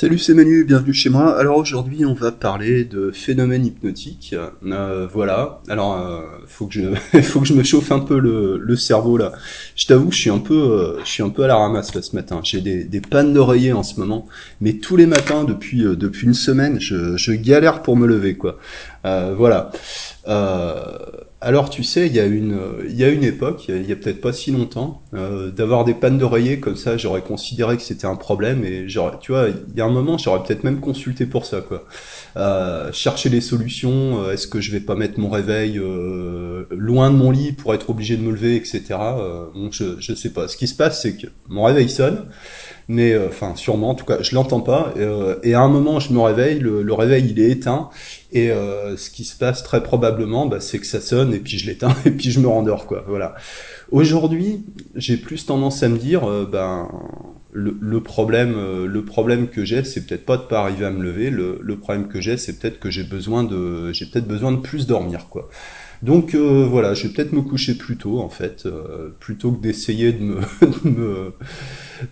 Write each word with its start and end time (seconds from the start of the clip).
Salut, 0.00 0.18
c'est 0.18 0.32
Manu, 0.32 0.62
bienvenue 0.62 0.94
chez 0.94 1.10
moi. 1.10 1.36
Alors 1.36 1.56
aujourd'hui, 1.56 2.06
on 2.06 2.14
va 2.14 2.30
parler 2.30 2.84
de 2.84 3.10
phénomènes 3.10 3.66
hypnotiques. 3.66 4.32
Euh, 4.64 5.08
voilà. 5.12 5.60
Alors, 5.68 5.98
euh, 5.98 6.20
faut 6.46 6.68
que 6.68 6.74
je, 6.74 6.94
faut 7.22 7.40
que 7.40 7.46
je 7.48 7.52
me 7.52 7.64
chauffe 7.64 7.90
un 7.90 7.98
peu 7.98 8.20
le, 8.20 8.58
le 8.58 8.76
cerveau 8.76 9.16
là. 9.16 9.32
Je 9.74 9.86
t'avoue, 9.86 10.12
je 10.12 10.18
suis 10.18 10.30
un 10.30 10.38
peu, 10.38 10.54
euh, 10.54 11.00
je 11.02 11.10
suis 11.10 11.24
un 11.24 11.30
peu 11.30 11.42
à 11.42 11.48
la 11.48 11.56
ramasse 11.56 11.96
là 11.96 12.02
ce 12.02 12.14
matin. 12.14 12.38
J'ai 12.44 12.60
des, 12.60 12.84
des 12.84 13.00
pannes 13.00 13.34
d'oreiller 13.34 13.72
en 13.72 13.82
ce 13.82 13.98
moment, 13.98 14.28
mais 14.60 14.74
tous 14.74 14.94
les 14.94 15.06
matins 15.06 15.42
depuis 15.42 15.84
euh, 15.84 15.96
depuis 15.96 16.28
une 16.28 16.34
semaine, 16.34 16.80
je, 16.80 17.16
je 17.16 17.32
galère 17.32 17.82
pour 17.82 17.96
me 17.96 18.06
lever 18.06 18.36
quoi. 18.36 18.56
Euh, 19.04 19.34
voilà. 19.36 19.70
Alors 21.40 21.70
tu 21.70 21.84
sais, 21.84 22.08
il 22.08 22.14
y 22.14 22.18
a 22.18 22.26
une, 22.26 22.58
il 22.84 22.96
y 22.96 23.04
a 23.04 23.08
une 23.08 23.22
époque, 23.22 23.66
il 23.68 23.88
y 23.88 23.92
a, 23.92 23.96
peut-être 23.96 24.20
pas 24.20 24.32
si 24.32 24.50
longtemps, 24.50 25.02
euh, 25.14 25.52
d'avoir 25.52 25.84
des 25.84 25.94
pannes 25.94 26.18
d'oreiller 26.18 26.58
comme 26.58 26.74
ça, 26.74 26.96
j'aurais 26.96 27.22
considéré 27.22 27.76
que 27.76 27.82
c'était 27.82 28.06
un 28.06 28.16
problème 28.16 28.64
et 28.64 28.86
tu 29.20 29.32
vois, 29.32 29.46
il 29.48 29.76
y 29.76 29.80
a 29.80 29.84
un 29.84 29.90
moment, 29.90 30.18
j'aurais 30.18 30.42
peut-être 30.42 30.64
même 30.64 30.80
consulté 30.80 31.26
pour 31.26 31.46
ça, 31.46 31.60
quoi. 31.60 31.84
Euh, 32.36 32.92
chercher 32.92 33.30
des 33.30 33.40
solutions. 33.40 34.22
Euh, 34.22 34.32
est-ce 34.32 34.46
que 34.46 34.60
je 34.60 34.70
vais 34.70 34.80
pas 34.80 34.94
mettre 34.94 35.18
mon 35.18 35.30
réveil 35.30 35.78
euh, 35.78 36.66
loin 36.70 37.10
de 37.10 37.16
mon 37.16 37.30
lit 37.30 37.52
pour 37.52 37.74
être 37.74 37.90
obligé 37.90 38.16
de 38.16 38.22
me 38.22 38.30
lever, 38.30 38.56
etc. 38.56 38.82
Euh, 38.90 39.46
bon, 39.54 39.70
je, 39.72 39.96
je 39.98 40.14
sais 40.14 40.30
pas. 40.30 40.48
Ce 40.48 40.56
qui 40.56 40.66
se 40.66 40.74
passe, 40.74 41.02
c'est 41.02 41.16
que 41.16 41.26
mon 41.48 41.64
réveil 41.64 41.88
sonne 41.88 42.26
mais 42.88 43.12
euh, 43.12 43.28
enfin 43.28 43.54
sûrement 43.54 43.90
en 43.90 43.94
tout 43.94 44.06
cas 44.06 44.22
je 44.22 44.34
l'entends 44.34 44.60
pas 44.62 44.94
euh, 44.96 45.36
et 45.42 45.54
à 45.54 45.60
un 45.60 45.68
moment 45.68 46.00
je 46.00 46.12
me 46.12 46.20
réveille 46.20 46.58
le, 46.58 46.82
le 46.82 46.92
réveil 46.94 47.28
il 47.30 47.38
est 47.38 47.50
éteint 47.50 47.90
et 48.32 48.50
euh, 48.50 48.96
ce 48.96 49.10
qui 49.10 49.24
se 49.24 49.36
passe 49.36 49.62
très 49.62 49.82
probablement 49.82 50.46
bah, 50.46 50.60
c'est 50.60 50.78
que 50.78 50.86
ça 50.86 51.00
sonne 51.00 51.34
et 51.34 51.38
puis 51.38 51.58
je 51.58 51.66
l'éteins 51.66 51.94
et 52.06 52.10
puis 52.10 52.30
je 52.30 52.40
me 52.40 52.48
rendors 52.48 52.86
quoi 52.86 53.04
voilà 53.06 53.34
aujourd'hui 53.90 54.64
j'ai 54.94 55.18
plus 55.18 55.44
tendance 55.44 55.82
à 55.82 55.88
me 55.88 55.98
dire 55.98 56.26
ben 56.50 56.88
le, 57.52 58.00
problème 58.02 58.84
le 58.84 59.04
problème 59.04 59.48
que 59.48 59.64
j'ai 59.64 59.82
c'est 59.82 60.06
peut-être 60.06 60.26
pas 60.26 60.36
de 60.36 60.42
pas 60.42 60.60
arriver 60.60 60.84
à 60.84 60.90
me 60.90 61.02
lever 61.02 61.30
le, 61.30 61.58
le 61.62 61.76
problème 61.76 62.08
que 62.08 62.20
j'ai 62.20 62.36
c'est 62.36 62.58
peut-être 62.58 62.78
que 62.78 62.90
j'ai 62.90 63.04
besoin 63.04 63.42
de 63.42 63.90
j'ai 63.92 64.06
peut-être 64.06 64.28
besoin 64.28 64.52
de 64.52 64.58
plus 64.58 64.86
dormir 64.86 65.28
quoi 65.30 65.48
donc 66.02 66.34
euh, 66.34 66.64
voilà, 66.68 66.94
je 66.94 67.06
vais 67.06 67.12
peut-être 67.12 67.32
me 67.32 67.42
coucher 67.42 67.74
plus 67.74 67.96
tôt 67.96 68.20
en 68.20 68.28
fait, 68.28 68.66
euh, 68.66 69.10
plutôt 69.18 69.50
que 69.50 69.60
d'essayer 69.60 70.12
de 70.12 70.22
me, 70.22 70.40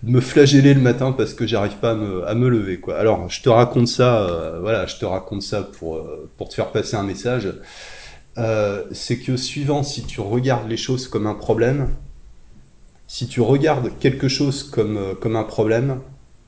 de 0.03 0.11
me, 0.11 0.19
flageller 0.19 0.73
le 0.73 0.81
matin 0.81 1.13
parce 1.13 1.33
que 1.33 1.47
j'arrive 1.47 1.77
pas 1.77 1.91
à 1.91 1.95
me, 1.95 2.27
à 2.27 2.35
me, 2.35 2.49
lever 2.49 2.79
quoi. 2.79 2.97
Alors 2.97 3.29
je 3.29 3.41
te 3.41 3.49
raconte 3.49 3.87
ça, 3.87 4.23
euh, 4.23 4.59
voilà, 4.59 4.85
je 4.87 4.97
te 4.97 5.05
raconte 5.05 5.41
ça 5.41 5.61
pour 5.63 5.95
euh, 5.95 6.29
pour 6.37 6.49
te 6.49 6.55
faire 6.55 6.71
passer 6.71 6.97
un 6.97 7.03
message. 7.03 7.49
Euh, 8.37 8.83
c'est 8.91 9.17
que 9.19 9.37
suivant 9.37 9.83
si 9.83 10.03
tu 10.03 10.19
regardes 10.19 10.69
les 10.69 10.77
choses 10.77 11.07
comme 11.07 11.25
un 11.25 11.33
problème, 11.33 11.89
si 13.07 13.27
tu 13.27 13.41
regardes 13.41 13.91
quelque 13.99 14.27
chose 14.27 14.63
comme 14.63 15.15
comme 15.19 15.35
un 15.35 15.43
problème, 15.43 16.01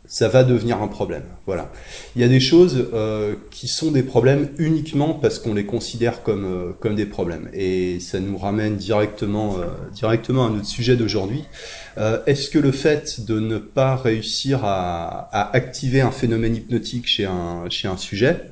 ça 0.10 0.28
va 0.28 0.44
devenir 0.44 0.82
un 0.82 0.88
problème. 0.88 1.24
Voilà. 1.46 1.72
Il 2.16 2.22
y 2.22 2.26
a 2.26 2.28
des 2.28 2.40
choses 2.40 2.90
euh, 2.94 3.36
qui 3.52 3.68
sont 3.68 3.92
des 3.92 4.02
problèmes 4.02 4.50
uniquement 4.58 5.14
parce 5.14 5.38
qu'on 5.38 5.54
les 5.54 5.68
considère 5.68 6.24
comme 6.24 6.74
euh, 6.84 6.94
des 6.96 7.06
problèmes. 7.06 7.48
Et 7.54 8.00
ça 8.00 8.20
nous 8.20 8.36
ramène 8.36 8.76
directement 8.76 9.58
euh, 9.60 9.68
à 10.04 10.50
notre 10.50 10.66
sujet 10.66 10.96
d'aujourd'hui. 10.96 11.44
Euh, 12.00 12.24
est-ce 12.26 12.50
que 12.50 12.58
le 12.58 12.72
fait 12.72 13.24
de 13.24 13.40
ne 13.40 13.60
pas 13.60 13.96
réussir 13.96 14.62
à, 14.64 15.56
activer 15.56 16.02
un 16.02 16.12
phénomène 16.12 16.56
hypnotique 16.56 17.06
chez 17.06 17.26
un 17.26 17.98
sujet 17.98 18.30
euh, 18.32 18.46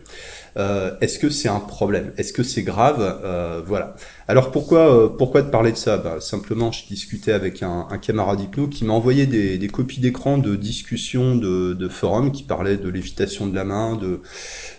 est-ce 1.02 1.20
que 1.20 1.30
c'est 1.30 1.50
un 1.50 1.60
problème? 1.60 2.14
Est-ce 2.18 2.34
que 2.34 2.44
c'est 2.44 2.64
grave? 2.64 2.98
Euh, 3.24 3.62
Voilà. 3.66 3.96
Alors 4.28 4.52
pourquoi 4.52 5.06
euh, 5.06 5.08
pourquoi 5.10 5.42
te 5.44 5.50
parler 5.52 5.72
de 5.72 5.78
ça? 5.78 5.98
Bah, 5.98 6.20
Simplement, 6.20 6.72
je 6.72 6.86
discutais 6.88 7.32
avec 7.32 7.64
un, 7.64 7.88
un 7.90 7.98
camarade 7.98 8.42
hypno 8.42 8.68
qui 8.68 8.84
m'a 8.86 8.94
envoyé 8.94 9.26
des, 9.28 9.58
des 9.58 9.68
copies 9.70 10.00
d'écran 10.02 10.38
de 10.38 10.56
discussions 10.56 11.36
de, 11.36 11.74
de 11.74 11.88
forums 11.88 12.32
qui 12.32 12.44
parlaient 12.44 12.78
de 12.78 12.90
lévitation 12.90 13.48
de 13.48 13.56
la 13.56 13.64
main, 13.64 13.96
de 13.96 14.22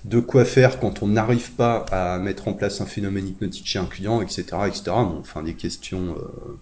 de 0.05 0.21
quoi 0.21 0.45
faire 0.45 0.81
quand 0.81 1.03
on 1.03 1.09
n'arrive 1.09 1.53
pas 1.53 1.85
à 1.91 2.19
mettre 2.19 2.49
en 2.49 2.53
place 2.55 2.81
un 2.81 2.87
phénomène 2.87 3.29
hypnotique 3.29 3.67
chez 3.67 3.79
un 3.79 3.87
client, 3.87 4.21
etc., 4.23 4.43
etc. 4.67 4.83
Bon, 4.87 5.19
enfin 5.21 5.43
des 5.43 5.55
questions 5.55 6.17
euh, 6.19 6.59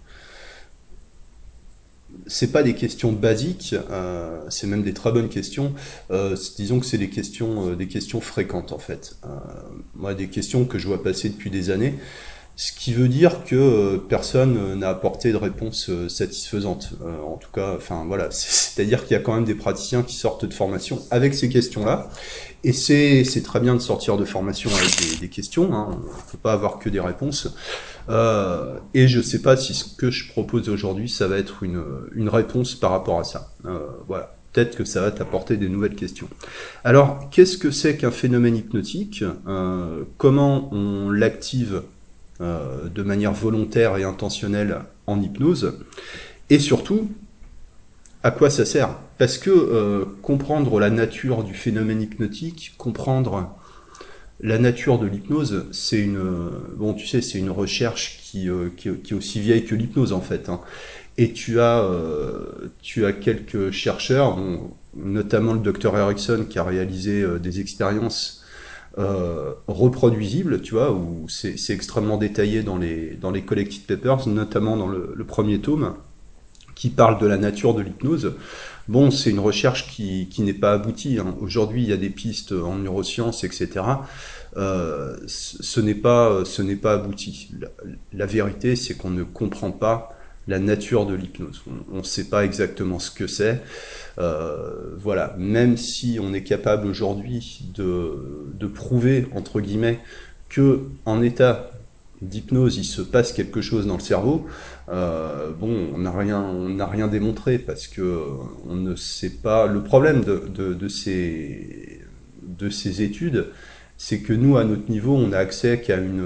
c'est 2.25 2.51
pas 2.51 2.63
des 2.63 2.73
questions 2.73 3.11
basiques, 3.11 3.75
euh, 3.91 4.39
c'est 4.49 4.67
même 4.67 4.83
des 4.83 4.93
très 4.93 5.11
bonnes 5.11 5.29
questions. 5.29 5.73
Euh, 6.11 6.35
disons 6.57 6.79
que 6.79 6.85
c'est 6.85 6.97
des 6.97 7.09
questions, 7.09 7.69
euh, 7.69 7.75
des 7.75 7.87
questions 7.87 8.21
fréquentes 8.21 8.71
en 8.71 8.79
fait. 8.79 9.17
Moi, 9.95 10.13
des 10.13 10.27
questions 10.27 10.65
que 10.65 10.77
je 10.77 10.87
vois 10.87 11.03
passer 11.03 11.29
depuis 11.29 11.49
des 11.49 11.69
années, 11.69 11.95
ce 12.55 12.71
qui 12.71 12.93
veut 12.93 13.07
dire 13.07 13.43
que 13.43 13.97
personne 14.09 14.79
n'a 14.79 14.89
apporté 14.89 15.31
de 15.31 15.37
réponse 15.37 15.91
satisfaisante. 16.07 16.93
en 17.23 17.37
tout 17.37 17.51
cas, 17.53 17.75
enfin 17.75 18.05
voilà, 18.07 18.27
c'est-à-dire 18.31 19.03
qu'il 19.03 19.11
y 19.11 19.19
a 19.19 19.21
quand 19.21 19.35
même 19.35 19.45
des 19.45 19.55
praticiens 19.55 20.01
qui 20.01 20.15
sortent 20.15 20.45
de 20.45 20.53
formation 20.53 20.99
avec 21.11 21.35
ces 21.35 21.49
questions-là. 21.49 22.09
Et 22.63 22.73
c'est 22.73 23.43
très 23.43 23.59
bien 23.59 23.75
de 23.75 23.79
sortir 23.79 24.17
de 24.17 24.25
formation 24.25 24.69
avec 24.75 25.19
des, 25.19 25.29
questions. 25.29 25.73
Hein. 25.73 25.89
Il 25.91 26.07
ne 26.07 26.21
faut 26.27 26.37
pas 26.37 26.53
avoir 26.53 26.79
que 26.79 26.89
des 26.89 26.99
réponses. 26.99 27.53
Euh, 28.09 28.77
et 28.93 29.07
je 29.07 29.21
sais 29.21 29.41
pas 29.41 29.57
si 29.57 29.73
ce 29.73 29.95
que 29.95 30.11
je 30.11 30.29
propose 30.29 30.69
aujourd'hui, 30.69 31.09
ça 31.09 31.27
va 31.27 31.37
être 31.37 31.63
une, 31.63 32.29
réponse 32.29 32.75
par 32.75 32.91
rapport 32.91 33.19
à 33.19 33.23
ça. 33.23 33.51
Euh, 33.65 33.79
voilà. 34.07 34.33
Peut-être 34.53 34.75
que 34.75 34.85
ça 34.85 35.01
va 35.01 35.11
t'apporter 35.11 35.55
des 35.57 35.69
nouvelles 35.69 35.95
questions. 35.95 36.27
Alors, 36.83 37.29
qu'est-ce 37.29 37.57
que 37.57 37.69
c'est 37.69 37.95
qu'un 37.95 38.09
phénomène 38.09 38.55
hypnotique? 38.55 39.23
Euh, 39.47 40.03
Comment 40.17 40.73
on 40.73 41.11
l'active 41.11 41.83
de 42.39 43.01
manière 43.03 43.33
volontaire 43.33 43.97
et 43.97 44.03
intentionnelle 44.03 44.79
en 45.05 45.21
hypnose? 45.21 45.73
Et 46.49 46.59
surtout, 46.59 47.11
à 48.23 48.31
quoi 48.31 48.49
ça 48.49 48.65
sert? 48.65 48.95
Parce 49.17 49.37
que 49.37 50.07
comprendre 50.21 50.79
la 50.79 50.89
nature 50.89 51.43
du 51.43 51.53
phénomène 51.53 52.01
hypnotique, 52.01 52.73
comprendre 52.77 53.56
la 54.39 54.59
nature 54.59 54.99
de 54.99 55.07
l'hypnose, 55.07 55.65
c'est 55.71 55.99
une, 55.99 56.51
bon, 56.75 56.93
tu 56.93 57.07
sais, 57.07 57.21
c'est 57.21 57.39
une 57.39 57.49
recherche 57.49 58.19
qui, 58.23 58.49
euh, 58.49 58.69
qui, 58.75 58.89
est 58.89 59.13
aussi 59.13 59.39
vieille 59.39 59.65
que 59.65 59.73
l'hypnose 59.73 60.13
en 60.13 60.21
fait. 60.21 60.49
Hein. 60.49 60.61
Et 61.17 61.33
tu 61.33 61.59
as, 61.59 61.79
euh, 61.79 62.71
tu 62.81 63.05
as 63.05 63.13
quelques 63.13 63.71
chercheurs, 63.71 64.37
notamment 64.95 65.53
le 65.53 65.59
docteur 65.59 65.97
Erickson 65.97 66.45
qui 66.47 66.59
a 66.59 66.63
réalisé 66.63 67.21
euh, 67.21 67.39
des 67.39 67.59
expériences 67.59 68.43
reproduisibles, 69.67 70.59
tu 70.63 70.73
vois, 70.73 70.91
où 70.91 71.27
c'est 71.29 71.69
extrêmement 71.69 72.17
détaillé 72.17 72.63
dans 72.63 72.79
les, 72.79 73.11
dans 73.11 73.29
les 73.29 73.43
collected 73.43 73.85
papers, 73.85 74.27
notamment 74.27 74.75
dans 74.75 74.87
le 74.87 75.23
premier 75.23 75.59
tome, 75.59 75.93
qui 76.77 76.89
parle 76.89 77.19
de 77.19 77.25
la 77.25 77.37
nature 77.37 77.73
de 77.73 77.81
l'hypnose. 77.81 78.35
Bon, 78.87 79.11
c'est 79.11 79.31
une 79.31 79.39
recherche 79.39 79.89
qui, 79.89 80.29
qui 80.29 80.43
n'est 80.43 80.53
pas 80.53 80.73
aboutie. 80.73 81.17
Hein. 81.19 81.35
Aujourd'hui, 81.41 81.81
il 81.81 81.89
y 81.89 81.93
a 81.93 81.97
des 81.97 82.11
pistes 82.11 82.51
en 82.51 82.75
neurosciences, 82.75 83.43
etc. 83.43 83.83
Euh, 84.55 85.17
ce 85.25 85.81
n'est 85.81 85.95
pas, 85.95 86.45
ce 86.45 86.61
n'est 86.61 86.75
pas 86.75 86.93
abouti. 86.93 87.51
La, 88.13 88.25
vérité, 88.27 88.75
c'est 88.75 88.93
qu'on 88.93 89.09
ne 89.09 89.23
comprend 89.23 89.71
pas 89.71 90.13
la 90.47 90.59
nature 90.59 91.05
de 91.05 91.15
l'hypnose. 91.15 91.63
On 91.91 91.97
ne 91.97 92.03
sait 92.03 92.25
pas 92.25 92.45
exactement 92.45 92.99
ce 92.99 93.11
que 93.11 93.27
c'est. 93.27 93.61
Euh, 94.19 94.95
voilà, 94.97 95.35
même 95.37 95.77
si 95.77 96.19
on 96.21 96.33
est 96.33 96.43
capable 96.43 96.87
aujourd'hui 96.87 97.65
de, 97.73 98.47
de 98.53 98.67
prouver 98.67 99.27
entre 99.35 99.59
guillemets 99.59 99.99
que 100.47 100.83
en 101.05 101.21
état 101.21 101.71
d'hypnose, 102.21 102.77
il 102.77 102.85
se 102.85 103.01
passe 103.01 103.31
quelque 103.33 103.61
chose 103.61 103.85
dans 103.85 103.97
le 103.97 104.01
cerveau, 104.01 104.47
euh, 104.89 105.51
bon, 105.51 105.89
on 105.93 105.97
n'a 105.99 106.11
rien, 106.11 106.41
on 106.41 106.85
rien 106.87 107.07
démontré 107.07 107.59
parce 107.59 107.87
que 107.87 108.23
on 108.67 108.75
ne 108.75 108.95
sait 108.95 109.29
pas. 109.41 109.67
Le 109.67 109.83
problème 109.83 110.23
de, 110.23 110.47
de, 110.73 110.87
ces, 110.87 112.01
de 112.41 112.69
ces 112.69 113.01
études, 113.01 113.47
c'est 113.97 114.19
que 114.19 114.33
nous, 114.33 114.57
à 114.57 114.63
notre 114.63 114.89
niveau, 114.89 115.15
on 115.15 115.33
a 115.33 115.37
accès 115.39 115.81
qu'à 115.81 115.97
une, 115.97 116.23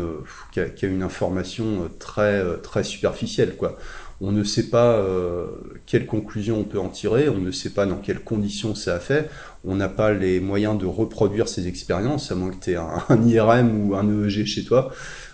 qu'à 0.52 0.88
une 0.88 1.04
information 1.04 1.90
très, 2.00 2.44
très 2.62 2.84
superficielle, 2.84 3.56
quoi. 3.56 3.78
On 4.24 4.32
ne 4.32 4.44
sait 4.44 4.70
pas 4.70 4.98
euh, 4.98 5.48
quelles 5.88 6.06
conclusions 6.06 6.60
on 6.60 6.64
peut 6.64 6.78
en 6.80 6.90
tirer, 6.90 7.28
on 7.28 7.40
ne 7.40 7.50
sait 7.50 7.72
pas 7.72 7.88
dans 7.88 7.96
quelles 7.98 8.20
conditions 8.20 8.76
ça 8.76 8.96
a 8.96 9.00
fait, 9.00 9.32
on 9.64 9.74
n'a 9.76 9.90
pas 9.90 10.14
les 10.14 10.40
moyens 10.40 10.78
de 10.78 10.86
reproduire 10.86 11.48
ces 11.48 11.68
expériences, 11.68 12.32
à 12.32 12.36
moins 12.36 12.52
que 12.52 12.64
tu 12.64 12.72
aies 12.72 12.76
un, 12.76 13.04
un 13.10 13.24
IRM 13.28 13.90
ou 13.90 13.96
un 13.96 14.08
EEG 14.08 14.46
chez 14.46 14.64
toi. 14.64 14.92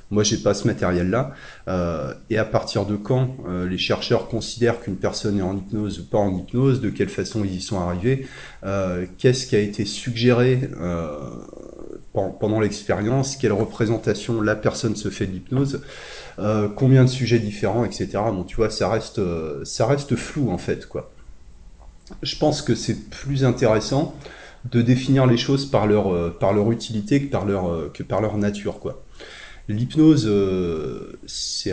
Moi, 0.10 0.24
j'ai 0.24 0.38
pas 0.38 0.54
ce 0.54 0.66
matériel-là. 0.68 1.32
Euh, 1.68 2.14
et 2.30 2.38
à 2.38 2.46
partir 2.46 2.86
de 2.86 2.96
quand 2.96 3.36
euh, 3.48 3.68
les 3.68 3.78
chercheurs 3.78 4.30
considèrent 4.30 4.80
qu'une 4.80 4.96
personne 4.96 5.40
est 5.40 5.44
en 5.44 5.58
hypnose 5.58 6.00
ou 6.00 6.06
pas 6.06 6.18
en 6.18 6.36
hypnose, 6.38 6.80
de 6.80 6.90
quelle 6.90 7.10
façon 7.10 7.44
ils 7.44 7.56
y 7.56 7.62
sont 7.62 7.80
arrivés, 7.80 8.26
euh, 8.66 9.06
qu'est-ce 9.18 9.46
qui 9.48 9.56
a 9.56 9.60
été 9.60 9.84
suggéré 9.84 10.70
euh, 10.80 11.18
pendant 12.14 12.62
l'expérience, 12.62 13.36
quelle 13.36 13.52
représentation 13.52 14.42
la 14.42 14.56
personne 14.56 14.96
se 14.96 15.10
fait 15.10 15.28
de 15.28 15.34
l'hypnose, 15.34 15.82
euh, 16.40 16.70
combien 16.74 17.04
de 17.04 17.10
sujets 17.10 17.40
différents, 17.40 17.84
etc. 17.84 18.08
Bon, 18.14 18.44
tu 18.44 18.56
vois, 18.56 18.70
ça 18.70 18.90
reste, 18.90 19.22
ça 19.66 19.86
reste 19.86 20.16
flou 20.16 20.50
en 20.50 20.58
fait, 20.58 20.88
quoi. 20.88 21.12
Je 22.24 22.38
pense 22.38 22.62
que 22.62 22.74
c'est 22.74 23.10
plus 23.10 23.44
intéressant 23.44 24.16
de 24.72 24.82
définir 24.82 25.28
les 25.28 25.38
choses 25.38 25.66
par 25.70 25.86
leur, 25.86 26.38
par 26.40 26.54
leur 26.54 26.72
utilité 26.72 27.22
que 27.22 27.30
par 27.30 27.46
leur, 27.46 27.92
que 27.92 28.02
par 28.02 28.22
leur 28.22 28.38
nature, 28.38 28.80
quoi. 28.80 29.04
L'hypnose, 29.70 30.26
euh, 30.28 31.18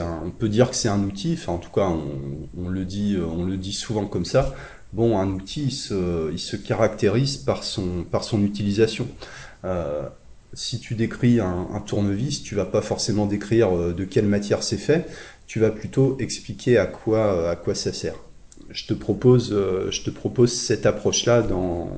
on 0.03 0.31
peut 0.31 0.49
dire 0.49 0.71
que 0.71 0.77
c'est 0.77 0.89
un 0.89 1.03
outil, 1.05 1.35
enfin 1.35 1.53
en 1.53 1.59
tout 1.59 1.71
cas 1.71 1.89
on, 1.89 2.49
on, 2.59 2.69
le 2.69 2.85
dit, 2.85 3.73
souvent 3.73 4.07
comme 4.07 4.25
ça, 4.25 4.55
bon, 4.93 5.19
un 5.19 5.31
outil, 5.31 5.67
il 5.67 6.39
se, 6.39 6.57
caractérise 6.57 7.37
par 7.37 7.63
son, 7.63 8.43
utilisation. 8.43 9.07
Euh, 9.65 10.09
si 10.55 10.79
tu 10.79 10.95
décris 10.95 11.41
un, 11.41 11.83
tournevis, 11.87 12.43
tu 12.43 12.55
vas 12.55 12.65
pas 12.65 12.83
forcément 12.83 13.27
décrire 13.27 13.77
euh, 13.77 13.93
de 13.93 14.05
quelle 14.05 14.27
matière 14.27 14.63
c'est 14.63 14.77
fait, 14.77 15.07
tu 15.47 15.61
vas 15.61 15.71
plutôt 15.71 16.17
expliquer 16.21 16.79
à 16.79 16.87
quoi, 16.87 17.57
ça 17.75 17.93
sert. 17.93 18.17
Je 18.71 18.87
te 18.87 18.95
propose, 18.95 19.53
euh, 19.53 19.91
je 19.91 20.03
te 20.03 20.11
propose 20.11 20.53
cette 20.53 20.87
approche-là 20.87 21.43
dans, 21.43 21.91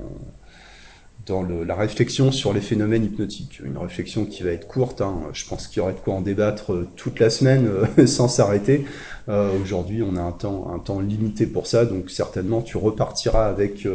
dans 1.27 1.43
la 1.43 1.75
réflexion 1.75 2.31
sur 2.31 2.53
les 2.53 2.61
phénomènes 2.61 3.05
hypnotiques. 3.05 3.61
Une 3.65 3.77
réflexion 3.77 4.25
qui 4.27 4.45
va 4.45 4.51
être 4.51 4.69
courte, 4.69 5.01
hein. 5.01 5.23
je 5.33 5.45
pense 5.45 5.67
qu'il 5.67 5.79
y 5.79 5.81
aurait 5.81 5.95
de 5.95 5.99
quoi 5.99 6.15
en 6.15 6.21
débattre 6.21 6.73
euh, 6.73 6.89
toute 6.95 7.19
la 7.19 7.31
semaine 7.31 7.67
euh, 7.67 8.07
sans 8.07 8.29
s'arrêter. 8.29 8.85
Euh, 9.29 9.51
Aujourd'hui, 9.61 10.03
on 10.03 10.17
a 10.17 10.21
un 10.21 10.31
temps, 10.31 10.73
un 10.73 10.79
temps 10.79 11.01
limité 11.01 11.47
pour 11.47 11.67
ça, 11.67 11.85
donc 11.85 12.11
certainement 12.11 12.63
tu 12.63 12.77
repartiras 12.77 13.49
avec, 13.49 13.89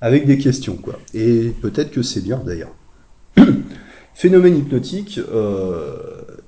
avec 0.00 0.26
des 0.26 0.38
questions. 0.38 0.76
Quoi. 0.76 0.98
Et 1.12 1.52
peut-être 1.60 1.90
que 1.90 2.02
c'est 2.02 2.22
bien 2.22 2.42
d'ailleurs. 2.44 2.74
Phénomène 4.14 4.56
hypnotique, 4.56 5.20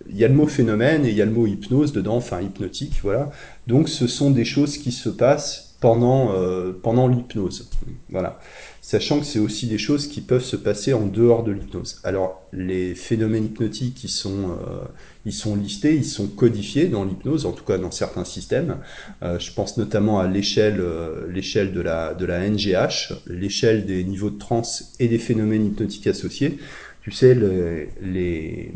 il 0.08 0.16
y 0.16 0.24
a 0.24 0.28
le 0.28 0.34
mot 0.34 0.46
phénomène 0.46 1.04
et 1.04 1.10
il 1.10 1.16
y 1.16 1.20
a 1.20 1.26
le 1.26 1.32
mot 1.32 1.46
hypnose 1.46 1.92
dedans, 1.92 2.16
enfin 2.16 2.40
hypnotique, 2.40 3.00
voilà. 3.02 3.30
Donc 3.66 3.88
ce 3.88 4.06
sont 4.06 4.30
des 4.30 4.44
choses 4.44 4.78
qui 4.78 4.92
se 4.92 5.08
passent 5.08 5.76
pendant, 5.80 6.30
pendant 6.82 7.08
l'hypnose. 7.08 7.68
Voilà 8.08 8.38
sachant 8.86 9.18
que 9.18 9.26
c'est 9.26 9.40
aussi 9.40 9.66
des 9.66 9.78
choses 9.78 10.06
qui 10.06 10.20
peuvent 10.20 10.44
se 10.44 10.54
passer 10.54 10.92
en 10.92 11.06
dehors 11.06 11.42
de 11.42 11.50
l'hypnose. 11.50 11.98
Alors, 12.04 12.46
les 12.52 12.94
phénomènes 12.94 13.46
hypnotiques, 13.46 14.04
ils 14.04 14.08
sont, 14.08 14.50
euh, 14.50 14.84
ils 15.24 15.32
sont 15.32 15.56
listés, 15.56 15.96
ils 15.96 16.04
sont 16.04 16.28
codifiés 16.28 16.86
dans 16.86 17.04
l'hypnose, 17.04 17.46
en 17.46 17.52
tout 17.52 17.64
cas 17.64 17.78
dans 17.78 17.90
certains 17.90 18.24
systèmes. 18.24 18.76
Euh, 19.24 19.40
je 19.40 19.52
pense 19.52 19.76
notamment 19.76 20.20
à 20.20 20.28
l'échelle, 20.28 20.76
euh, 20.78 21.26
de 21.26 21.80
la, 21.80 22.48
NGH, 22.48 23.12
l'échelle 23.26 23.86
des 23.86 24.04
niveaux 24.04 24.30
de 24.30 24.38
transe 24.38 24.94
et 25.00 25.08
des 25.08 25.18
phénomènes 25.18 25.66
hypnotiques 25.66 26.06
associés. 26.06 26.56
Tu 27.02 27.10
sais, 27.10 27.34
le, 27.34 27.88
les, 28.00 28.72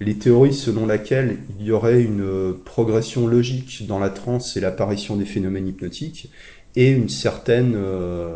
les 0.00 0.14
théories 0.14 0.54
selon 0.54 0.86
lesquelles 0.86 1.36
il 1.60 1.66
y 1.66 1.70
aurait 1.70 2.02
une 2.02 2.54
progression 2.64 3.26
logique 3.26 3.86
dans 3.86 3.98
la 3.98 4.08
transe 4.08 4.56
et 4.56 4.60
l'apparition 4.60 5.16
des 5.16 5.26
phénomènes 5.26 5.68
hypnotiques, 5.68 6.30
et 6.74 6.90
une 6.90 7.08
certaine 7.08 7.74
euh, 7.76 8.34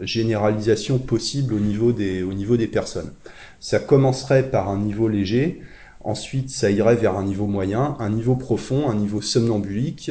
généralisation 0.00 0.98
possible 0.98 1.54
au 1.54 1.60
niveau, 1.60 1.92
des, 1.92 2.22
au 2.22 2.32
niveau 2.32 2.56
des 2.56 2.66
personnes. 2.66 3.12
Ça 3.60 3.78
commencerait 3.78 4.50
par 4.50 4.68
un 4.68 4.78
niveau 4.78 5.08
léger, 5.08 5.60
ensuite 6.00 6.50
ça 6.50 6.70
irait 6.70 6.96
vers 6.96 7.16
un 7.16 7.24
niveau 7.24 7.46
moyen, 7.46 7.96
un 7.98 8.10
niveau 8.10 8.36
profond, 8.36 8.88
un 8.88 8.94
niveau 8.94 9.20
somnambulique, 9.20 10.10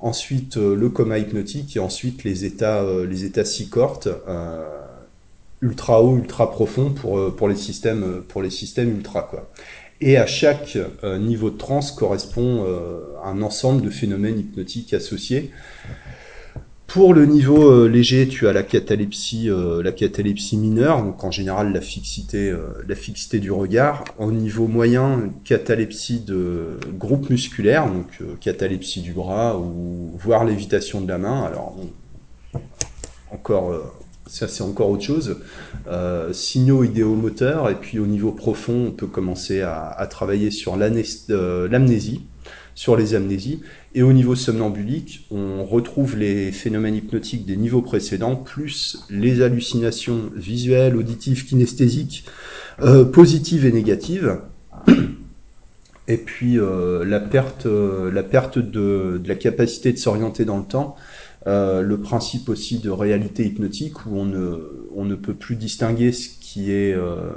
ensuite 0.00 0.56
euh, 0.56 0.74
le 0.74 0.88
coma 0.88 1.18
hypnotique 1.18 1.76
et 1.76 1.80
ensuite 1.80 2.24
les 2.24 2.44
états, 2.44 2.82
euh, 2.82 3.06
les 3.06 3.24
états 3.24 3.44
si 3.44 3.68
euh, 3.76 4.64
ultra 5.60 6.02
haut, 6.02 6.16
ultra 6.16 6.50
profond 6.50 6.90
pour, 6.90 7.34
pour, 7.34 7.48
les 7.48 7.56
systèmes, 7.56 8.22
pour 8.28 8.42
les 8.42 8.50
systèmes 8.50 8.90
ultra. 8.90 9.22
Quoi. 9.22 9.50
Et 10.00 10.16
à 10.16 10.26
chaque 10.26 10.78
niveau 11.18 11.50
de 11.50 11.56
transe 11.56 11.90
correspond 11.90 12.64
un 13.24 13.42
ensemble 13.42 13.82
de 13.82 13.90
phénomènes 13.90 14.38
hypnotiques 14.38 14.94
associés. 14.94 15.50
Pour 16.88 17.12
le 17.12 17.26
niveau 17.26 17.70
euh, 17.70 17.86
léger, 17.86 18.28
tu 18.28 18.48
as 18.48 18.54
la 18.54 18.62
catalepsie, 18.62 19.50
euh, 19.50 19.82
la 19.82 19.92
mineure, 20.56 21.02
donc 21.02 21.22
en 21.22 21.30
général 21.30 21.74
la 21.74 21.82
fixité, 21.82 22.48
euh, 22.48 22.82
la 22.88 22.94
fixité 22.94 23.40
du 23.40 23.52
regard. 23.52 24.04
Au 24.16 24.32
niveau 24.32 24.66
moyen, 24.66 25.30
catalepsie 25.44 26.20
de 26.20 26.80
groupe 26.98 27.28
musculaire, 27.28 27.88
donc 27.88 28.22
catalepsie 28.40 29.02
du 29.02 29.12
bras 29.12 29.58
ou 29.58 30.12
voire 30.16 30.46
lévitation 30.46 31.02
de 31.02 31.08
la 31.08 31.18
main. 31.18 31.42
Alors 31.42 31.76
encore, 33.32 33.94
ça 34.26 34.48
c'est 34.48 34.62
encore 34.62 34.88
autre 34.88 35.04
chose. 35.04 35.36
signaux 36.32 36.84
idéomoteurs 36.84 37.68
et 37.68 37.74
puis 37.74 37.98
au 37.98 38.06
niveau 38.06 38.32
profond, 38.32 38.86
on 38.88 38.92
peut 38.92 39.06
commencer 39.06 39.60
à 39.60 40.06
travailler 40.10 40.50
sur 40.50 40.78
l'amnésie, 40.78 42.22
sur 42.78 42.96
les 42.96 43.16
amnésies. 43.16 43.60
Et 43.96 44.04
au 44.04 44.12
niveau 44.12 44.36
somnambulique, 44.36 45.26
on 45.32 45.64
retrouve 45.64 46.16
les 46.16 46.52
phénomènes 46.52 46.94
hypnotiques 46.94 47.44
des 47.44 47.56
niveaux 47.56 47.82
précédents, 47.82 48.36
plus 48.36 49.04
les 49.10 49.42
hallucinations 49.42 50.30
visuelles, 50.36 50.94
auditives, 50.94 51.44
kinesthésiques, 51.44 52.24
euh, 52.80 53.04
positives 53.04 53.66
et 53.66 53.72
négatives. 53.72 54.38
Et 56.06 56.18
puis 56.18 56.56
euh, 56.56 57.04
la 57.04 57.18
perte, 57.18 57.66
euh, 57.66 58.12
la 58.12 58.22
perte 58.22 58.60
de, 58.60 59.20
de, 59.20 59.28
la 59.28 59.34
capacité 59.34 59.92
de 59.92 59.98
s'orienter 59.98 60.44
dans 60.44 60.58
le 60.58 60.64
temps, 60.64 60.94
euh, 61.48 61.82
le 61.82 61.98
principe 61.98 62.48
aussi 62.48 62.78
de 62.78 62.90
réalité 62.90 63.44
hypnotique 63.44 64.06
où 64.06 64.18
on 64.18 64.24
ne, 64.24 64.88
on 64.94 65.04
ne 65.04 65.14
peut 65.14 65.34
plus 65.34 65.56
distinguer 65.56 66.12
ce 66.12 66.28
qui 66.28 66.72
est 66.72 66.92
euh, 66.92 67.30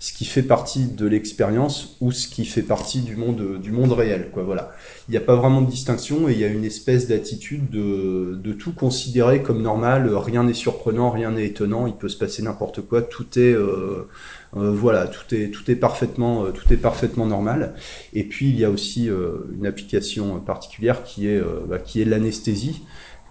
ce 0.00 0.12
qui 0.12 0.24
fait 0.24 0.44
partie 0.44 0.86
de 0.86 1.06
l'expérience 1.06 1.96
ou 2.00 2.12
ce 2.12 2.28
qui 2.28 2.44
fait 2.44 2.62
partie 2.62 3.00
du 3.00 3.16
monde 3.16 3.58
du 3.60 3.72
monde 3.72 3.92
réel 3.92 4.30
quoi 4.32 4.44
voilà. 4.44 4.70
Il 5.08 5.12
n'y 5.12 5.16
a 5.16 5.20
pas 5.20 5.34
vraiment 5.34 5.60
de 5.60 5.68
distinction 5.68 6.28
et 6.28 6.32
il 6.32 6.38
y 6.38 6.44
a 6.44 6.48
une 6.48 6.64
espèce 6.64 7.08
d'attitude 7.08 7.68
de, 7.68 8.38
de 8.40 8.52
tout 8.52 8.72
considérer 8.72 9.42
comme 9.42 9.60
normal. 9.60 10.14
Rien 10.14 10.44
n'est 10.44 10.54
surprenant 10.54 11.10
rien 11.10 11.32
n'est 11.32 11.46
étonnant 11.46 11.86
il 11.88 11.94
peut 11.94 12.08
se 12.08 12.16
passer 12.16 12.42
n'importe 12.42 12.82
quoi 12.82 13.02
tout 13.02 13.26
est 13.38 13.52
euh, 13.52 14.08
euh, 14.56 14.70
voilà 14.70 15.08
tout 15.08 15.34
est 15.34 15.50
tout 15.50 15.68
est 15.68 15.76
parfaitement 15.76 16.44
euh, 16.44 16.50
tout 16.52 16.72
est 16.72 16.76
parfaitement 16.76 17.26
normal. 17.26 17.74
Et 18.12 18.22
puis 18.22 18.50
il 18.50 18.58
y 18.58 18.64
a 18.64 18.70
aussi 18.70 19.10
euh, 19.10 19.48
une 19.58 19.66
application 19.66 20.38
particulière 20.38 21.02
qui 21.02 21.26
est 21.26 21.40
euh, 21.40 21.60
bah, 21.68 21.78
qui 21.78 22.00
est 22.00 22.04
l'anesthésie 22.04 22.82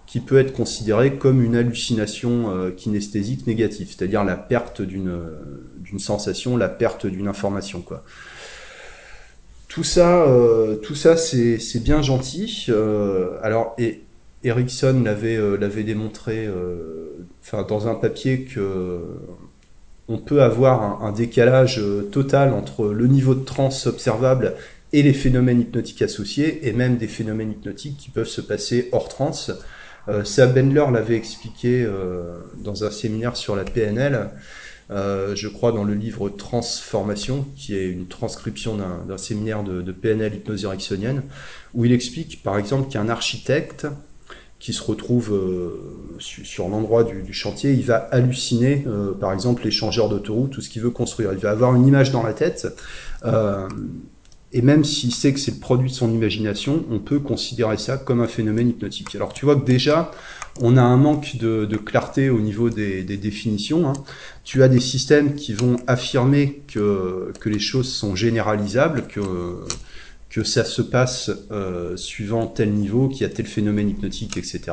qui 0.08 0.20
peut 0.20 0.38
être 0.38 0.54
considérée 0.54 1.16
comme 1.16 1.42
une 1.42 1.54
hallucination 1.54 2.50
euh, 2.50 2.70
kinesthésique 2.70 3.46
négative, 3.46 3.88
c'est-à-dire 3.94 4.24
la 4.24 4.36
perte 4.36 4.80
d'une 4.80 5.12
d'une 5.88 5.98
sensation, 5.98 6.56
la 6.56 6.68
perte 6.68 7.06
d'une 7.06 7.28
information. 7.28 7.82
Tout 9.68 9.84
ça, 9.84 10.22
euh, 10.22 10.76
tout 10.76 10.94
ça, 10.94 11.16
c'est 11.16 11.82
bien 11.82 12.02
gentil. 12.02 12.66
Euh, 12.68 13.38
alors, 13.42 13.74
et 13.78 14.02
Erickson 14.42 15.02
l'avait 15.04 15.36
euh, 15.36 15.82
démontré, 15.84 16.48
dans 17.52 17.88
un 17.88 17.94
papier 17.94 18.44
que 18.44 19.00
on 20.10 20.16
peut 20.16 20.42
avoir 20.42 21.04
un, 21.04 21.12
décalage 21.12 21.82
total 22.10 22.54
entre 22.54 22.86
le 22.86 23.06
niveau 23.06 23.34
de 23.34 23.44
transe 23.44 23.86
observable 23.86 24.54
et 24.94 25.02
les 25.02 25.12
phénomènes 25.12 25.60
hypnotiques 25.60 26.00
associés, 26.00 26.66
et 26.66 26.72
même 26.72 26.96
des 26.96 27.08
phénomènes 27.08 27.52
hypnotiques 27.52 27.98
qui 27.98 28.08
peuvent 28.08 28.26
se 28.26 28.40
passer 28.40 28.88
hors 28.92 29.10
transe. 29.10 29.52
Euh, 30.08 30.24
Sam 30.24 30.52
Bendler 30.52 30.86
l'avait 30.90 31.16
expliqué 31.16 31.86
dans 32.56 32.84
un 32.84 32.90
séminaire 32.90 33.36
sur 33.36 33.54
la 33.54 33.64
PNL, 33.64 34.30
euh, 34.90 35.34
je 35.36 35.48
crois 35.48 35.72
dans 35.72 35.84
le 35.84 35.94
livre 35.94 36.30
Transformation, 36.30 37.46
qui 37.56 37.76
est 37.76 37.90
une 37.90 38.06
transcription 38.06 38.76
d'un 38.76 39.18
séminaire 39.18 39.62
de, 39.62 39.92
PNL 39.92 40.34
hypnose 40.34 40.64
ericksonienne, 40.64 41.22
où 41.74 41.84
il 41.84 41.92
explique 41.92 42.42
par 42.42 42.58
exemple 42.58 42.90
qu'un 42.90 43.08
architecte 43.08 43.86
qui 44.58 44.72
se 44.72 44.82
retrouve 44.82 45.32
euh, 45.32 46.16
sur, 46.18 46.68
l'endroit 46.68 47.04
du, 47.04 47.32
chantier, 47.32 47.72
il 47.72 47.84
va 47.84 47.96
halluciner, 47.96 48.84
euh, 48.88 49.12
par 49.12 49.32
exemple, 49.32 49.62
l'échangeur 49.64 50.08
d'autoroute, 50.08 50.50
tout 50.50 50.60
ce 50.60 50.68
qu'il 50.68 50.82
veut 50.82 50.90
construire. 50.90 51.32
Il 51.32 51.38
va 51.38 51.50
avoir 51.50 51.76
une 51.76 51.86
image 51.86 52.10
dans 52.10 52.24
la 52.24 52.32
tête. 52.32 52.66
Et 54.52 54.62
même 54.62 54.82
s'il 54.82 55.12
sait 55.12 55.32
que 55.34 55.38
c'est 55.38 55.50
le 55.50 55.58
produit 55.58 55.90
de 55.90 55.94
son 55.94 56.10
imagination, 56.10 56.84
on 56.90 57.00
peut 57.00 57.18
considérer 57.18 57.76
ça 57.76 57.98
comme 57.98 58.22
un 58.22 58.26
phénomène 58.26 58.70
hypnotique. 58.70 59.14
Alors 59.14 59.34
tu 59.34 59.44
vois 59.44 59.56
que 59.56 59.64
déjà, 59.64 60.10
on 60.60 60.76
a 60.76 60.82
un 60.82 60.96
manque 60.96 61.36
de, 61.36 61.66
clarté 61.76 62.30
au 62.30 62.40
niveau 62.40 62.70
des, 62.70 63.02
définitions. 63.02 63.88
Hein. 63.88 63.92
Tu 64.44 64.62
as 64.62 64.68
des 64.68 64.80
systèmes 64.80 65.34
qui 65.34 65.52
vont 65.52 65.76
affirmer 65.86 66.62
que, 66.72 67.32
les 67.44 67.58
choses 67.58 67.92
sont 67.92 68.14
généralisables, 68.14 69.06
que, 69.06 70.44
ça 70.44 70.64
se 70.64 70.82
passe 70.82 71.32
euh, 71.50 71.96
suivant 71.96 72.46
tel 72.46 72.72
niveau, 72.72 73.08
qu'il 73.08 73.22
y 73.22 73.24
a 73.24 73.28
tel 73.28 73.44
phénomène 73.44 73.90
hypnotique, 73.90 74.36
etc. 74.36 74.72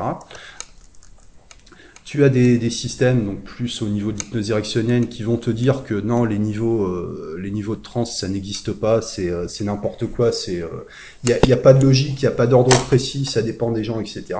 Tu 2.06 2.22
as 2.22 2.28
des, 2.28 2.56
des, 2.56 2.70
systèmes, 2.70 3.26
donc 3.26 3.42
plus 3.42 3.82
au 3.82 3.88
niveau 3.88 4.12
de 4.12 4.18
l'hypnose 4.20 4.52
érectionnelle, 4.52 5.08
qui 5.08 5.24
vont 5.24 5.38
te 5.38 5.50
dire 5.50 5.82
que 5.82 5.94
non, 5.94 6.24
les 6.24 6.38
niveaux, 6.38 6.84
euh, 6.84 7.36
de 7.42 7.74
trans, 7.82 8.04
ça 8.04 8.28
n'existe 8.28 8.70
pas, 8.70 9.02
c'est 9.02 9.28
euh, 9.28 9.48
n'importe 9.62 10.06
quoi, 10.06 10.30
c'est 10.30 10.62
il 11.24 11.32
euh, 11.32 11.38
n'y 11.46 11.52
a, 11.52 11.56
a, 11.56 11.58
pas 11.58 11.74
de 11.74 11.84
logique, 11.84 12.22
il 12.22 12.24
n'y 12.24 12.28
a 12.28 12.36
pas 12.36 12.46
d'ordre 12.46 12.70
précis, 12.84 13.24
ça 13.24 13.42
dépend 13.42 13.72
des 13.72 13.82
gens, 13.82 13.98
etc. 13.98 14.38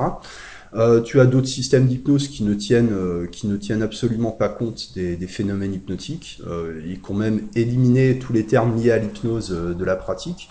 Euh, 0.76 1.00
tu 1.00 1.20
as 1.20 1.26
d'autres 1.26 1.48
systèmes 1.48 1.86
d'hypnose 1.86 2.28
qui 2.28 2.44
ne 2.44 2.52
tiennent 2.52 2.92
euh, 2.92 3.26
qui 3.26 3.46
ne 3.46 3.56
tiennent 3.56 3.82
absolument 3.82 4.30
pas 4.30 4.50
compte 4.50 4.92
des, 4.94 5.16
phénomènes 5.26 5.72
hypnotiques, 5.72 6.40
euh, 6.46 6.80
et 6.86 7.00
ont 7.08 7.14
même 7.14 7.48
éliminé 7.54 8.18
tous 8.18 8.32
les 8.34 8.44
termes 8.44 8.76
liés 8.76 8.90
à 8.90 8.98
l'hypnose 8.98 9.50
de 9.50 9.84
la 9.84 9.96
pratique 9.96 10.50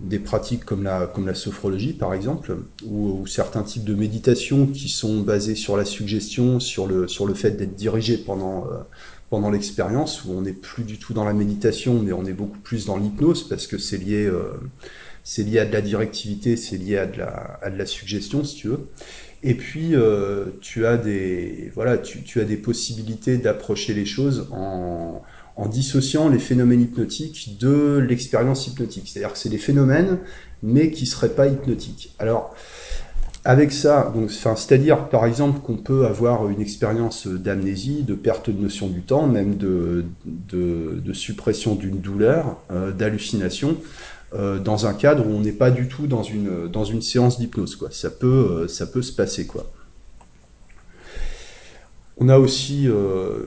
des 0.00 0.18
pratiques 0.18 0.64
comme 0.64 0.82
la, 0.82 1.06
comme 1.06 1.26
la 1.26 1.34
sophrologie 1.34 1.92
par 1.92 2.14
exemple, 2.14 2.56
ou, 2.86 3.20
ou, 3.20 3.26
certains 3.26 3.62
types 3.62 3.84
de 3.84 3.94
méditation 3.94 4.66
qui 4.66 4.88
sont 4.88 5.20
basés 5.20 5.54
sur 5.54 5.76
la 5.76 5.84
suggestion, 5.84 6.58
sur 6.58 6.86
le, 6.86 7.06
sur 7.06 7.26
le 7.26 7.34
fait 7.34 7.52
d'être 7.52 7.76
dirigé 7.76 8.16
pendant, 8.16 8.66
euh, 8.66 8.78
pendant 9.28 9.50
l'expérience, 9.50 10.24
où 10.24 10.32
on 10.32 10.42
n'est 10.42 10.52
plus 10.52 10.84
du 10.84 10.98
tout 10.98 11.12
dans 11.12 11.24
la 11.24 11.34
méditation, 11.34 12.00
mais 12.02 12.12
on 12.12 12.24
est 12.24 12.32
beaucoup 12.32 12.58
plus 12.58 12.86
dans 12.86 12.96
l'hypnose, 12.96 13.46
parce 13.48 13.66
que 13.66 13.78
c'est 13.78 13.98
lié, 13.98 14.24
euh, 14.24 14.54
c'est 15.22 15.42
lié 15.42 15.58
à 15.58 15.66
de 15.66 15.72
la 15.72 15.82
directivité, 15.82 16.56
c'est 16.56 16.78
lié 16.78 16.96
à 16.96 17.06
de 17.06 17.18
la, 17.18 17.58
à 17.62 17.70
de 17.70 17.76
la 17.76 17.86
suggestion, 17.86 18.42
si 18.42 18.56
tu 18.56 18.68
veux. 18.68 18.88
Et 19.42 19.54
puis, 19.54 19.94
tu, 20.60 20.86
as 20.86 20.96
des, 20.96 21.72
voilà, 21.74 21.98
tu, 21.98 22.22
tu 22.22 22.40
as 22.40 22.44
des 22.44 22.56
possibilités 22.56 23.38
d'approcher 23.38 23.94
les 23.94 24.04
choses 24.04 24.48
en, 24.52 25.22
dissociant 25.68 26.30
les 26.30 26.38
phénomènes 26.38 26.80
hypnotiques 26.80 27.58
de 27.60 27.98
l'expérience 27.98 28.66
hypnotique. 28.66 29.08
C'est-à-dire 29.08 29.32
que 29.32 29.38
c'est 29.38 29.50
des 29.50 29.58
phénomènes, 29.58 30.18
mais 30.62 30.90
qui 30.90 31.04
ne 31.04 31.08
seraient 31.08 31.30
pas 31.30 31.46
hypnotiques. 31.46 32.14
Alors, 32.18 32.54
avec 33.44 33.72
ça, 33.72 34.12
c'est-à-dire 34.28 35.08
par 35.08 35.24
exemple 35.24 35.60
qu'on 35.60 35.76
peut 35.76 36.04
avoir 36.04 36.48
une 36.50 36.60
expérience 36.60 37.26
d'amnésie, 37.26 38.02
de 38.02 38.14
perte 38.14 38.50
de 38.50 38.60
notion 38.60 38.88
du 38.88 39.00
temps, 39.00 39.26
même 39.26 39.56
de, 39.56 40.04
de, 40.26 41.12
suppression 41.14 41.74
d'une 41.74 41.98
douleur, 41.98 42.58
euh, 42.70 42.92
d'hallucination, 42.92 43.76
euh, 44.34 44.58
dans 44.58 44.86
un 44.86 44.94
cadre 44.94 45.26
où 45.26 45.30
on 45.30 45.40
n'est 45.40 45.52
pas 45.52 45.70
du 45.70 45.88
tout 45.88 46.06
dans 46.06 46.22
une, 46.22 46.68
dans 46.68 46.84
une 46.84 47.02
séance 47.02 47.38
d'hypnose. 47.38 47.76
Quoi. 47.76 47.90
Ça, 47.90 48.10
peut, 48.10 48.26
euh, 48.26 48.68
ça 48.68 48.86
peut 48.86 49.02
se 49.02 49.12
passer. 49.12 49.46
Quoi. 49.46 49.70
On 52.16 52.28
a 52.28 52.38
aussi 52.38 52.86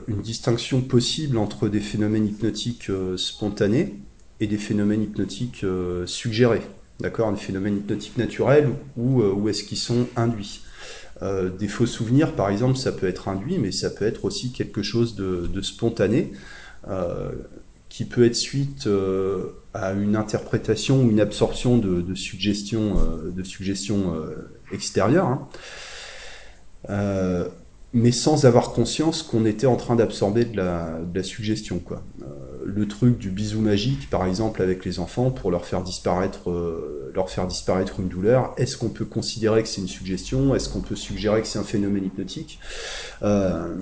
une 0.08 0.20
distinction 0.20 0.80
possible 0.80 1.38
entre 1.38 1.68
des 1.68 1.78
phénomènes 1.78 2.26
hypnotiques 2.26 2.90
spontanés 3.16 3.94
et 4.40 4.48
des 4.48 4.58
phénomènes 4.58 5.04
hypnotiques 5.04 5.64
suggérés 6.06 6.62
d'accord, 7.00 7.32
des 7.32 7.40
phénomènes 7.40 7.78
hypnotiques 7.78 8.16
naturels 8.16 8.70
ou, 8.96 9.22
euh, 9.22 9.48
est-ce 9.48 9.64
qu'ils 9.64 9.78
sont 9.78 10.06
induits. 10.16 10.60
Euh, 11.22 11.48
des 11.48 11.68
faux 11.68 11.86
souvenirs, 11.86 12.34
par 12.34 12.50
exemple, 12.50 12.76
ça 12.76 12.92
peut 12.92 13.06
être 13.06 13.28
induit, 13.28 13.58
mais 13.58 13.72
ça 13.72 13.90
peut 13.90 14.04
être 14.04 14.24
aussi 14.24 14.52
quelque 14.52 14.82
chose 14.82 15.14
de, 15.14 15.60
spontané, 15.60 16.32
euh, 16.88 17.30
qui 17.94 18.04
peut 18.04 18.24
être 18.24 18.34
suite 18.34 18.88
à 19.72 19.92
une 19.92 20.16
interprétation 20.16 21.02
ou 21.02 21.10
une 21.10 21.20
absorption 21.20 21.78
de, 21.78 22.14
suggestions, 22.16 22.96
de 23.24 23.42
suggestions 23.44 24.14
extérieures. 24.72 25.46
Hein 26.88 27.50
mais 27.94 28.10
sans 28.10 28.44
avoir 28.44 28.72
conscience 28.72 29.22
qu'on 29.22 29.46
était 29.46 29.68
en 29.68 29.76
train 29.76 29.94
d'absorber 29.94 30.44
de 30.44 30.56
la, 30.56 31.22
suggestion. 31.22 31.78
Quoi. 31.78 32.02
Euh, 32.22 32.24
le 32.64 32.88
truc 32.88 33.18
du 33.18 33.30
bisou 33.30 33.60
magique, 33.60 34.10
par 34.10 34.26
exemple, 34.26 34.62
avec 34.62 34.84
les 34.84 34.98
enfants, 34.98 35.30
pour 35.30 35.52
leur 35.52 35.64
faire 35.64 35.80
disparaître, 35.82 36.50
euh, 36.50 37.12
leur 37.14 37.30
faire 37.30 37.46
disparaître 37.46 38.00
une 38.00 38.08
douleur, 38.08 38.52
est-ce 38.56 38.76
qu'on 38.76 38.88
peut 38.88 39.04
considérer 39.04 39.62
que 39.62 39.68
c'est 39.68 39.80
une 39.80 39.88
suggestion? 39.88 40.56
Est-ce 40.56 40.68
qu'on 40.68 40.80
peut 40.80 40.96
suggérer 40.96 41.40
que 41.40 41.46
c'est 41.46 41.60
un 41.60 41.64
phénomène 41.64 42.04
hypnotique? 42.04 42.58
Euh, 43.22 43.76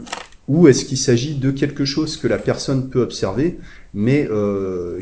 Ou 0.47 0.69
est-ce 0.69 0.85
qu'il 0.85 0.99
s'agit 0.99 1.37
de 1.37 1.51
quelque 1.51 1.87
chose 1.87 2.19
que 2.19 2.29
la 2.29 2.39
personne 2.39 2.91
peut 2.91 3.01
observer, 3.01 3.59
mais 3.95 4.29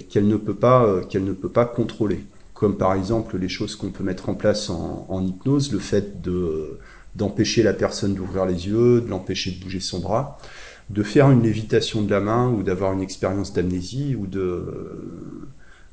qu'elle 0.08 0.26
ne, 0.26 0.36
peut 0.36 0.54
pas, 0.54 1.00
qu'elle 1.08 1.24
ne 1.24 1.32
peut 1.32 1.48
pas 1.48 1.64
contrôler 1.64 2.24
Comme 2.54 2.76
par 2.76 2.94
exemple 2.94 3.38
les 3.38 3.48
choses 3.48 3.76
qu'on 3.76 3.90
peut 3.90 4.02
mettre 4.02 4.28
en 4.28 4.34
place 4.34 4.68
en, 4.68 5.06
en 5.08 5.24
hypnose, 5.24 5.72
le 5.72 5.78
fait 5.78 6.20
de 6.22 6.78
d'empêcher 7.14 7.62
la 7.62 7.72
personne 7.72 8.14
d'ouvrir 8.14 8.46
les 8.46 8.68
yeux, 8.68 9.00
de 9.00 9.08
l'empêcher 9.08 9.50
de 9.50 9.60
bouger 9.62 9.80
son 9.80 9.98
bras, 9.98 10.38
de 10.90 11.02
faire 11.02 11.30
une 11.30 11.42
lévitation 11.42 12.02
de 12.02 12.10
la 12.10 12.20
main 12.20 12.50
ou 12.50 12.62
d'avoir 12.62 12.92
une 12.92 13.00
expérience 13.00 13.52
d'amnésie 13.52 14.16
ou 14.16 14.26
de, 14.26 14.64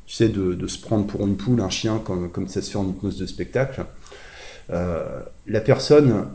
tu 0.06 0.16
sais, 0.16 0.30
de, 0.30 0.68
se 0.68 0.80
prendre 0.80 1.06
pour 1.06 1.26
une 1.26 1.38
poule, 1.38 1.62
un 1.62 1.70
chien, 1.70 2.00
comme, 2.04 2.32
comme 2.32 2.48
ça 2.48 2.62
se 2.62 2.72
fait 2.72 2.78
en 2.78 2.88
hypnose 2.88 3.18
de 3.18 3.26
spectacle. 3.26 3.86
Euh, 4.70 5.22
la 5.46 5.62
personne 5.62 6.28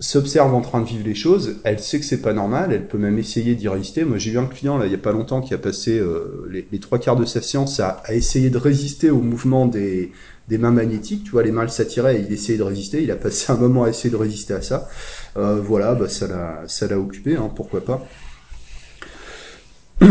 s'observe 0.00 0.54
en 0.54 0.60
train 0.60 0.80
de 0.80 0.86
vivre 0.86 1.04
les 1.04 1.14
choses, 1.14 1.56
elle 1.64 1.80
sait 1.80 1.98
que 1.98 2.04
c'est 2.04 2.22
pas 2.22 2.32
normal, 2.32 2.72
elle 2.72 2.86
peut 2.86 2.98
même 2.98 3.18
essayer 3.18 3.54
d'y 3.54 3.68
résister. 3.68 4.04
Moi 4.04 4.18
j'ai 4.18 4.30
vu 4.30 4.38
un 4.38 4.46
client 4.46 4.78
là 4.78 4.86
il 4.86 4.92
y 4.92 4.94
a 4.94 4.98
pas 4.98 5.12
longtemps 5.12 5.40
qui 5.40 5.54
a 5.54 5.58
passé 5.58 5.98
euh, 5.98 6.48
les, 6.50 6.78
trois 6.78 6.98
quarts 6.98 7.16
de 7.16 7.24
sa 7.24 7.42
séance 7.42 7.80
à, 7.80 8.02
essayer 8.10 8.50
de 8.50 8.58
résister 8.58 9.10
au 9.10 9.20
mouvement 9.20 9.66
des, 9.66 10.12
mains 10.50 10.70
magnétiques, 10.70 11.24
tu 11.24 11.32
vois, 11.32 11.42
les 11.42 11.50
mains 11.50 11.66
s'attiraient 11.66 12.20
et 12.20 12.24
il 12.26 12.32
essayait 12.32 12.58
de 12.58 12.62
résister, 12.62 13.02
il 13.02 13.10
a 13.10 13.16
passé 13.16 13.52
un 13.52 13.56
moment 13.56 13.84
à 13.84 13.88
essayer 13.88 14.10
de 14.10 14.16
résister 14.16 14.54
à 14.54 14.62
ça. 14.62 14.88
Euh, 15.36 15.60
voilà, 15.60 15.94
bah, 15.94 16.08
ça 16.08 16.28
l'a 16.28 16.62
ça 16.68 16.86
l'a 16.86 16.98
occupé, 16.98 17.36
hein, 17.36 17.50
pourquoi 17.54 17.84
pas. 17.84 18.06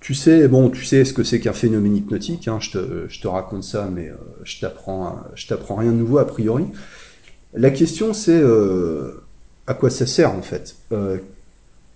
tu 0.00 0.14
sais, 0.14 0.48
bon, 0.48 0.70
tu 0.70 0.84
sais 0.84 1.04
ce 1.04 1.12
que 1.12 1.22
c'est 1.22 1.38
qu'un 1.38 1.52
phénomène 1.52 1.96
hypnotique, 1.96 2.48
hein, 2.48 2.58
je, 2.60 2.70
te, 2.70 3.04
je, 3.08 3.20
te, 3.20 3.28
raconte 3.28 3.62
ça, 3.62 3.90
mais 3.94 4.08
euh, 4.08 4.16
je 4.42 4.58
t'apprends 4.60 5.20
je 5.34 5.46
t'apprends 5.46 5.76
rien 5.76 5.92
de 5.92 5.96
nouveau 5.96 6.16
a 6.16 6.26
priori. 6.26 6.64
La 7.54 7.70
question 7.70 8.12
c'est 8.12 8.40
euh, 8.40 9.22
à 9.66 9.74
quoi 9.74 9.90
ça 9.90 10.06
sert 10.06 10.32
en 10.32 10.42
fait? 10.42 10.76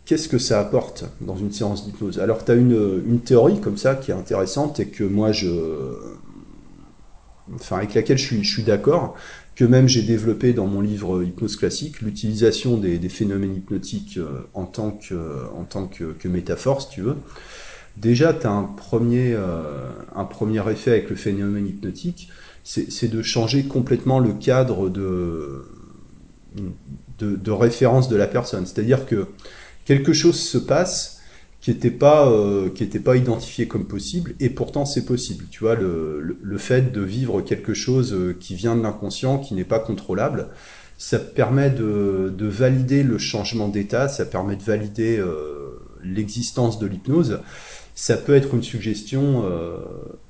Qu'est-ce 0.05 0.29
que 0.29 0.39
ça 0.39 0.59
apporte 0.59 1.05
dans 1.21 1.37
une 1.37 1.53
séance 1.53 1.85
d'hypnose? 1.85 2.19
Alors 2.19 2.45
tu 2.45 2.53
as 2.53 2.55
une, 2.55 3.21
théorie 3.21 3.61
comme 3.61 3.77
ça 3.77 3.95
qui 3.95 4.11
est 4.11 4.15
intéressante 4.15 4.81
et 4.81 4.87
que 4.87 5.05
moi 5.05 5.33
je 5.33 5.49
enfin 7.55 7.77
avec 7.77 7.95
laquelle 7.95 8.19
je 8.19 8.43
suis, 8.43 8.63
d'accord, 8.63 9.17
que 9.57 9.65
même 9.65 9.89
j'ai 9.89 10.03
développé 10.03 10.53
dans 10.53 10.67
mon 10.67 10.81
livre 10.81 11.23
Hypnose 11.23 11.57
classique, 11.57 12.01
l'utilisation 12.01 12.77
des, 12.77 12.99
phénomènes 13.09 13.57
hypnotiques 13.57 14.19
euh, 14.19 14.43
en 14.55 14.65
tant 14.65 14.93
que, 14.93 15.15
en 15.57 15.65
tant 15.65 15.91
métaphore, 16.25 16.83
si 16.83 16.91
tu 16.91 17.03
veux. 17.03 17.17
Déjà, 17.97 18.33
tu 18.33 18.47
as 18.47 18.53
un 18.53 18.65
premier, 18.65 19.35
euh, 19.35 19.91
un 20.15 20.25
premier 20.25 20.61
effet 20.71 20.93
avec 20.93 21.11
le 21.11 21.17
phénomène 21.17 21.67
hypnotique, 21.67 22.31
c'est 22.69 23.09
de 23.09 23.23
changer 23.23 23.65
complètement 23.65 24.19
le 24.19 24.35
cadre 24.35 24.91
de, 24.91 25.65
de, 27.19 27.51
référence 27.51 28.11
de 28.11 28.17
la 28.17 28.27
personne. 28.27 28.67
C'est-à-dire 28.67 29.07
que 29.07 29.27
quelque 29.87 30.13
chose 30.13 30.39
se 30.39 30.59
passe, 30.59 31.23
qui 31.63 31.71
n'était 31.71 31.91
pas 31.91 32.31
euh, 32.31 32.69
pas 33.05 33.17
identifié 33.17 33.67
comme 33.67 33.87
possible 33.87 34.35
et 34.39 34.49
pourtant 34.49 34.85
c'est 34.85 35.05
possible 35.05 35.47
tu 35.51 35.65
vois 35.65 35.75
le, 35.75 36.39
le, 36.41 36.59
fait 36.59 36.93
de 36.93 37.01
vivre 37.01 37.41
quelque 37.41 37.75
chose 37.75 38.15
euh, 38.15 38.37
qui 38.39 38.55
vient 38.55 38.77
de 38.77 38.83
l'inconscient 38.83 39.39
qui 39.39 39.55
n'est 39.55 39.65
pas 39.65 39.81
contrôlable 39.81 40.51
ça 40.99 41.19
permet 41.19 41.69
de, 41.71 42.33
de 42.33 42.47
valider 42.47 43.03
le 43.03 43.19
changement 43.19 43.67
d'état 43.67 44.07
ça 44.07 44.25
permet 44.25 44.55
de 44.55 44.63
valider 44.63 45.19
euh, 45.19 45.81
l'existence 46.05 46.79
de 46.79 46.87
l'hypnose 46.87 47.41
ça 47.97 48.17
peut 48.17 48.37
être 48.37 48.55
une 48.55 48.63
suggestion 48.63 49.43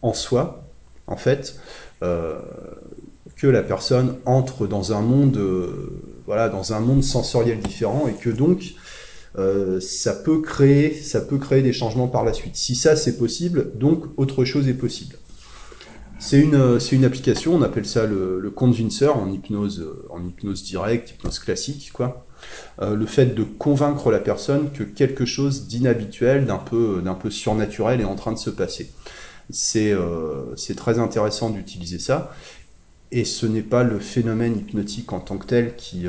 en 0.00 0.14
soi 0.14 0.64
en 1.06 1.18
fait 1.18 1.60
que 2.00 3.46
la 3.46 3.62
personne 3.62 4.16
entre 4.24 4.66
dans 4.66 4.92
un 4.92 5.00
monde 5.00 5.38
voilà 6.26 6.48
dans 6.48 6.72
un 6.72 6.80
monde 6.80 7.02
sensoriel 7.02 7.58
différent 7.58 8.06
et 8.08 8.12
que 8.12 8.30
donc 8.30 8.74
euh, 9.38 9.78
ça 9.80 10.14
peut 10.14 10.40
créer, 10.40 10.94
ça 10.94 11.20
peut 11.20 11.38
créer 11.38 11.62
des 11.62 11.72
changements 11.72 12.08
par 12.08 12.24
la 12.24 12.32
suite. 12.32 12.56
Si 12.56 12.74
ça 12.74 12.96
c'est 12.96 13.16
possible, 13.18 13.72
donc 13.78 14.04
autre 14.16 14.44
chose 14.44 14.68
est 14.68 14.74
possible. 14.74 15.16
C'est 16.18 16.40
une, 16.40 16.80
c'est 16.80 16.96
une 16.96 17.04
application, 17.04 17.54
on 17.54 17.62
appelle 17.62 17.86
ça 17.86 18.04
le, 18.04 18.40
le 18.40 18.50
convincer 18.50 19.06
en 19.06 19.30
hypnose, 19.30 19.88
en 20.10 20.26
hypnose 20.26 20.64
directe, 20.64 21.10
hypnose 21.10 21.38
classique, 21.38 21.92
quoi. 21.92 22.26
Euh, 22.82 22.96
le 22.96 23.06
fait 23.06 23.34
de 23.34 23.44
convaincre 23.44 24.10
la 24.10 24.18
personne 24.18 24.70
que 24.72 24.82
quelque 24.82 25.24
chose 25.24 25.68
d'inhabituel, 25.68 26.44
d'un 26.44 26.58
peu, 26.58 27.00
d'un 27.04 27.14
peu 27.14 27.30
surnaturel 27.30 28.00
est 28.00 28.04
en 28.04 28.16
train 28.16 28.32
de 28.32 28.38
se 28.38 28.50
passer. 28.50 28.90
C'est, 29.50 29.92
euh, 29.92 30.54
très 30.76 30.98
intéressant 30.98 31.50
d'utiliser 31.50 31.98
ça. 31.98 32.32
Et 33.10 33.24
ce 33.24 33.46
n'est 33.46 33.62
pas 33.62 33.84
le 33.84 33.98
phénomène 33.98 34.58
hypnotique 34.58 35.12
en 35.12 35.20
tant 35.20 35.38
que 35.38 35.46
tel 35.46 35.76
qui, 35.76 36.06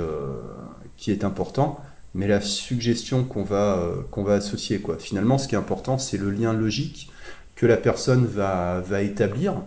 qui 0.98 1.12
est 1.12 1.24
important, 1.24 1.80
mais 2.14 2.28
la 2.28 2.42
suggestion 2.42 3.24
qu'on 3.24 3.44
va, 3.44 3.78
euh, 3.78 3.96
qu'on 4.12 4.24
va 4.24 4.34
associer. 4.34 4.80
Quoi. 4.80 4.98
Finalement, 4.98 5.38
ce 5.38 5.48
qui 5.48 5.56
est 5.56 5.58
important, 5.58 5.98
c'est 5.98 6.18
le 6.18 6.32
lien 6.32 6.54
logique 6.54 7.10
que 7.56 7.66
la 7.66 7.78
personne 7.78 8.26
va, 8.26 8.82
va 8.82 9.02
établir, 9.02 9.62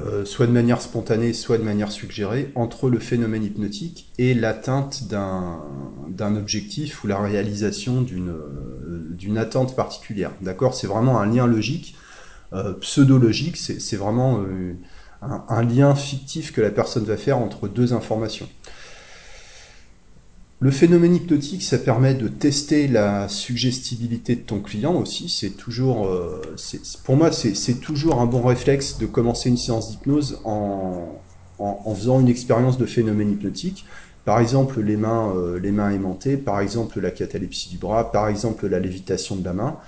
euh, 0.00 0.24
soit 0.24 0.46
de 0.46 0.52
manière 0.52 0.80
spontanée, 0.80 1.32
soit 1.32 1.58
de 1.58 1.62
manière 1.62 1.92
suggérée, 1.92 2.50
entre 2.54 2.88
le 2.88 2.98
phénomène 2.98 3.44
hypnotique 3.44 4.10
et 4.18 4.32
l'atteinte 4.32 5.08
d'un 5.08 6.36
objectif 6.36 7.04
ou 7.04 7.08
la 7.08 7.18
réalisation 7.18 8.00
d'une 8.00 8.30
euh, 8.30 9.36
attente 9.36 9.76
particulière. 9.76 10.32
D'accord? 10.40 10.74
C'est 10.74 10.86
vraiment 10.86 11.20
un 11.20 11.26
lien 11.26 11.46
logique, 11.46 11.96
euh, 12.52 12.72
pseudologique, 12.74 13.56
c'est 13.56 13.96
vraiment 13.96 14.44
un 15.48 15.62
lien 15.62 15.94
fictif 15.94 16.52
que 16.52 16.60
la 16.60 16.70
personne 16.70 17.04
va 17.04 17.16
faire 17.16 17.38
entre 17.38 17.68
deux 17.68 17.92
informations. 17.92 18.48
Le 20.62 20.70
phénomène 20.70 21.16
hypnotique, 21.16 21.64
ça 21.64 21.76
permet 21.76 22.14
de 22.14 22.28
tester 22.28 22.86
la 22.86 23.26
suggestibilité 23.26 24.36
de 24.36 24.42
ton 24.42 24.60
client 24.60 24.94
aussi. 24.94 25.28
C'est 25.28 25.56
toujours, 25.56 26.06
euh, 26.06 26.40
pour 27.02 27.16
moi, 27.16 27.32
c'est 27.32 27.80
toujours 27.80 28.20
un 28.20 28.26
bon 28.26 28.42
réflexe 28.42 28.96
de 28.98 29.06
commencer 29.06 29.48
une 29.48 29.56
séance 29.56 29.90
d'hypnose 29.90 30.38
en, 30.44 31.20
en, 31.58 31.94
faisant 31.96 32.20
une 32.20 32.28
expérience 32.28 32.78
de 32.78 32.86
phénomène 32.86 33.32
hypnotique. 33.32 33.86
Par 34.24 34.38
exemple, 34.38 34.80
les 34.80 34.96
mains, 34.96 35.34
euh, 35.34 35.58
les 35.58 35.72
mains 35.72 35.90
aimantées, 35.90 36.36
par 36.36 36.60
exemple 36.60 37.00
la 37.00 37.10
catalepsie 37.10 37.70
du 37.70 37.78
bras, 37.78 38.12
par 38.12 38.28
exemple 38.28 38.68
la 38.68 38.78
lévitation 38.78 39.34
de 39.34 39.44
la 39.44 39.54
main, 39.54 39.78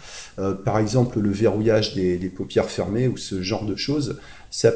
euh, 0.41 0.55
par 0.55 0.81
exemple 0.81 1.21
le 1.21 1.31
verrouillage 1.31 1.95
des, 1.95 2.17
des, 2.17 2.31
paupières 2.31 2.69
fermées 2.69 3.07
ou 3.07 3.17
ce 3.17 3.43
genre 3.43 3.65
de 3.65 3.77
choses. 3.77 4.19
Ça 4.51 4.73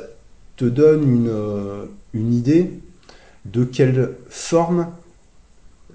te 0.55 0.65
donne 0.65 1.03
une, 1.03 1.33
une 2.15 2.33
idée 2.33 2.71
de 3.47 3.65
quelle 3.65 4.15
forme 4.29 4.87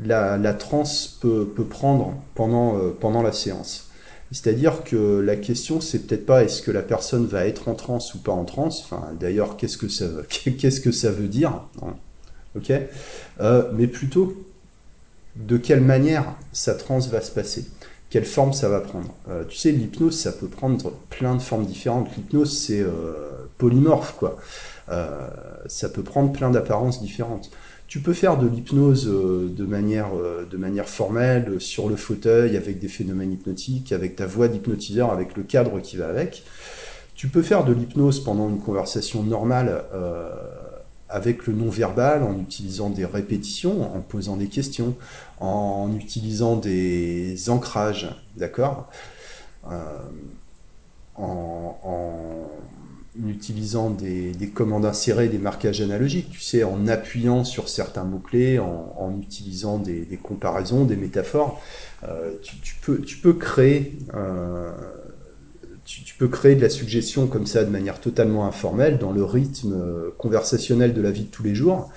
la, 0.06 0.38
la 0.38 0.54
transe 0.54 1.08
peut, 1.22 1.48
prendre 1.70 2.14
pendant, 2.36 2.78
euh, 2.78 2.96
pendant 2.98 3.22
la 3.22 3.32
séance. 3.32 3.90
C'est-à-dire 4.32 4.84
que 4.84 5.20
la 5.20 5.36
question, 5.36 5.80
c'est 5.80 6.00
peut-être 6.00 6.26
pas 6.26 6.44
est-ce 6.44 6.62
que 6.62 6.72
la 6.72 6.82
personne 6.82 7.26
va 7.28 7.46
être 7.46 7.68
en 7.68 7.76
transe 7.76 8.16
ou 8.16 8.18
pas 8.18 8.32
en 8.32 8.46
transe. 8.46 8.82
Enfin, 8.84 9.10
d'ailleurs, 9.20 9.58
qu'est-ce 9.58 9.78
que 9.78 9.88
ça, 9.88 10.06
qu'est-ce 10.30 10.82
que 10.82 10.92
ça 10.92 11.12
veut 11.12 11.28
dire 11.28 11.62
hein, 11.82 11.96
Ok? 12.56 12.72
Euh, 13.42 13.72
mais 13.74 13.88
plutôt 13.88 14.36
de 15.36 15.58
quelle 15.58 15.82
manière 15.82 16.36
sa 16.52 16.76
transe 16.76 17.10
va 17.10 17.22
se 17.22 17.32
passer, 17.32 17.66
quelle 18.10 18.26
forme 18.26 18.54
ça 18.54 18.70
va 18.70 18.80
prendre? 18.80 19.14
Euh, 19.30 19.44
tu 19.46 19.58
sais, 19.58 19.72
l'hypnose, 19.72 20.20
ça 20.20 20.32
peut 20.32 20.48
prendre 20.48 20.92
plein 21.10 21.36
de 21.36 21.42
formes 21.42 21.66
différentes. 21.66 22.16
L'hypnose, 22.16 22.58
c'est 22.58 22.84
polymorphe, 23.58 24.16
quoi. 24.18 24.38
ça 25.68 25.90
peut 25.90 26.04
prendre 26.04 26.32
plein 26.32 26.50
d'apparences 26.50 27.02
différentes. 27.02 27.52
Tu 27.94 28.00
peux 28.00 28.14
faire 28.14 28.40
de 28.40 28.48
l'hypnose 28.48 29.06
de 29.06 29.66
manière, 29.66 30.14
de 30.50 30.58
manière 30.58 30.90
formelle, 30.90 31.62
sur 31.62 31.88
le 31.88 31.96
fauteuil, 31.96 32.58
avec 32.58 32.80
des 32.80 32.88
phénomènes 32.88 33.32
hypnotiques, 33.32 33.92
avec 33.92 34.16
ta 34.16 34.26
voix 34.26 34.48
d'hypnotiseur, 34.48 35.12
avec 35.12 35.38
le 35.38 35.44
cadre 35.44 35.80
qui 35.80 35.98
va 35.98 36.08
avec. 36.08 36.42
Tu 37.14 37.28
peux 37.28 37.44
faire 37.44 37.64
de 37.64 37.72
l'hypnose 37.72 38.24
pendant 38.24 38.50
une 38.50 38.60
conversation 38.60 39.22
normale 39.22 39.84
avec 41.08 41.46
le 41.46 41.54
non-verbal, 41.54 42.24
en 42.24 42.40
utilisant 42.40 42.90
des 42.90 43.06
répétitions, 43.06 43.96
en 43.96 44.02
posant 44.02 44.38
des 44.38 44.48
questions, 44.48 44.96
en 45.40 45.92
utilisant 45.96 46.56
des 46.56 47.48
ancrages, 47.52 48.10
d'accord? 48.38 48.90
Euh, 49.72 50.00
en, 51.16 52.50
utilisant 53.28 53.90
des, 53.90 54.34
commandes 54.54 54.86
insérées, 54.86 55.28
des 55.28 55.38
marquages 55.38 55.82
analogiques, 55.82 56.30
tu 56.32 56.40
sais, 56.40 56.64
en 56.64 56.88
appuyant 56.88 57.44
sur 57.44 57.70
certains 57.70 58.04
mots-clés, 58.04 58.60
en, 58.60 59.16
utilisant 59.22 59.78
des, 59.78 60.20
comparaisons, 60.22 60.86
des 60.86 60.96
métaphores, 60.96 61.62
euh, 62.04 62.34
tu, 62.42 62.76
peux, 62.82 63.00
tu 63.02 63.18
peux 63.18 63.34
créer 63.34 63.98
euh, 64.14 64.72
tu, 65.86 66.16
peux 66.18 66.28
créer 66.28 66.56
de 66.56 66.62
la 66.62 66.70
suggestion 66.70 67.28
comme 67.28 67.46
ça 67.46 67.64
de 67.64 67.70
manière 67.70 68.00
totalement 68.00 68.46
informelle, 68.46 68.98
dans 68.98 69.12
le 69.12 69.24
rythme 69.24 69.74
euh, 69.74 70.10
conversationnel 70.18 70.94
de 70.94 71.02
la 71.02 71.12
vie 71.12 71.24
de 71.24 71.30
tous 71.30 71.44
les 71.44 71.56
jours. 71.56 71.92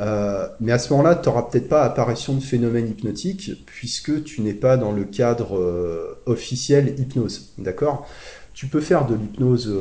Euh, 0.00 0.48
mais 0.60 0.72
à 0.72 0.78
ce 0.78 0.92
moment-là, 0.92 1.14
tu 1.14 1.28
n'auras 1.28 1.42
peut-être 1.42 1.68
pas 1.68 1.84
apparition 1.84 2.34
de 2.34 2.42
phénomènes 2.42 2.88
hypnotiques, 2.88 3.64
puisque 3.66 4.24
tu 4.24 4.40
n'es 4.40 4.54
pas 4.54 4.76
dans 4.76 4.92
le 4.92 5.04
cadre 5.04 5.58
euh, 5.58 6.20
officiel 6.26 6.94
hypnose. 6.98 7.52
D'accord? 7.58 8.06
Tu 8.54 8.66
peux 8.66 8.80
faire 8.80 9.06
de 9.06 9.14
l'hypnose 9.14 9.72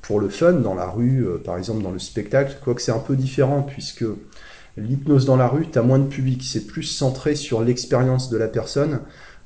pour 0.00 0.20
le 0.20 0.28
fun, 0.28 0.54
dans 0.54 0.74
la 0.74 0.88
rue, 0.88 1.26
par 1.44 1.58
exemple 1.58 1.82
dans 1.82 1.90
le 1.90 1.98
spectacle, 1.98 2.56
quoique 2.64 2.80
c'est 2.80 2.92
un 2.92 2.98
peu 2.98 3.14
différent, 3.14 3.62
puisque 3.62 4.04
l'hypnose 4.76 5.26
dans 5.26 5.36
la 5.36 5.48
rue, 5.48 5.66
tu 5.70 5.78
as 5.78 5.82
moins 5.82 5.98
de 5.98 6.08
public, 6.08 6.42
c'est 6.44 6.66
plus 6.66 6.82
centré 6.82 7.34
sur 7.34 7.62
l'expérience 7.62 8.30
de 8.30 8.38
la 8.38 8.48
personne 8.48 9.00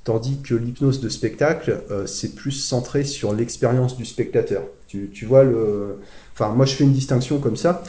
Tandis 0.07 0.41
que 0.41 0.55
l'hypnose 0.55 1.01
de 1.01 1.09
spectacle, 1.09 1.83
euh, 1.91 2.07
c'est 2.07 2.37
plus 2.37 2.53
centré 2.53 3.03
sur 3.03 3.33
l'expérience 3.33 3.97
du 3.97 4.05
spectateur. 4.05 4.63
Tu, 4.87 5.11
vois 5.27 5.43
le. 5.43 5.99
Enfin, 6.33 6.51
moi, 6.51 6.65
je 6.65 6.77
fais 6.77 6.85
une 6.85 6.93
distinction 6.93 7.41
comme 7.41 7.57
ça, 7.57 7.83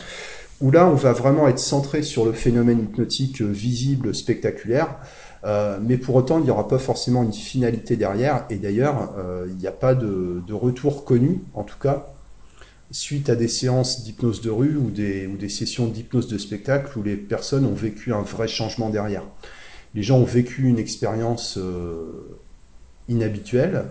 où 0.59 0.71
là, 0.71 0.87
on 0.87 0.95
va 0.95 1.13
vraiment 1.13 1.47
être 1.47 1.59
centré 1.59 2.01
sur 2.01 2.25
le 2.25 2.31
phénomène 2.31 2.79
hypnotique 2.79 3.43
visible, 3.43 4.15
spectaculaire. 4.15 4.97
Euh, 5.47 5.79
mais 5.81 5.97
pour 5.97 6.15
autant, 6.15 6.39
il 6.39 6.43
n'y 6.43 6.51
aura 6.51 6.67
pas 6.67 6.77
forcément 6.77 7.23
une 7.23 7.33
finalité 7.33 7.95
derrière. 7.95 8.45
Et 8.49 8.57
d'ailleurs, 8.57 9.13
euh, 9.17 9.47
il 9.49 9.55
n'y 9.55 9.67
a 9.67 9.71
pas 9.71 9.95
de, 9.95 10.43
retour 10.51 11.05
connu, 11.05 11.41
en 11.53 11.63
tout 11.63 11.79
cas, 11.79 12.07
suite 12.91 13.29
à 13.29 13.35
des 13.35 13.47
séances 13.47 14.03
d'hypnose 14.03 14.41
de 14.41 14.49
rue 14.49 14.75
ou 14.75 14.91
des, 14.91 15.27
ou 15.27 15.49
sessions 15.49 15.87
d'hypnose 15.87 16.27
de 16.27 16.37
spectacle 16.37 16.97
où 16.97 17.03
les 17.03 17.15
personnes 17.15 17.65
ont 17.65 17.73
vécu 17.73 18.13
un 18.13 18.21
vrai 18.21 18.47
changement 18.47 18.89
derrière 18.89 19.23
les 19.95 20.03
gens 20.03 20.19
ont 20.19 20.25
vécu 20.25 20.67
une 20.67 20.77
expérience 20.77 21.57
euh, 21.57 22.37
inhabituelle, 23.07 23.85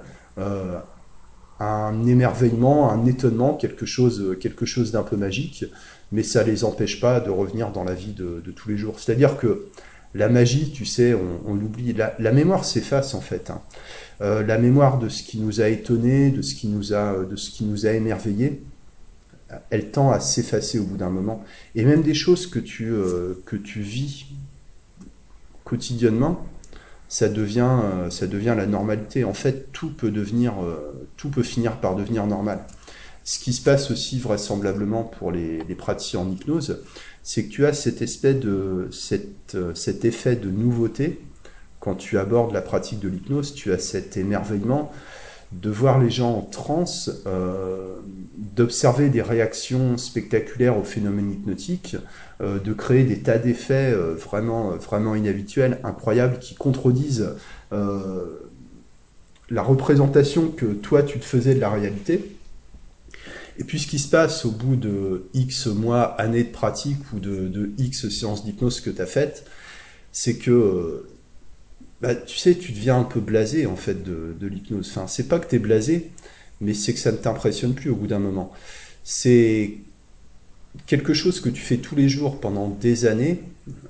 un 1.58 2.06
émerveillement, 2.06 2.92
un 2.92 3.06
étonnement, 3.06 3.54
quelque 3.54 3.86
chose, 3.86 4.36
quelque 4.38 4.66
chose 4.66 4.92
d'un 4.92 5.02
peu 5.02 5.16
magique, 5.16 5.64
mais 6.12 6.22
ça 6.22 6.44
ne 6.44 6.50
les 6.50 6.64
empêche 6.64 7.00
pas 7.00 7.20
de 7.20 7.30
revenir 7.30 7.72
dans 7.72 7.84
la 7.84 7.94
vie 7.94 8.12
de, 8.12 8.42
tous 8.54 8.68
les 8.68 8.76
jours. 8.76 9.00
C'est-à-dire 9.00 9.36
que 9.36 9.66
la 10.16 10.28
magie, 10.28 10.72
tu 10.72 10.84
sais, 10.84 11.14
on, 11.46 11.54
l'oublie. 11.54 11.92
La, 11.92 12.32
mémoire 12.32 12.64
s'efface 12.64 13.14
en 13.14 13.20
fait. 13.20 13.50
Hein. 13.50 13.60
Euh, 14.20 14.42
la 14.42 14.58
mémoire 14.58 14.98
de 14.98 15.08
ce 15.08 15.22
qui 15.22 15.38
nous 15.38 15.60
a 15.60 15.68
étonné, 15.68 16.30
de 16.30 16.42
ce 16.42 16.54
qui 16.54 16.68
nous 16.68 16.94
a, 16.94 17.24
de 17.24 17.36
ce 17.36 17.50
qui 17.50 17.64
nous 17.64 17.86
a 17.86 17.92
émerveillé, 17.92 18.62
elle 19.70 19.90
tend 19.90 20.10
à 20.10 20.20
s'effacer 20.20 20.78
au 20.78 20.84
bout 20.84 20.96
d'un 20.96 21.10
moment. 21.10 21.44
Et 21.74 21.84
même 21.84 22.02
des 22.02 22.14
choses 22.14 22.46
que 22.46 22.58
tu, 22.58 22.92
tu 23.64 23.80
vis 23.80 24.26
quotidiennement, 25.64 26.46
ça 27.08 27.28
devient, 27.28 27.68
euh, 27.84 28.10
ça 28.10 28.26
devient 28.26 28.54
la 28.56 28.66
normalité. 28.66 29.24
En 29.24 29.34
fait, 29.34 29.70
tout 29.72 29.90
peut 29.90 30.12
euh, 30.14 31.42
finir 31.42 31.80
par 31.80 31.94
devenir 31.94 32.26
normal. 32.26 32.64
Ce 33.24 33.38
qui 33.38 33.52
se 33.52 33.62
passe 33.62 33.90
aussi 33.90 34.18
vraisemblablement 34.18 35.02
pour 35.02 35.32
les, 35.32 35.58
praticiens 35.76 36.20
en 36.20 36.30
hypnose, 36.30 36.82
c'est 37.26 37.44
que 37.44 37.50
tu 37.50 37.66
as 37.66 37.88
euh, 38.34 38.88
cet 39.74 40.04
effet 40.04 40.36
de 40.36 40.48
nouveauté 40.48 41.20
quand 41.80 41.96
tu 41.96 42.18
abordes 42.18 42.54
la 42.54 42.62
pratique 42.62 43.00
de 43.00 43.08
l'hypnose. 43.08 43.52
Tu 43.52 43.72
as 43.72 43.78
cet 43.78 44.16
émerveillement 44.16 44.92
de 45.52 45.70
voir 45.70 46.00
les 46.00 46.10
gens 46.10 46.38
en 46.38 46.42
transe, 46.42 47.22
d'observer 48.36 49.08
des 49.10 49.22
réactions 49.22 49.96
spectaculaires 49.96 50.78
aux 50.78 50.84
phénomènes 50.84 51.32
hypnotiques, 51.32 51.96
euh, 52.42 52.58
de 52.58 52.74
créer 52.74 53.04
des 53.04 53.20
tas 53.20 53.38
d'effets 53.38 53.92
euh, 53.92 54.14
euh, 54.14 54.76
vraiment 54.76 55.14
inhabituels, 55.14 55.80
incroyables, 55.84 56.38
qui 56.38 56.54
contredisent 56.54 57.30
la 59.48 59.62
représentation 59.62 60.48
que 60.48 60.66
toi 60.66 61.02
tu 61.02 61.18
te 61.20 61.24
faisais 61.24 61.54
de 61.54 61.60
la 61.60 61.70
réalité. 61.70 62.35
Et 63.58 63.64
puis 63.64 63.78
ce 63.78 63.86
qui 63.86 63.98
se 63.98 64.08
passe 64.08 64.44
au 64.44 64.50
bout 64.50 64.76
de 64.76 65.26
X 65.34 65.66
mois, 65.66 66.04
années 66.20 66.44
de 66.44 66.50
pratique 66.50 67.12
ou 67.14 67.20
de, 67.20 67.72
X 67.78 68.08
séances 68.08 68.44
d'hypnose 68.44 68.80
que 68.80 68.90
tu 68.90 69.00
as 69.00 69.06
faites, 69.06 69.46
c'est 70.12 70.36
que 70.36 71.06
bah, 72.00 72.14
tu 72.14 72.36
sais, 72.36 72.54
tu 72.54 72.72
deviens 72.72 72.98
un 72.98 73.04
peu 73.04 73.20
blasé 73.20 73.66
en 73.66 73.76
fait 73.76 74.02
de, 74.02 74.34
de 74.38 74.46
l'hypnose. 74.46 74.88
Enfin, 74.90 75.06
c'est 75.06 75.28
pas 75.28 75.38
que 75.38 75.48
tu 75.48 75.56
es 75.56 75.58
blasé, 75.58 76.10
mais 76.60 76.74
c'est 76.74 76.92
que 76.92 77.00
ça 77.00 77.12
ne 77.12 77.16
t'impressionne 77.16 77.74
plus 77.74 77.90
au 77.90 77.96
bout 77.96 78.06
d'un 78.06 78.18
moment. 78.18 78.52
C'est 79.04 79.78
quelque 80.86 81.14
chose 81.14 81.40
que 81.40 81.48
tu 81.48 81.62
fais 81.62 81.78
tous 81.78 81.96
les 81.96 82.08
jours 82.08 82.40
pendant 82.40 82.68
des 82.68 83.06
années, 83.06 83.40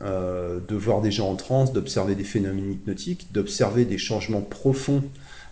euh, 0.02 0.60
de 0.66 0.76
voir 0.76 1.02
des 1.02 1.10
gens 1.10 1.30
en 1.30 1.36
transe, 1.36 1.72
d'observer 1.72 2.14
des 2.14 2.24
phénomènes 2.24 2.72
hypnotiques, 2.72 3.28
d'observer 3.32 3.84
des 3.84 3.98
changements 3.98 4.40
profonds 4.40 5.02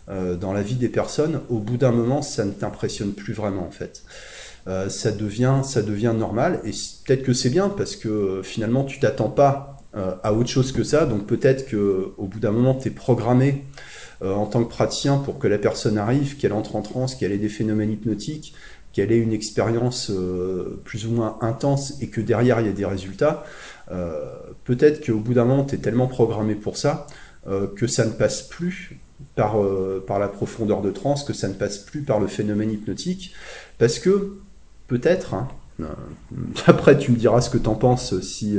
euh, 0.09 0.37
dans 0.37 0.53
la 0.53 0.62
vie 0.62 0.75
des 0.75 0.88
personnes, 0.88 1.40
au 1.49 1.59
bout 1.59 1.77
d'un 1.77 1.93
moment, 1.93 2.23
ça 2.23 2.45
ne 2.45 2.53
t'impressionne 2.53 3.12
plus 3.12 3.33
vraiment 3.33 3.67
en 3.67 3.71
fait. 3.71 4.03
Euh, 4.67 4.88
ça, 4.88 5.12
devient, 5.12 5.61
ça 5.62 5.83
devient 5.83 6.14
normal 6.17 6.61
et 6.64 6.71
peut-être 7.05 7.23
que 7.23 7.33
c'est 7.33 7.51
bien 7.51 7.69
parce 7.69 7.97
que 7.97 8.40
finalement 8.43 8.85
tu 8.85 8.99
t'attends 8.99 9.31
pas 9.31 9.71
à 10.25 10.33
autre 10.33 10.49
chose 10.49 10.73
que 10.73 10.83
ça, 10.83 11.07
donc 11.07 11.25
peut-être 11.25 11.67
que 11.67 12.14
au 12.17 12.27
bout 12.27 12.40
d'un 12.40 12.51
moment 12.51 12.75
tu 12.75 12.88
es 12.88 12.90
programmé 12.90 13.64
en 14.25 14.45
tant 14.47 14.64
que 14.64 14.69
praticien 14.69 15.19
pour 15.19 15.38
que 15.38 15.47
la 15.47 15.57
personne 15.57 15.99
arrive, 15.99 16.37
qu'elle 16.37 16.53
entre 16.53 16.75
en 16.75 16.83
transe, 16.83 17.14
qu'elle 17.14 17.31
ait 17.31 17.38
des 17.38 17.49
phénomènes 17.49 17.93
hypnotiques, 17.93 18.57
qu'elle 18.95 19.12
ait 19.12 19.19
une 19.19 19.33
expérience 19.33 20.11
euh, 20.11 20.81
plus 20.85 21.07
ou 21.07 21.11
moins 21.11 21.37
intense 21.43 22.01
et 22.01 22.09
que 22.09 22.21
derrière 22.21 22.61
il 22.61 22.67
y 22.67 22.71
a 22.71 22.73
des 22.73 22.87
résultats, 22.87 23.45
euh, 23.90 24.33
peut-être 24.62 25.05
qu'au 25.05 25.19
bout 25.19 25.35
d'un 25.35 25.45
moment, 25.45 25.64
tu 25.64 25.75
es 25.75 25.79
tellement 25.79 26.07
programmé 26.07 26.55
pour 26.55 26.79
ça 26.79 27.07
euh, 27.47 27.67
que 27.67 27.87
ça 27.87 28.07
ne 28.07 28.12
passe 28.12 28.43
plus 28.43 29.01
par, 29.37 29.57
par 30.07 30.18
la 30.18 30.29
profondeur 30.29 30.83
de 30.83 30.90
transe, 30.90 31.24
que 31.24 31.33
ça 31.33 31.48
ne 31.48 31.55
passe 31.55 31.79
plus 31.79 32.03
par 32.03 32.20
le 32.20 32.27
phénomène 32.27 32.70
hypnotique, 32.70 33.35
parce 33.79 33.98
que 33.98 34.38
peut-être, 34.88 35.35
hein, 35.35 35.48
après 36.66 36.96
tu 36.98 37.11
me 37.11 37.16
diras 37.16 37.40
ce 37.40 37.50
que 37.50 37.59
tu 37.59 37.68
en 37.68 37.74
penses 37.74 38.20
si, 38.20 38.59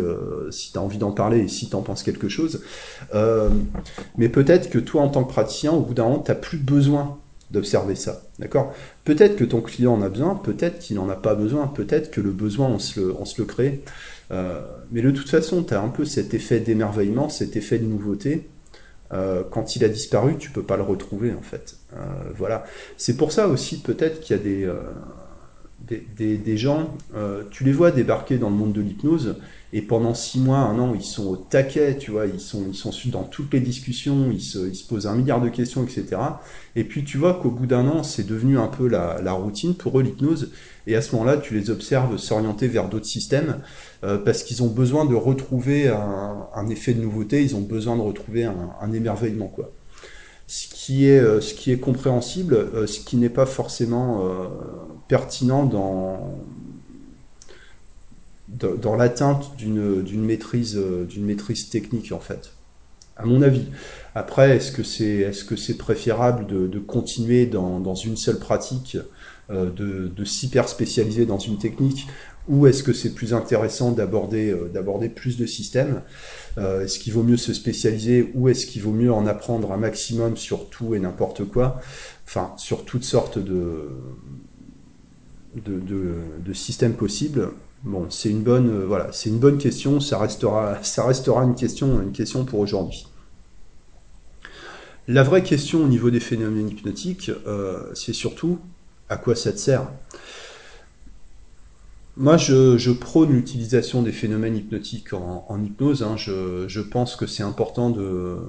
si 0.52 0.72
tu 0.72 0.78
as 0.78 0.82
envie 0.82 0.98
d'en 0.98 1.12
parler 1.12 1.40
et 1.40 1.48
si 1.48 1.70
tu 1.70 1.76
en 1.76 1.82
penses 1.82 2.04
quelque 2.04 2.30
chose, 2.30 2.62
mais 4.18 4.30
peut-être 4.30 4.70
que 4.70 4.80
toi 4.80 5.02
en 5.02 5.10
tant 5.10 5.24
que 5.24 5.32
praticien, 5.32 5.72
au 5.72 5.82
bout 5.82 5.94
d'un 5.94 6.04
moment, 6.04 6.20
tu 6.20 6.32
n'as 6.32 6.36
plus 6.36 6.58
besoin 6.58 7.18
d'observer 7.52 7.96
ça. 7.96 8.24
D'accord? 8.40 8.74
Peut-être 9.04 9.36
que 9.36 9.44
ton 9.44 9.62
client 9.62 9.94
en 9.94 10.02
a 10.02 10.10
besoin, 10.10 10.36
peut-être 10.36 10.80
qu'il 10.80 10.98
n'en 10.98 11.10
a 11.10 11.16
pas 11.16 11.36
besoin, 11.36 11.68
peut-être 11.68 12.12
que 12.12 12.22
le 12.22 12.32
besoin, 12.32 12.68
on 12.68 12.80
se 12.80 13.00
le, 13.00 13.16
on 13.18 13.26
se 13.26 13.42
le 13.42 13.46
crée. 13.46 13.84
Euh, 14.32 14.62
mais 14.92 15.02
de 15.02 15.12
toute 15.12 15.30
façon, 15.30 15.64
tu 15.64 15.74
as 15.74 15.82
un 15.82 15.90
peu 15.90 16.06
cet 16.06 16.34
effet 16.34 16.60
d'émerveillement, 16.60 17.30
cet 17.30 17.56
effet 17.56 17.80
de 17.80 17.86
nouveauté. 17.86 18.50
Euh, 19.16 19.44
quand 19.50 19.76
il 19.76 19.84
a 19.84 19.90
disparu, 19.90 20.38
tu 20.38 20.52
peux 20.52 20.64
pas 20.64 20.78
le 20.78 20.84
retrouver 20.84 21.34
en 21.34 21.42
fait. 21.42 21.78
Euh, 21.94 21.98
voilà. 22.36 22.66
C'est 22.98 23.18
pour 23.18 23.32
ça 23.32 23.48
aussi 23.48 23.82
peut-être 23.82 24.20
qu'il 24.20 24.36
y 24.36 24.40
a 24.40 24.44
des, 24.44 24.70
des, 26.18 26.38
des, 26.38 26.58
gens, 26.58 26.96
tu 27.52 27.64
les 27.64 27.72
vois 27.72 27.92
débarquer 27.92 28.38
dans 28.38 28.50
le 28.50 28.56
monde 28.56 28.74
de 28.74 28.82
l'hypnose, 28.82 29.36
et 29.76 29.82
pendant 29.82 30.14
six 30.14 30.40
mois, 30.40 30.60
un 30.60 30.80
an, 30.80 30.94
ils 30.96 31.04
sont 31.04 31.28
au 31.28 31.36
taquet, 31.36 31.98
tu 31.98 32.12
vois, 32.12 32.28
ils 32.28 32.40
sont, 32.40 32.64
ils 32.70 32.76
sont 32.76 32.92
dans 33.12 33.24
toutes 33.24 33.54
les 33.54 33.60
discussions, 33.60 34.32
ils 34.32 34.40
se, 34.40 34.70
ils 34.70 34.76
se 34.76 34.88
posent 34.88 35.06
un 35.06 35.16
milliard 35.16 35.42
de 35.42 35.50
questions, 35.50 35.84
etc. 35.84 36.16
Et 36.78 36.86
puis 36.86 37.04
tu 37.04 37.18
vois 37.18 37.34
qu'au 37.34 37.52
bout 37.52 37.66
d'un 37.66 37.86
an, 37.88 38.02
c'est 38.02 38.26
devenu 38.26 38.58
un 38.58 38.68
peu 38.68 38.88
la, 38.88 39.20
la 39.22 39.34
routine 39.34 39.76
pour 39.76 40.00
eux, 40.00 40.04
l'hypnose. 40.04 40.54
Et 40.88 40.96
à 40.96 41.02
ce 41.02 41.14
moment-là, 41.16 41.36
tu 41.36 41.56
les 41.56 41.72
observes 41.72 42.16
s'orienter 42.18 42.70
vers 42.70 42.88
d'autres 42.88 43.06
systèmes 43.06 43.60
euh, 44.04 44.18
parce 44.18 44.44
qu'ils 44.44 44.64
ont 44.64 44.68
besoin 44.68 45.06
de 45.06 45.16
retrouver 45.16 45.88
un, 45.88 46.68
effet 46.70 46.94
de 46.94 47.02
nouveauté, 47.02 47.44
ils 47.44 47.56
ont 47.56 47.62
besoin 47.62 47.96
de 47.96 48.02
retrouver 48.02 48.44
un, 48.44 48.94
émerveillement, 48.94 49.48
quoi. 49.48 49.72
ce 50.48 50.68
qui 50.68 51.06
est, 51.06 51.22
est 51.72 51.80
compréhensible, 51.80 52.88
ce 52.88 53.00
qui 53.00 53.18
n'est 53.18 53.30
pas 53.30 53.46
forcément 53.46 54.24
pertinent 55.08 55.66
dans, 55.66 56.36
l'atteinte 58.98 59.56
d'une 59.58 60.26
maîtrise, 60.26 60.80
technique 61.72 62.12
en 62.12 62.20
fait, 62.20 62.52
à 63.18 63.26
mon 63.26 63.42
avis. 63.42 63.66
Après, 64.14 64.56
est-ce 64.56 64.72
que 64.72 64.84
c'est 64.84 65.18
est 65.20 65.32
-ce 65.32 65.56
c'est 65.56 65.78
préférable 65.78 66.46
de, 66.48 66.80
continuer 66.80 67.46
dans, 67.46 67.80
dans, 67.80 67.96
une 67.96 68.18
seule 68.18 68.40
pratique, 68.40 68.98
de, 69.50 70.12
de 70.16 70.26
s'hyper 70.26 70.68
spécialiser 70.68 71.26
dans 71.26 71.40
une 71.40 71.58
technique 71.58 72.08
ou 72.48 72.68
est-ce 72.68 72.84
que 72.84 72.94
c'est 72.94 73.14
plus 73.14 73.34
intéressant 73.34 73.92
d'aborder 73.92 74.52
euh, 74.52 75.10
plus 75.10 75.38
de 75.38 75.46
systèmes 75.46 76.02
euh, 76.58 76.84
Est-ce 76.84 77.00
qu'il 77.00 77.14
vaut 77.14 77.24
mieux 77.24 77.38
se 77.38 77.54
spécialiser 77.54 78.32
ou 78.36 78.50
est-ce 78.50 78.66
qu'il 78.66 78.84
vaut 78.84 78.92
mieux 78.92 79.12
en 79.12 79.26
apprendre 79.26 79.72
un 79.72 79.78
maximum 79.78 80.38
sur 80.38 80.70
tout 80.70 80.94
et 80.96 81.00
n'importe 81.00 81.46
quoi? 81.46 81.80
Enfin, 82.28 82.54
sur 82.58 82.86
toutes 82.86 83.04
sortes 83.04 83.40
de, 83.40 83.90
systèmes 86.54 86.94
possibles. 86.94 87.52
Bon, 87.84 88.10
c'est 88.10 88.30
une 88.30 88.42
bonne 88.42 88.70
euh, 88.70 89.58
question. 89.58 90.00
Ça 90.00 90.20
restera 90.20 90.80
ça 90.84 91.06
restera 91.06 91.44
une 91.44 91.56
question 91.56 92.02
une 92.02 92.12
question 92.12 92.46
pour 92.46 92.60
aujourd'hui. 92.60 93.08
La 95.08 95.22
vraie 95.22 95.44
question 95.44 95.84
au 95.84 95.88
niveau 95.88 96.10
des 96.10 96.20
phénomènes 96.20 96.70
hypnotiques, 96.70 97.30
c'est 97.94 98.14
surtout 98.14 98.58
à 99.08 99.18
quoi 99.18 99.36
ça 99.36 99.52
te 99.52 99.60
sert? 99.60 99.88
Moi, 102.18 102.38
je, 102.38 102.92
prône 102.92 103.34
l'utilisation 103.34 104.02
des 104.02 104.14
phénomènes 104.14 104.56
hypnotiques 104.56 105.12
en, 105.14 105.62
hypnose. 105.62 106.02
Hein. 106.02 106.16
Je, 106.16 106.80
pense 106.80 107.16
que 107.18 107.28
c'est 107.28 107.44
important 107.44 107.90
de, 107.90 108.40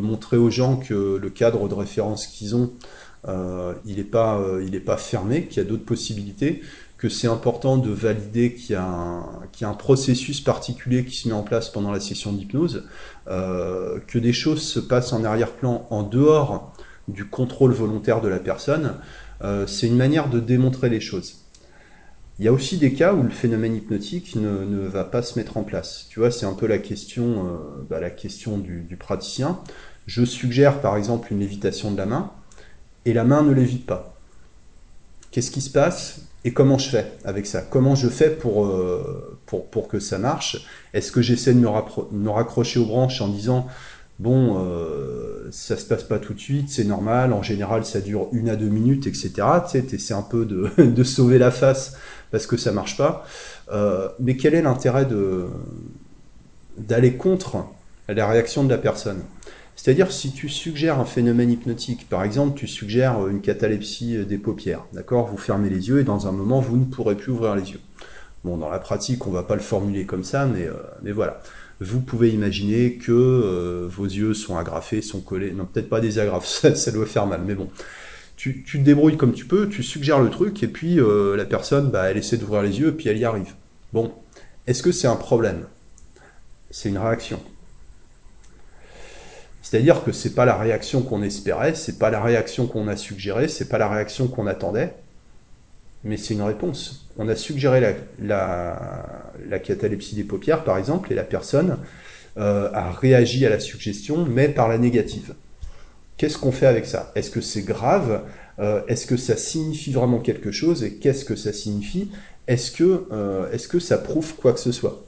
montrer 0.00 0.38
aux 0.38 0.50
gens 0.50 0.76
que 0.76 1.18
le 1.20 1.30
cadre 1.30 1.68
de 1.68 1.74
référence 1.74 2.26
qu'ils 2.26 2.56
ont, 2.56 2.72
euh, 3.28 3.74
il 3.84 3.96
n'est 3.96 4.04
pas, 4.04 4.38
euh, 4.38 4.80
pas 4.84 4.96
fermé, 4.96 5.46
qu'il 5.46 5.62
y 5.62 5.66
a 5.66 5.68
d'autres 5.68 5.84
possibilités, 5.84 6.62
que 6.96 7.10
c'est 7.10 7.26
important 7.26 7.76
de 7.76 7.90
valider 7.90 8.54
qu'il 8.54 8.72
y, 8.72 8.74
a 8.74 9.68
un 9.68 9.74
processus 9.74 10.40
particulier 10.40 11.04
qui 11.04 11.16
se 11.16 11.28
met 11.28 11.34
en 11.34 11.42
place 11.42 11.68
pendant 11.68 11.92
la 11.92 12.00
session 12.00 12.32
d'hypnose, 12.32 12.84
euh, 13.28 13.98
que 14.06 14.18
des 14.18 14.32
choses 14.32 14.62
se 14.62 14.80
passent 14.80 15.12
en 15.12 15.24
arrière-plan 15.24 15.86
en 15.90 16.04
dehors 16.04 16.72
du 17.08 17.26
contrôle 17.26 17.72
volontaire 17.72 18.22
de 18.22 18.28
la 18.28 18.38
personne. 18.38 18.94
c'est 19.66 19.88
une 19.88 19.96
manière 19.96 20.30
de 20.30 20.40
démontrer 20.40 20.88
les 20.88 21.00
choses. 21.00 21.43
Il 22.38 22.44
y 22.44 22.48
a 22.48 22.52
aussi 22.52 22.78
des 22.78 22.92
cas 22.92 23.14
où 23.14 23.22
le 23.22 23.30
phénomène 23.30 23.76
hypnotique 23.76 24.34
ne, 24.34 24.64
ne 24.64 24.86
va 24.88 25.04
pas 25.04 25.22
se 25.22 25.38
mettre 25.38 25.56
en 25.56 25.62
place. 25.62 26.06
Tu 26.10 26.18
vois, 26.18 26.32
c'est 26.32 26.46
un 26.46 26.52
peu 26.52 26.66
la 26.66 26.78
question, 26.78 27.46
euh, 27.46 27.56
bah, 27.88 28.00
la 28.00 28.10
question 28.10 28.58
du, 28.58 28.96
praticien. 28.98 29.60
Je 30.06 30.24
suggère 30.24 30.80
par 30.80 30.96
exemple 30.96 31.32
une 31.32 31.38
lévitation 31.38 31.92
de 31.92 31.96
la 31.96 32.06
main, 32.06 32.32
et 33.04 33.12
la 33.12 33.24
main 33.24 33.42
ne 33.42 33.52
lévite 33.52 33.86
pas. 33.86 34.16
Qu'est-ce 35.30 35.50
qui 35.50 35.60
se 35.60 35.70
passe 35.70 36.22
et 36.44 36.52
comment 36.52 36.76
je 36.76 36.90
fais 36.90 37.12
avec 37.24 37.46
ça? 37.46 37.62
Comment 37.62 37.94
je 37.94 38.08
fais 38.08 38.30
pour, 38.30 38.66
euh, 38.66 39.38
pour, 39.46 39.66
pour, 39.66 39.88
que 39.88 40.00
ça 40.00 40.18
marche? 40.18 40.66
Est-ce 40.92 41.10
que 41.12 41.22
j'essaie 41.22 41.54
de 41.54 41.60
me, 41.60 41.68
me, 42.12 42.30
raccrocher 42.30 42.80
aux 42.80 42.84
branches 42.84 43.20
en 43.20 43.28
disant 43.28 43.66
bon, 44.18 44.58
euh, 44.58 45.48
ça 45.50 45.76
se 45.76 45.84
passe 45.84 46.04
pas 46.04 46.18
tout 46.18 46.34
de 46.34 46.38
suite, 46.38 46.68
c'est 46.68 46.84
normal, 46.84 47.32
en 47.32 47.42
général 47.42 47.84
ça 47.84 48.00
dure 48.00 48.28
une 48.32 48.48
à 48.48 48.56
deux 48.56 48.68
minutes, 48.68 49.06
etc. 49.06 49.32
Tu 49.64 49.80
sais, 49.80 49.86
essaies 49.92 50.14
un 50.14 50.22
peu 50.22 50.44
de, 50.44 50.70
de 50.82 51.04
sauver 51.04 51.38
la 51.38 51.50
face 51.50 51.96
parce 52.34 52.48
que 52.48 52.56
ça 52.56 52.72
marche 52.72 52.96
pas. 52.96 53.24
Euh, 53.70 54.08
mais 54.18 54.36
quel 54.36 54.56
est 54.56 54.62
l'intérêt 54.62 55.06
d'aller 56.76 57.14
contre 57.14 57.64
la 58.08 58.26
réaction 58.26 58.64
de 58.64 58.70
la 58.70 58.76
personne? 58.76 59.22
C'est-à-dire 59.76 60.10
si 60.10 60.32
tu 60.32 60.48
suggères 60.48 60.98
un 60.98 61.04
phénomène 61.04 61.52
hypnotique, 61.52 62.08
par 62.08 62.24
exemple, 62.24 62.58
tu 62.58 62.66
suggères 62.66 63.28
une 63.28 63.40
catalepsie 63.40 64.26
des 64.26 64.38
paupières, 64.38 64.84
d'accord? 64.92 65.28
Vous 65.28 65.36
fermez 65.36 65.70
les 65.70 65.86
yeux 65.86 66.00
et 66.00 66.02
dans 66.02 66.26
un 66.26 66.32
moment 66.32 66.58
vous 66.58 66.76
ne 66.76 66.84
pourrez 66.84 67.14
plus 67.14 67.30
ouvrir 67.30 67.54
les 67.54 67.70
yeux. 67.70 67.80
Bon, 68.42 68.56
dans 68.56 68.68
la 68.68 68.80
pratique, 68.80 69.28
on 69.28 69.30
va 69.30 69.44
pas 69.44 69.54
le 69.54 69.60
formuler 69.60 70.04
comme 70.04 70.24
ça, 70.24 70.44
mais, 70.44 70.66
euh, 70.66 71.12
voilà. 71.12 71.40
Vous 71.80 72.00
pouvez 72.00 72.30
imaginer 72.30 72.94
que 72.94 73.12
euh, 73.12 73.86
vos 73.88 74.06
yeux 74.06 74.34
sont 74.34 74.56
agrafés, 74.56 75.02
sont 75.02 75.20
collés. 75.20 75.52
Non, 75.52 75.66
peut-être 75.66 75.88
pas 75.88 76.00
des 76.00 76.18
agrafes, 76.18 76.46
ça 76.74 76.90
doit 76.90 77.06
faire 77.06 77.28
mal, 77.28 77.42
mais 77.46 77.54
bon 77.54 77.68
tu, 78.36 78.64
te 78.64 78.78
débrouilles 78.78 79.16
comme 79.16 79.32
tu 79.32 79.46
peux, 79.46 79.68
tu 79.68 79.82
suggères 79.82 80.20
le 80.20 80.30
truc, 80.30 80.62
et 80.62 80.68
puis 80.68 80.98
euh, 81.00 81.36
la 81.36 81.44
personne, 81.44 81.90
bah, 81.90 82.10
elle 82.10 82.16
essaie 82.16 82.36
d'ouvrir 82.36 82.62
les 82.62 82.80
yeux, 82.80 82.88
et 82.88 82.92
puis 82.92 83.08
elle 83.08 83.18
y 83.18 83.24
arrive. 83.24 83.54
Bon, 83.92 84.12
est-ce 84.66 84.82
que 84.82 84.92
c'est 84.92 85.06
un 85.06 85.16
problème? 85.16 85.66
C'est 86.70 86.88
une 86.88 86.98
réaction. 86.98 87.40
C'est-à-dire 89.62 90.04
que 90.04 90.12
c'est 90.12 90.34
pas 90.34 90.44
la 90.44 90.56
réaction 90.56 91.02
qu'on 91.02 91.22
espérait, 91.22 91.74
c'est 91.74 91.98
pas 91.98 92.10
la 92.10 92.20
réaction 92.20 92.66
qu'on 92.66 92.86
a 92.88 92.96
suggérée, 92.96 93.48
c'est 93.48 93.68
pas 93.68 93.78
la 93.78 93.88
réaction 93.88 94.28
qu'on 94.28 94.46
attendait, 94.46 94.94
mais 96.02 96.16
c'est 96.16 96.34
une 96.34 96.42
réponse. 96.42 97.08
On 97.16 97.28
a 97.28 97.36
suggéré 97.36 97.96
la, 98.20 99.58
catalepsie 99.62 100.16
des 100.16 100.24
paupières, 100.24 100.64
par 100.64 100.76
exemple, 100.76 101.12
et 101.12 101.14
la 101.14 101.24
personne 101.24 101.78
euh, 102.36 102.70
a 102.72 102.90
réagi 102.90 103.46
à 103.46 103.50
la 103.50 103.60
suggestion, 103.60 104.26
mais 104.26 104.48
par 104.48 104.68
la 104.68 104.76
négative. 104.76 105.34
Qu'est-ce 106.16 106.38
qu'on 106.38 106.52
fait 106.52 106.66
avec 106.66 106.86
ça? 106.86 107.12
Est-ce 107.14 107.30
que 107.30 107.40
c'est 107.40 107.62
grave? 107.62 108.22
Euh, 108.60 108.82
Est-ce 108.86 109.06
que 109.06 109.16
ça 109.16 109.36
signifie 109.36 109.92
vraiment 109.92 110.20
quelque 110.20 110.52
chose? 110.52 110.84
Et 110.84 110.94
qu'est-ce 110.94 111.24
que 111.24 111.34
ça 111.34 111.52
signifie? 111.52 112.10
Est-ce 112.46 112.70
que, 112.70 113.06
euh, 113.10 113.56
que 113.68 113.80
ça 113.80 113.98
prouve 113.98 114.34
quoi 114.36 114.52
que 114.52 114.60
ce 114.60 114.70
soit? 114.70 115.04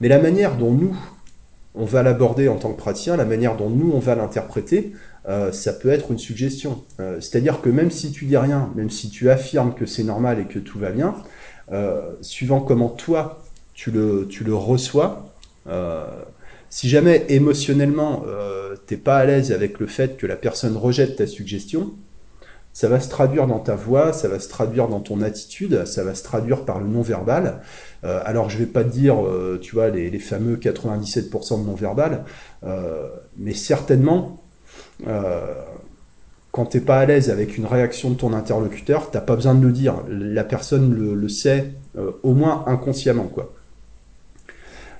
Mais 0.00 0.08
la 0.08 0.18
manière 0.18 0.56
dont 0.56 0.72
nous, 0.72 0.96
on 1.74 1.84
va 1.84 2.02
l'aborder 2.02 2.48
en 2.48 2.56
tant 2.56 2.72
que 2.72 2.78
praticien, 2.78 3.16
la 3.16 3.24
manière 3.24 3.56
dont 3.56 3.68
nous, 3.68 3.92
on 3.92 3.98
va 3.98 4.14
l'interpréter, 4.14 4.92
euh, 5.28 5.52
ça 5.52 5.72
peut 5.72 5.90
être 5.90 6.10
une 6.10 6.18
suggestion. 6.18 6.82
C'est-à-dire 6.98 7.60
que 7.60 7.68
même 7.68 7.90
si 7.90 8.10
tu 8.12 8.24
dis 8.24 8.36
rien, 8.36 8.70
même 8.76 8.90
si 8.90 9.10
tu 9.10 9.28
affirmes 9.30 9.74
que 9.74 9.86
c'est 9.86 10.04
normal 10.04 10.38
et 10.38 10.44
que 10.44 10.58
tout 10.58 10.78
va 10.78 10.90
bien, 10.90 11.14
suivant 12.20 12.60
comment 12.60 12.88
toi, 12.88 13.42
tu 13.74 13.90
le, 13.90 14.26
tu 14.28 14.44
le 14.44 14.54
reçois, 14.54 15.34
si 16.74 16.88
jamais 16.88 17.24
émotionnellement 17.28 18.24
euh, 18.26 18.74
t'es 18.74 18.96
pas 18.96 19.18
à 19.18 19.24
l'aise 19.24 19.52
avec 19.52 19.78
le 19.78 19.86
fait 19.86 20.16
que 20.16 20.26
la 20.26 20.34
personne 20.34 20.76
rejette 20.76 21.14
ta 21.14 21.24
suggestion, 21.28 21.92
ça 22.72 22.88
va 22.88 22.98
se 22.98 23.08
traduire 23.08 23.46
dans 23.46 23.60
ta 23.60 23.76
voix, 23.76 24.12
ça 24.12 24.26
va 24.26 24.40
se 24.40 24.48
traduire 24.48 24.88
dans 24.88 24.98
ton 24.98 25.22
attitude, 25.22 25.84
ça 25.84 26.02
va 26.02 26.16
se 26.16 26.24
traduire 26.24 26.64
par 26.64 26.80
le 26.80 26.88
non-verbal. 26.88 27.60
Euh, 28.02 28.20
alors 28.24 28.50
je 28.50 28.58
vais 28.58 28.66
pas 28.66 28.82
te 28.82 28.88
dire, 28.88 29.24
euh, 29.24 29.60
tu 29.62 29.76
vois, 29.76 29.88
les, 29.90 30.18
fameux 30.18 30.56
97% 30.56 31.62
de 31.62 31.64
non-verbal, 31.64 32.24
euh, 32.64 33.08
mais 33.36 33.54
certainement, 33.54 34.42
quand 36.50 36.66
t'es 36.66 36.80
pas 36.80 36.98
à 36.98 37.06
l'aise 37.06 37.30
avec 37.30 37.56
une 37.56 37.66
réaction 37.66 38.10
de 38.10 38.16
ton 38.16 38.32
interlocuteur, 38.32 39.12
t'as 39.12 39.20
pas 39.20 39.36
besoin 39.36 39.54
de 39.54 39.64
le 39.64 39.70
dire. 39.70 40.02
La 40.08 40.42
personne 40.42 40.92
le, 40.92 41.14
le 41.14 41.28
sait, 41.28 41.70
au 42.24 42.34
moins 42.34 42.64
inconsciemment, 42.66 43.28
quoi. 43.28 43.54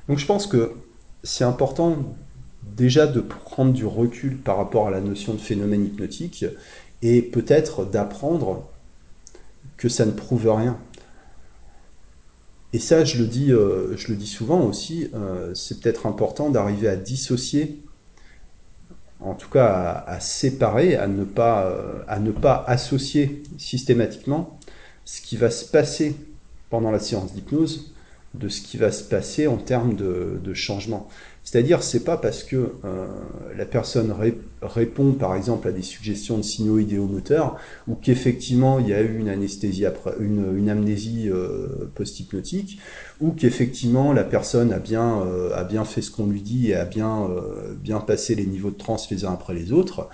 Donc 0.08 0.18
je 0.18 0.26
pense 0.26 0.46
que 0.46 0.70
c'est 1.24 1.44
important 1.44 1.96
déjà 2.76 3.06
de 3.06 3.20
prendre 3.20 3.72
du 3.72 3.86
recul 3.86 4.36
par 4.36 4.58
rapport 4.58 4.86
à 4.86 4.90
la 4.90 5.00
notion 5.00 5.32
de 5.32 5.38
phénomène 5.38 5.84
hypnotique 5.86 6.44
et 7.02 7.22
peut-être 7.22 7.84
d'apprendre 7.84 8.68
que 9.76 9.88
ça 9.88 10.06
ne 10.06 10.12
prouve 10.12 10.48
rien. 10.50 10.78
Et 12.72 12.78
ça, 12.78 13.04
je 13.04 13.18
le 13.18 13.26
dis, 13.26 13.52
euh, 13.52 13.96
je 13.96 14.08
le 14.08 14.16
dis 14.16 14.26
souvent 14.26 14.62
aussi, 14.62 15.08
euh, 15.14 15.54
c'est 15.54 15.80
peut-être 15.80 16.06
important 16.06 16.50
d'arriver 16.50 16.88
à 16.88 16.96
dissocier, 16.96 17.80
en 19.20 19.34
tout 19.34 19.48
cas 19.48 20.04
à, 20.06 20.20
séparer, 20.20 20.96
à 20.96 21.06
ne, 21.06 21.24
pas, 21.24 21.66
euh, 21.66 22.02
à 22.08 22.18
ne 22.18 22.32
pas 22.32 22.64
associer 22.66 23.42
systématiquement 23.58 24.58
ce 25.04 25.20
qui 25.20 25.36
va 25.36 25.50
se 25.50 25.64
passer 25.64 26.16
pendant 26.68 26.90
la 26.90 26.98
séance 26.98 27.32
d'hypnose 27.32 27.93
de 28.34 28.48
ce 28.48 28.60
qui 28.62 28.76
va 28.76 28.90
se 28.90 29.04
passer 29.04 29.46
en 29.46 29.56
termes 29.56 29.94
de, 29.94 30.54
changement. 30.54 31.08
C'est-à-dire, 31.42 31.82
c'est 31.82 32.04
pas 32.04 32.16
parce 32.16 32.42
que 32.42 32.74
euh, 32.84 33.06
la 33.56 33.66
personne 33.66 34.14
répond, 34.62 35.12
par 35.12 35.34
exemple, 35.34 35.66
à 35.68 35.72
des 35.72 35.82
suggestions 35.82 36.38
de 36.38 36.42
signaux 36.42 36.78
idéomoteurs, 36.78 37.56
ou 37.88 37.96
qu'effectivement 37.96 38.78
il 38.78 38.88
y 38.88 38.94
a 38.94 39.02
eu 39.02 39.18
une 39.18 39.28
anesthésie 39.28 39.84
après, 39.84 40.12
une, 40.20 40.68
amnésie 40.68 41.28
euh, 41.28 41.90
post-hypnotique, 41.94 42.78
ou 43.20 43.32
qu'effectivement 43.32 44.12
la 44.12 44.24
personne 44.24 44.72
a 44.72 44.78
bien, 44.78 45.22
euh, 45.22 45.54
a 45.54 45.64
bien 45.64 45.84
fait 45.84 46.02
ce 46.02 46.10
qu'on 46.10 46.26
lui 46.26 46.40
dit 46.40 46.70
et 46.70 46.76
a 46.76 46.84
bien, 46.84 47.28
passé 48.06 48.34
les 48.34 48.46
niveaux 48.46 48.70
de 48.70 48.78
transe 48.78 49.10
les 49.10 49.24
uns 49.24 49.32
après 49.32 49.54
les 49.54 49.72
autres, 49.72 50.08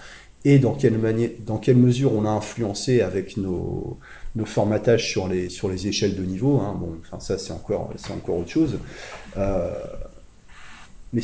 et 0.45 0.59
dans 0.59 0.75
quelle, 0.75 0.99
dans 1.45 1.59
quelle 1.59 1.77
mesure 1.77 2.15
on 2.15 2.25
a 2.25 2.31
influencé 2.31 3.03
avec 3.03 3.37
nos, 3.37 3.99
nos 4.37 4.45
formatages 4.45 5.09
sur 5.09 5.29
les, 5.29 5.49
sur 5.49 5.69
les 5.69 5.87
échelles 5.87 6.17
de 6.17 6.23
niveau. 6.23 6.61
Hein. 6.61 6.77
Bon, 6.79 6.99
ça, 7.19 7.39
c'est 7.39 7.53
encore, 7.53 7.93
encore 8.11 8.37
autre 8.37 8.51
chose. 8.51 8.79
Euh, 9.37 9.75
mais 11.13 11.23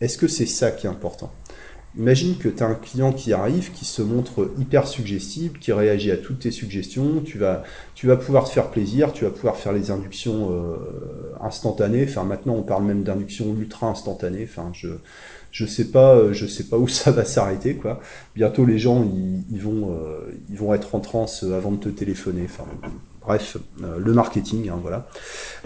est-ce 0.00 0.18
que 0.18 0.28
c'est 0.28 0.46
ça 0.46 0.70
qui 0.70 0.86
est 0.86 0.90
important? 0.90 1.30
Imagine 1.96 2.36
que 2.36 2.48
tu 2.48 2.62
as 2.62 2.66
un 2.66 2.74
client 2.74 3.12
qui 3.12 3.32
arrive, 3.32 3.72
qui 3.72 3.84
se 3.84 4.02
montre 4.02 4.52
hyper 4.58 4.86
suggestible, 4.86 5.58
qui 5.58 5.72
réagit 5.72 6.10
à 6.10 6.16
toutes 6.16 6.40
tes 6.40 6.50
suggestions, 6.50 7.22
tu 7.22 7.38
vas, 7.38 7.64
tu 7.94 8.06
vas 8.06 8.16
pouvoir 8.16 8.44
te 8.44 8.50
faire 8.50 8.70
plaisir, 8.70 9.12
tu 9.12 9.24
vas 9.24 9.30
pouvoir 9.30 9.56
faire 9.56 9.72
les 9.72 9.90
inductions 9.90 10.52
euh, 10.52 10.76
instantanées, 11.40 12.04
enfin 12.06 12.24
maintenant 12.24 12.54
on 12.54 12.62
parle 12.62 12.84
même 12.84 13.02
d'induction 13.04 13.56
ultra 13.58 13.88
instantanée, 13.88 14.46
enfin 14.48 14.70
je 14.74 14.88
je 15.50 15.66
sais 15.66 15.86
pas 15.86 16.14
euh, 16.14 16.32
je 16.32 16.46
sais 16.46 16.64
pas 16.64 16.78
où 16.78 16.88
ça 16.88 17.10
va 17.10 17.24
s'arrêter. 17.24 17.78
Bientôt 18.34 18.64
les 18.64 18.78
gens 18.78 19.02
euh, 19.02 20.30
ils 20.50 20.58
vont 20.58 20.74
être 20.74 20.94
en 20.94 21.00
transe 21.00 21.42
avant 21.42 21.72
de 21.72 21.78
te 21.78 21.88
téléphoner, 21.88 22.46
Bref, 23.28 23.58
euh, 23.82 23.98
le 23.98 24.14
marketing, 24.14 24.70
hein, 24.70 24.78
voilà. 24.80 25.06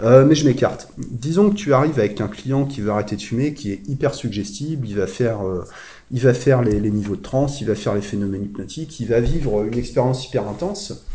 Euh, 0.01 0.25
mais 0.25 0.35
je 0.35 0.45
m'écarte. 0.45 0.89
Disons 0.97 1.49
que 1.49 1.55
tu 1.55 1.73
arrives 1.73 1.97
avec 1.97 2.19
un 2.19 2.27
client 2.27 2.65
qui 2.65 2.81
veut 2.81 2.91
arrêter 2.91 3.15
de 3.15 3.21
fumer, 3.21 3.53
qui 3.53 3.71
est 3.71 3.87
hyper 3.87 4.13
suggestible, 4.13 4.85
il 4.85 4.97
va 4.97 5.07
faire, 5.07 5.47
euh, 5.47 5.63
il 6.11 6.19
va 6.19 6.33
faire 6.33 6.61
les, 6.61 6.81
niveaux 6.91 7.15
de 7.15 7.21
transe, 7.21 7.61
il 7.61 7.67
va 7.67 7.75
faire 7.75 7.95
les 7.95 8.01
phénomènes 8.01 8.43
hypnotiques, 8.43 8.99
il 8.99 9.07
va 9.07 9.21
vivre 9.21 9.63
une 9.63 9.77
expérience 9.77 10.27
hyper 10.27 10.45
intense. 10.49 11.05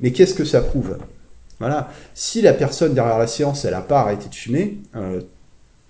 Mais 0.00 0.12
qu'est-ce 0.12 0.34
que 0.34 0.44
ça 0.44 0.60
prouve? 0.60 0.98
Voilà. 1.58 1.90
Si 2.12 2.42
la 2.42 2.52
personne 2.52 2.92
derrière 2.92 3.18
la 3.18 3.26
séance, 3.26 3.64
elle 3.64 3.72
n'a 3.72 3.80
pas 3.80 4.00
arrêté 4.00 4.28
de 4.28 4.34
fumer, 4.34 4.82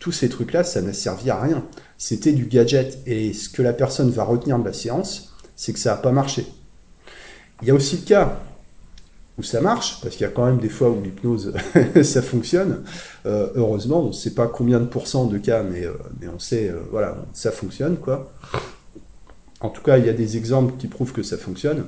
tous 0.00 0.10
ces 0.10 0.28
trucs-là, 0.28 0.64
ça 0.64 0.82
n'a 0.82 0.92
servi 0.92 1.30
à 1.30 1.40
rien. 1.40 1.64
C'était 1.96 2.32
du 2.32 2.46
gadget. 2.46 2.98
Et 3.06 3.32
ce 3.32 3.48
que 3.48 3.62
la 3.62 3.72
personne 3.72 4.10
va 4.10 4.24
retenir 4.24 4.58
de 4.58 4.64
la 4.64 4.72
séance, 4.72 5.36
c'est 5.54 5.72
que 5.72 5.78
ça 5.78 5.90
n'a 5.90 5.96
pas 5.98 6.10
marché. 6.10 6.44
Il 7.62 7.68
y 7.68 7.70
a 7.70 7.74
aussi 7.74 7.98
le 7.98 8.02
cas 8.02 8.40
ça 9.42 9.60
marche, 9.60 10.00
parce 10.02 10.16
qu'il 10.16 10.26
y 10.26 10.28
a 10.28 10.32
quand 10.32 10.46
même 10.46 10.58
des 10.58 10.68
fois 10.68 10.90
où 10.90 11.00
l'hypnose, 11.00 11.52
ça 12.02 12.22
fonctionne. 12.22 12.84
Euh, 13.26 13.48
heureusement, 13.54 14.04
on 14.04 14.08
ne 14.08 14.12
sait 14.12 14.34
pas 14.34 14.46
combien 14.46 14.80
de 14.80 14.86
pourcents 14.86 15.26
de 15.26 15.38
cas, 15.38 15.62
mais, 15.62 15.84
euh, 15.84 15.94
on 16.34 16.38
sait, 16.38 16.68
euh, 16.68 16.80
voilà, 16.90 17.16
ça 17.32 17.50
fonctionne, 17.50 17.96
quoi. 17.96 18.32
En 19.60 19.68
tout 19.68 19.82
cas, 19.82 19.98
il 19.98 20.06
y 20.06 20.08
a 20.08 20.12
des 20.12 20.36
exemples 20.36 20.74
qui 20.78 20.86
prouvent 20.86 21.12
que 21.12 21.22
ça 21.22 21.36
fonctionne. 21.36 21.84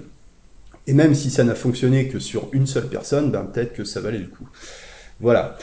Et 0.87 0.95
même 0.95 1.15
si 1.15 1.31
ça 1.31 1.45
n'a 1.45 1.55
fonctionné 1.55 2.09
que 2.09 2.19
sur 2.19 2.49
une 2.53 2.67
seule 2.67 2.89
personne, 2.89 3.31
ben, 3.31 3.45
peut-être 3.45 3.73
que 3.73 3.85
ça 3.85 4.01
valait 4.01 4.19
le 4.19 4.27
coup. 4.27 4.47
Voilà. 5.21 5.57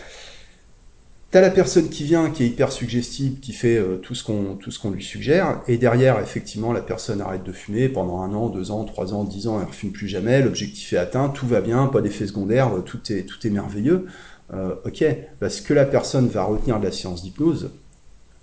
T'as 1.31 1.41
la 1.41 1.51
personne 1.51 1.89
qui 1.89 2.05
vient, 2.05 2.31
qui 2.31 2.41
est 2.43 2.47
hyper 2.47 2.71
suggestible, 2.71 3.39
qui 3.39 3.53
fait 3.53 3.77
euh, 3.77 3.97
tout 3.97 4.15
ce 4.15 4.23
qu'on 4.23 4.55
tout 4.55 4.71
ce 4.71 4.79
qu'on 4.79 4.89
lui 4.89 5.03
suggère, 5.03 5.61
et 5.67 5.77
derrière, 5.77 6.19
effectivement, 6.19 6.73
la 6.73 6.81
personne 6.81 7.21
arrête 7.21 7.43
de 7.43 7.51
fumer 7.51 7.87
pendant 7.87 8.21
un 8.21 8.33
an, 8.33 8.49
deux 8.49 8.71
ans, 8.71 8.83
trois 8.83 9.13
ans, 9.13 9.23
dix 9.23 9.47
ans, 9.47 9.59
elle 9.61 9.67
ne 9.67 9.71
fume 9.71 9.91
plus 9.91 10.07
jamais, 10.07 10.41
l'objectif 10.41 10.91
est 10.93 10.97
atteint, 10.97 11.29
tout 11.29 11.45
va 11.45 11.61
bien, 11.61 11.85
pas 11.85 12.01
d'effet 12.01 12.25
secondaire, 12.25 12.75
euh, 12.75 12.81
tout 12.81 12.99
est 13.11 13.27
tout 13.27 13.45
est 13.45 13.51
merveilleux. 13.51 14.07
Euh, 14.55 14.73
ok, 14.85 15.05
parce 15.39 15.57
ce 15.57 15.61
que 15.61 15.75
la 15.75 15.85
personne 15.85 16.27
va 16.27 16.43
retenir 16.43 16.79
de 16.79 16.85
la 16.85 16.91
séance 16.91 17.21
d'hypnose, 17.21 17.69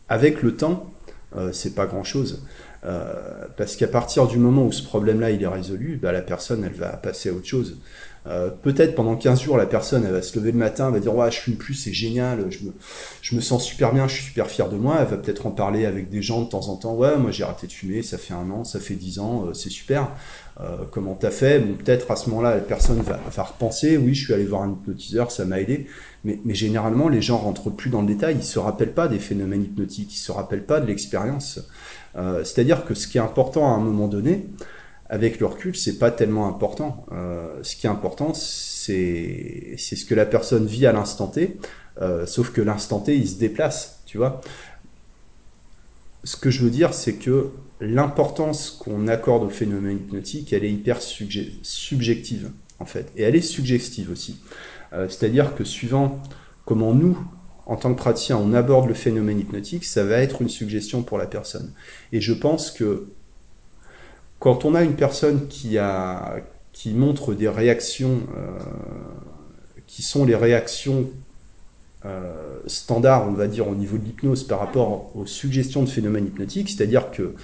avec 0.09 0.42
le 0.42 0.55
temps, 0.55 0.92
c'est 1.53 1.75
pas 1.75 1.87
grand 1.87 2.05
chose. 2.05 2.44
parce 3.57 3.77
qu'à 3.77 3.88
partir 3.88 4.27
du 4.29 4.38
moment 4.38 4.64
où 4.64 4.72
ce 4.72 4.85
problème-là 4.85 5.33
il 5.33 5.42
est 5.42 5.49
résolu, 5.49 5.99
bah, 6.01 6.12
la 6.12 6.22
personne 6.22 6.64
elle 6.64 6.72
va 6.72 6.90
passer 6.90 7.29
à 7.31 7.33
autre 7.33 7.46
chose. 7.46 7.77
Euh, 8.29 8.51
peut-être 8.51 8.97
pendant 8.97 9.15
15 9.15 9.43
jours, 9.43 9.57
la 9.57 9.67
personne 9.67 10.05
va 10.05 10.21
se 10.21 10.37
lever 10.39 10.51
le 10.51 10.59
matin, 10.59 10.89
elle 10.89 10.95
va 10.95 11.01
dire 11.01 11.15
ouais, 11.15 11.31
je 11.31 11.39
fume 11.39 11.55
plus, 11.55 11.75
c'est 11.75 11.93
génial, 11.93 12.47
je 12.51 13.37
me, 13.37 13.41
sens 13.41 13.65
super 13.65 13.93
bien, 13.93 14.09
je 14.09 14.15
suis 14.15 14.25
super 14.25 14.49
fier 14.49 14.69
de 14.69 14.77
moi. 14.77 14.97
Elle 15.01 15.07
va 15.07 15.17
peut-être 15.17 15.47
en 15.47 15.53
parler 15.53 15.87
avec 15.87 16.09
des 16.09 16.23
gens 16.23 16.43
de 16.43 16.49
temps 16.49 16.69
en 16.69 16.77
temps. 16.77 16.95
Ouais, 16.95 17.17
moi 17.19 17.31
j'ai 17.31 17.45
arrêté 17.45 17.69
de 17.69 17.73
fumer, 17.73 18.03
ça 18.03 18.19
fait 18.19 18.35
un 18.35 18.51
an, 18.51 18.65
ça 18.65 18.81
fait 18.81 18.95
10 18.95 19.21
ans, 19.21 19.47
euh, 19.47 19.55
c'est 19.55 19.71
super. 19.71 20.11
Euh, 20.61 20.79
comment 20.91 21.15
t'as 21.15 21.31
fait? 21.31 21.61
Peut-être 21.61 22.11
à 22.11 22.17
ce 22.17 22.29
moment-là, 22.31 22.55
la 22.57 22.61
personne 22.62 23.01
va, 23.01 23.21
va 23.31 23.43
repenser. 23.43 23.97
Oui, 23.97 24.15
je 24.15 24.25
suis 24.25 24.35
allé 24.35 24.45
voir 24.45 24.62
un 24.62 24.73
hypnotiseur, 24.73 25.31
ça 25.31 25.45
m'a 25.45 25.61
aidé. 25.61 25.87
Mais, 26.25 26.41
mais, 26.45 26.55
généralement, 26.55 27.09
les 27.09 27.23
gens 27.23 27.39
rentrent 27.39 27.71
plus 27.71 27.91
dans 27.91 28.01
le 28.01 28.09
détail. 28.09 28.37
Ils 28.41 28.45
se 28.45 28.59
rappellent 28.59 28.95
pas 28.95 29.07
des 29.07 29.21
phénomènes 29.21 29.62
hypnotiques, 29.62 30.12
ils 30.12 30.19
se 30.19 30.33
rappellent 30.33 30.67
pas 30.67 30.81
de 30.81 30.87
l'expérience. 30.87 31.61
C'est-à-dire 32.45 32.87
que 32.87 32.95
ce 32.95 33.07
qui 33.07 33.19
est 33.19 33.21
important 33.21 33.71
à 33.71 33.77
un 33.77 33.79
moment 33.79 34.09
donné, 34.09 34.47
avec 35.09 35.38
le 35.38 35.47
recul, 35.47 35.77
c'est 35.77 35.99
pas 35.99 36.11
tellement 36.11 36.49
important. 36.49 37.07
Euh, 37.12 37.59
ce 37.62 37.77
qui 37.77 37.87
est 37.87 37.90
important, 37.90 38.35
c'est 38.35 39.77
ce 39.77 40.05
que 40.05 40.14
la 40.14 40.27
personne 40.27 40.66
vit 40.66 40.87
à 40.87 40.92
l'instant 40.92 41.29
T. 41.29 41.57
Euh, 42.03 42.27
sauf 42.27 42.53
que 42.53 42.61
l'instant 42.61 43.01
T, 43.01 43.16
il 43.16 43.29
se 43.29 43.38
déplace, 43.38 44.03
tu 44.07 44.19
vois. 44.19 44.40
Ce 46.25 46.37
que 46.37 46.51
je 46.51 46.62
veux 46.62 46.71
dire, 46.71 46.92
c'est 46.92 47.14
que 47.14 47.51
l'importance 47.81 48.71
qu'on 48.71 49.07
accorde 49.07 49.45
au 49.45 49.49
phénomène 49.49 49.99
hypnotique, 49.99 50.53
elle 50.53 50.64
est 50.64 50.73
hyper 50.73 51.01
subjective, 51.01 52.51
en 52.81 52.87
fait. 52.87 53.12
Et 53.16 53.23
elle 53.23 53.37
est 53.37 53.40
suggestive 53.40 54.11
aussi. 54.11 54.40
Euh, 54.92 55.09
C'est-à-dire 55.09 55.55
que 55.55 55.62
suivant 55.62 56.21
comment 56.64 56.95
nous, 56.95 57.16
en 57.66 57.77
tant 57.77 57.92
que 57.92 57.99
praticien, 57.99 58.37
on 58.37 58.53
aborde 58.55 58.88
le 58.88 58.95
phénomène 58.95 59.38
hypnotique, 59.38 59.85
ça 59.85 60.05
va 60.05 60.19
être 60.19 60.42
une 60.42 60.49
suggestion 60.49 61.03
pour 61.03 61.19
la 61.19 61.27
personne. 61.27 61.73
Et 62.12 62.21
je 62.21 62.33
pense 62.33 62.71
que 62.71 63.09
quand 64.47 64.65
on 64.65 64.77
a 64.77 64.85
une 64.85 64.95
personne 64.95 65.49
qui, 65.49 65.77
a, 65.77 66.37
montre 66.95 67.35
des 67.35 67.49
réactions 67.49 68.21
euh, 68.37 68.61
qui 69.89 70.03
sont 70.03 70.25
les 70.25 70.37
réactions 70.37 71.11
euh, 72.05 72.61
standards, 72.69 73.27
on 73.29 73.33
va 73.33 73.49
dire, 73.49 73.67
au 73.67 73.75
niveau 73.75 73.99
de 73.99 74.05
l'hypnose 74.05 74.45
par 74.45 74.61
rapport 74.61 75.11
aux 75.17 75.27
suggestions 75.27 75.83
de 75.83 75.89
phénomènes 75.89 76.29
hypnotiques, 76.29 76.71
c'est-à-dire 76.71 77.11
que 77.11 77.35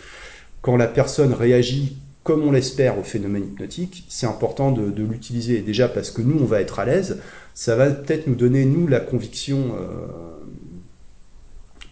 quand 0.60 0.76
la 0.76 0.86
personne 0.86 1.32
réagit 1.32 1.96
comme 2.22 2.44
on 2.44 2.52
l'espère 2.52 2.96
au 2.96 3.02
phénomène 3.02 3.46
hypnotique, 3.48 4.04
c'est 4.08 4.26
important 4.26 4.70
de, 4.70 4.92
de 4.92 5.02
l'utiliser. 5.02 5.60
Déjà 5.60 5.88
parce 5.88 6.12
que 6.12 6.22
nous, 6.22 6.38
on 6.40 6.44
va 6.44 6.60
être 6.60 6.78
à 6.78 6.84
l'aise, 6.84 7.18
ça 7.52 7.74
va 7.74 7.90
peut-être 7.90 8.28
nous 8.28 8.36
donner, 8.36 8.64
nous, 8.64 8.86
la 8.86 9.00
conviction 9.00 9.74
euh, 9.76 10.06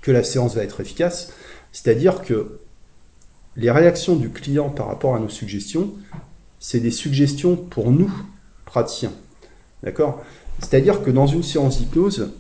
que 0.03 0.13
la 0.13 0.23
séance 0.23 0.55
va 0.55 0.63
être 0.63 0.81
efficace. 0.81 1.33
C'est-à-dire 1.73 2.23
que 2.23 2.61
les 3.57 3.71
réactions 3.71 4.17
du 4.17 4.31
client 4.31 4.69
par 4.69 4.87
rapport 4.87 5.15
à 5.15 5.21
nos 5.21 5.29
suggestions, 5.29 5.93
c'est 6.59 6.81
des 6.81 6.91
suggestions 6.91 7.57
pour 7.57 7.91
nous, 7.91 8.13
praticiens. 8.65 9.13
D'accord? 9.83 10.23
C'est-à-dire 10.61 11.03
que 11.03 11.11
dans 11.11 11.27
une 11.27 11.43
séance 11.43 11.79
d'hypnose, 11.79 12.33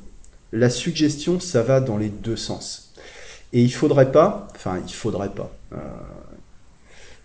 la 0.52 0.70
suggestion, 0.70 1.40
ça 1.40 1.62
va 1.62 1.80
dans 1.80 1.96
les 1.96 2.08
deux 2.08 2.36
sens. 2.36 2.92
Et 3.52 3.62
il 3.62 3.72
faudrait 3.72 4.12
pas, 4.12 4.48
enfin, 4.54 4.80
il 4.86 4.92
faudrait 4.92 5.32
pas. 5.32 5.50
Euh, 5.72 5.76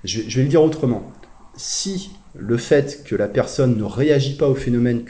je, 0.04 0.22
vais 0.22 0.44
le 0.44 0.50
dire 0.50 0.64
autrement. 0.64 1.12
Si 1.56 2.12
le 2.36 2.58
fait 2.58 3.04
que 3.04 3.16
la 3.16 3.28
personne 3.28 3.78
ne 3.78 3.84
réagit 3.84 4.36
pas 4.36 4.48
au 4.48 4.56
phénomène 4.56 5.04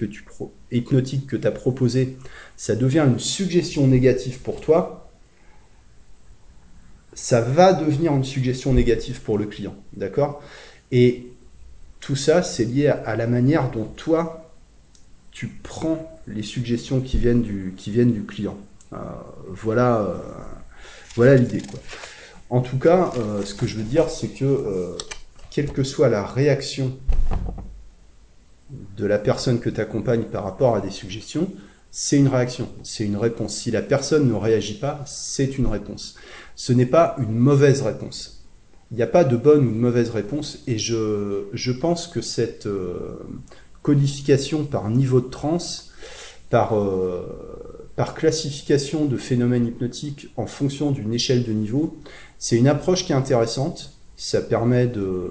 hypnotique 0.71 1.27
que 1.27 1.35
tu 1.35 1.47
as 1.47 1.51
proposé, 1.51 2.17
ça 2.57 2.75
devient 2.75 3.05
une 3.07 3.19
suggestion 3.19 3.87
négative 3.87 4.39
pour 4.39 4.61
toi, 4.61 5.04
ça 7.15 7.41
va 7.41 7.73
devenir 7.73 8.13
une 8.13 8.25
suggestion 8.25 8.73
négative 8.73 9.21
pour 9.21 9.37
le 9.37 9.45
client. 9.45 9.75
D'accord? 9.93 10.43
Et 10.91 11.27
tout 12.01 12.15
ça, 12.15 12.43
c'est 12.43 12.65
lié 12.65 12.89
à, 12.89 13.15
la 13.15 13.25
manière 13.25 13.71
dont 13.71 13.85
toi, 13.85 14.51
tu 15.31 15.47
prends 15.47 16.19
les 16.27 16.43
suggestions 16.43 16.99
qui 16.99 17.17
viennent 17.17 17.41
du, 17.41 17.73
qui 17.75 17.91
client. 18.27 18.57
Euh, 18.93 18.97
voilà 19.49 20.01
euh, 20.01 20.17
voilà 21.15 21.35
l'idée. 21.35 21.63
En 22.49 22.61
tout 22.61 22.77
cas, 22.77 23.11
euh, 23.17 23.43
ce 23.43 23.55
que 23.55 23.65
je 23.65 23.77
veux 23.77 23.83
dire, 23.83 24.09
c'est 24.09 24.27
que 24.27 24.95
quelle 25.49 25.71
que 25.71 25.83
soit 25.83 26.09
la 26.09 26.25
réaction 26.25 26.97
de 28.69 29.05
la 29.05 29.17
personne 29.17 29.59
que 29.59 29.69
tu 29.69 29.79
accompagnes 29.79 30.23
par 30.23 30.43
rapport 30.43 30.75
à 30.75 30.81
des 30.81 30.91
suggestions, 30.91 31.49
c'est 31.97 32.17
une 32.17 32.27
réaction, 32.27 32.67
c'est 32.83 33.05
une 33.05 33.15
réponse. 33.15 33.55
Si 33.55 33.71
la 33.71 33.81
personne 33.81 34.27
ne 34.27 34.33
réagit 34.33 34.79
pas, 34.79 35.01
c'est 35.05 35.57
une 35.57 35.67
réponse 35.67 36.15
ce 36.55 36.73
n'est 36.73 36.85
pas 36.85 37.15
une 37.19 37.35
mauvaise 37.35 37.81
réponse. 37.81 38.43
Il 38.91 38.97
n'y 38.97 39.03
a 39.03 39.07
pas 39.07 39.23
de 39.23 39.35
bonne 39.35 39.67
ou 39.67 39.71
de 39.71 39.77
mauvaise 39.77 40.09
réponse 40.09 40.59
et 40.67 40.77
je, 40.77 41.45
je 41.53 41.71
pense 41.71 42.07
que 42.07 42.21
cette 42.21 42.65
euh, 42.65 43.19
codification 43.81 44.63
par 44.63 44.89
niveau 44.89 45.21
de 45.21 45.29
transe, 45.29 45.91
par, 46.49 46.77
euh, 46.77 47.25
par 47.95 48.13
classification 48.13 49.05
de 49.05 49.17
phénomènes 49.17 49.67
hypnotiques 49.67 50.29
en 50.37 50.45
fonction 50.45 50.91
d'une 50.91 51.13
échelle 51.13 51.43
de 51.43 51.51
niveau, 51.51 51.97
c'est 52.39 52.57
une 52.57 52.67
approche 52.67 53.05
qui 53.05 53.11
est 53.11 53.15
intéressante. 53.15 53.91
Ça 54.15 54.41
permet 54.41 54.87
de, 54.87 55.29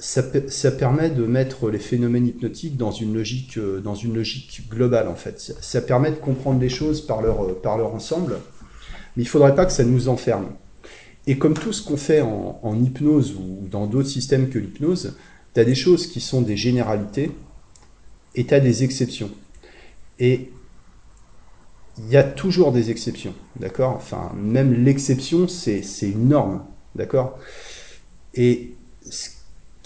ça, 0.00 0.70
permet 0.72 1.10
de 1.10 1.24
mettre 1.24 1.70
les 1.70 1.78
phénomènes 1.78 2.26
hypnotiques 2.26 2.76
dans 2.76 2.90
une 2.90 3.14
logique, 3.14 3.58
euh, 3.58 3.82
globale 4.70 5.08
en 5.08 5.14
fait. 5.14 5.38
Ça, 5.60 5.82
permet 5.82 6.10
de 6.10 6.16
comprendre 6.16 6.58
les 6.60 6.70
choses 6.70 7.02
par 7.06 7.20
leur, 7.20 7.42
euh, 7.42 7.84
ensemble, 7.84 8.38
mais 9.16 9.22
il 9.22 9.28
faudrait 9.28 9.54
pas 9.54 9.66
que 9.66 9.72
ça 9.72 9.84
nous 9.84 10.08
enferme. 10.08 10.48
Et 11.26 11.36
comme 11.36 11.54
tout 11.54 11.72
ce 11.72 11.82
qu'on 11.82 11.98
fait 11.98 12.22
en, 12.22 12.58
en, 12.62 12.82
hypnose 12.82 13.34
ou 13.34 13.68
dans 13.70 13.86
d'autres 13.86 14.08
systèmes 14.08 14.48
que 14.48 14.58
l'hypnose, 14.58 15.16
tu 15.54 15.60
as 15.60 15.64
des 15.64 15.74
choses 15.74 16.06
qui 16.06 16.20
sont 16.20 16.40
des 16.40 16.56
généralités 16.56 17.30
et 18.34 18.46
tu 18.46 18.54
as 18.54 18.60
des 18.60 18.84
exceptions. 18.84 19.30
Et 20.18 20.50
il 21.98 22.08
y 22.08 22.16
a 22.16 22.22
toujours 22.22 22.72
des 22.72 22.90
exceptions, 22.90 23.34
d'accord? 23.56 23.94
Enfin, 23.96 24.32
même 24.34 24.72
l'exception, 24.84 25.46
c'est 25.46 25.82
une 26.02 26.28
norme, 26.28 26.64
d'accord? 26.94 27.38
Et 28.34 28.74
ce 29.08 29.39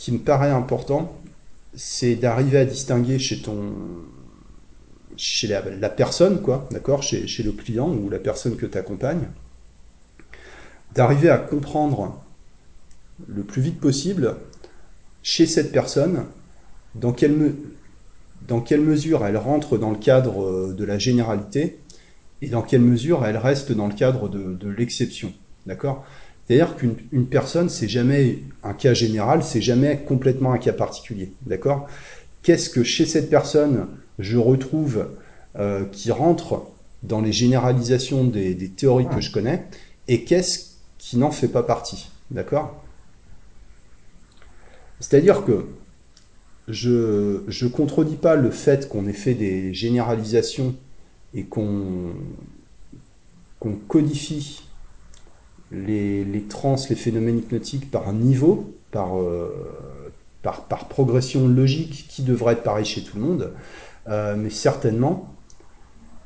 qui 0.05 0.13
me 0.13 0.19
paraît 0.19 0.51
important, 0.51 1.19
c'est 1.75 2.15
d'arriver 2.15 2.59
à 2.59 2.67
distinguer 2.67 3.19
chez 3.19 3.41
ton 3.41 3.73
chez 5.17 5.47
la, 5.47 5.89
personne, 5.89 6.43
quoi, 6.43 6.69
d'accord, 6.73 7.03
chez, 7.03 7.43
le 7.43 7.53
client 7.53 7.89
ou 7.89 8.11
la 8.11 8.19
personne 8.19 8.57
que 8.57 8.67
tu 8.67 8.77
accompagnes, 8.77 9.29
d'arriver 10.95 11.31
à 11.31 11.39
comprendre 11.39 12.23
le 13.27 13.45
plus 13.45 13.63
vite 13.63 13.81
possible 13.81 14.37
chez 15.23 15.47
cette 15.47 15.73
personne 15.73 16.27
dans 16.95 17.13
quelle, 17.13 17.55
dans 18.47 18.61
quelle 18.61 18.83
mesure 18.83 19.25
elle 19.25 19.39
rentre 19.39 19.79
dans 19.79 19.91
le 19.91 19.97
cadre 19.97 20.45
euh, 20.45 20.75
de 20.75 20.85
la 20.85 20.99
généralité 20.99 21.81
et 22.43 22.51
dans 22.51 22.61
quelle 22.61 22.83
mesure 22.83 23.25
elle 23.25 23.39
reste 23.39 23.73
dans 23.73 23.87
le 23.87 23.95
cadre 23.95 24.29
de, 24.29 24.53
de 24.53 24.69
l'exception. 24.69 25.33
D'accord? 25.65 26.05
C'est-à-dire 26.47 26.77
qu'une 26.77 27.27
personne, 27.27 27.69
c'est 27.69 27.89
jamais 27.89 28.41
un 28.63 28.75
cas 28.75 28.93
général, 28.93 29.43
c'est 29.43 29.63
jamais 29.63 30.05
complètement 30.07 30.53
un 30.53 30.59
cas 30.59 30.75
particulier. 30.75 31.33
D'accord? 31.47 31.87
Qu'est-ce 32.43 32.69
que 32.69 32.83
chez 32.83 33.07
cette 33.07 33.31
personne, 33.31 33.89
je 34.19 34.37
retrouve 34.37 35.09
euh, 35.57 35.85
qui 35.87 36.11
rentre 36.13 36.67
dans 37.03 37.21
les 37.21 37.33
généralisations 37.33 38.25
des, 38.25 38.55
des 38.55 38.69
théories 38.69 39.09
que 39.09 39.21
je 39.21 39.31
connais 39.31 39.65
et 40.09 40.25
qu'est-ce 40.25 40.75
qui 40.99 41.17
n'en 41.19 41.31
fait 41.31 41.49
pas 41.49 41.63
partie. 41.63 42.11
D'accord? 42.31 42.83
C'est-à-dire 45.01 45.45
que 45.45 45.67
je 46.69 47.45
ne 47.47 47.69
contredis 47.69 48.17
pas 48.17 48.37
le 48.37 48.51
fait 48.51 48.89
qu'on 48.89 49.07
ait 49.07 49.13
fait 49.13 49.35
des 49.35 49.75
généralisations 49.75 50.75
et 51.35 51.45
qu'on 51.45 52.15
codifie 53.87 54.63
les, 55.71 56.25
les, 56.25 56.43
trans, 56.43 56.77
les 56.89 56.97
phénomènes 56.97 57.39
hypnotiques 57.39 57.91
par 57.91 58.13
niveau, 58.13 58.75
par, 58.91 59.19
euh, 59.19 59.51
par, 60.43 60.65
par, 60.65 60.89
progression 60.89 61.49
logique 61.49 62.07
qui 62.09 62.23
devrait 62.23 62.55
être 62.55 62.63
pareil 62.63 62.85
chez 62.85 63.03
tout 63.03 63.17
le 63.17 63.23
monde, 63.23 63.53
euh, 64.09 64.37
mais 64.37 64.51
certainement, 64.51 65.35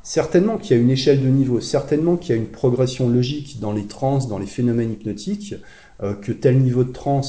certainement 0.02 0.58
qu'il 0.58 0.76
y 0.76 0.80
a 0.80 0.82
une 0.82 0.90
échelle 0.90 1.22
de 1.22 1.28
niveau, 1.28 1.60
certainement 1.60 2.16
qu'il 2.16 2.34
y 2.34 2.38
a 2.38 2.40
une 2.40 2.48
progression 2.48 3.08
logique 3.08 3.60
dans 3.60 3.72
les 3.72 3.86
trans, 3.86 4.18
dans 4.18 4.38
les 4.38 4.46
phénomènes 4.46 4.92
hypnotiques, 4.92 5.54
euh, 6.02 6.14
que 6.14 6.32
tel 6.32 6.58
niveau 6.58 6.84
de 6.84 6.92
trans, 6.92 7.22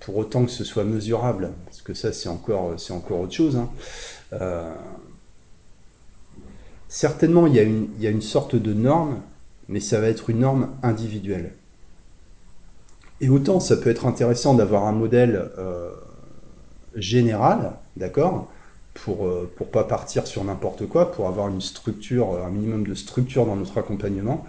pour 0.00 0.16
autant 0.16 0.44
que 0.44 0.50
ce 0.50 0.64
soit 0.64 0.84
mesurable, 0.84 1.52
parce 1.64 1.82
que 1.82 1.94
ça 1.94 2.12
c'est 2.12 2.28
encore, 2.28 2.74
c'est 2.78 2.92
encore 2.92 3.20
autre 3.20 3.32
chose, 3.32 3.56
hein, 3.56 3.70
certainement 6.88 7.48
il 7.48 7.54
y, 7.54 7.58
a 7.58 7.62
une, 7.62 7.88
il 7.98 8.04
y 8.04 8.06
a 8.06 8.10
une 8.10 8.22
sorte 8.22 8.54
de 8.54 8.72
norme, 8.72 9.20
mais 9.68 9.80
ça 9.80 10.00
va 10.00 10.08
être 10.08 10.30
une 10.30 10.40
norme 10.40 10.70
individuelle. 10.82 11.54
Et 13.20 13.28
autant 13.28 13.60
ça 13.60 13.76
peut 13.76 13.90
être 13.90 14.06
intéressant 14.06 14.54
d'avoir 14.54 14.84
un 14.84 14.92
modèle 14.92 15.50
euh, 15.58 15.90
général, 16.94 17.72
d'accord, 17.96 18.50
pour 18.94 19.26
euh, 19.26 19.50
pour 19.56 19.70
pas 19.70 19.84
partir 19.84 20.26
sur 20.26 20.44
n'importe 20.44 20.86
quoi, 20.86 21.12
pour 21.12 21.26
avoir 21.28 21.48
une 21.48 21.60
structure, 21.60 22.44
un 22.44 22.50
minimum 22.50 22.86
de 22.86 22.94
structure 22.94 23.46
dans 23.46 23.56
notre 23.56 23.78
accompagnement, 23.78 24.44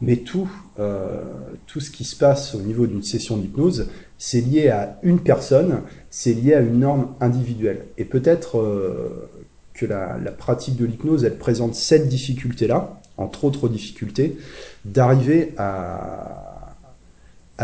mais 0.00 0.16
tout, 0.16 0.50
euh, 0.78 1.22
tout 1.66 1.80
ce 1.80 1.90
qui 1.90 2.04
se 2.04 2.16
passe 2.16 2.54
au 2.54 2.60
niveau 2.60 2.86
d'une 2.86 3.02
session 3.02 3.36
d'hypnose, 3.36 3.88
c'est 4.18 4.40
lié 4.40 4.68
à 4.68 4.98
une 5.02 5.20
personne, 5.20 5.82
c'est 6.10 6.32
lié 6.32 6.54
à 6.54 6.60
une 6.60 6.80
norme 6.80 7.14
individuelle. 7.20 7.86
Et 7.96 8.04
peut-être 8.04 8.58
euh, 8.58 9.30
que 9.72 9.86
la, 9.86 10.18
la, 10.18 10.32
pratique 10.32 10.76
de 10.76 10.84
l'hypnose, 10.84 11.24
elle 11.24 11.38
présente 11.38 11.74
cette 11.74 12.08
difficulté-là, 12.08 13.00
entre 13.16 13.44
autres 13.44 13.68
difficultés, 13.68 14.36
d'arriver 14.84 15.54
à, 15.56 16.50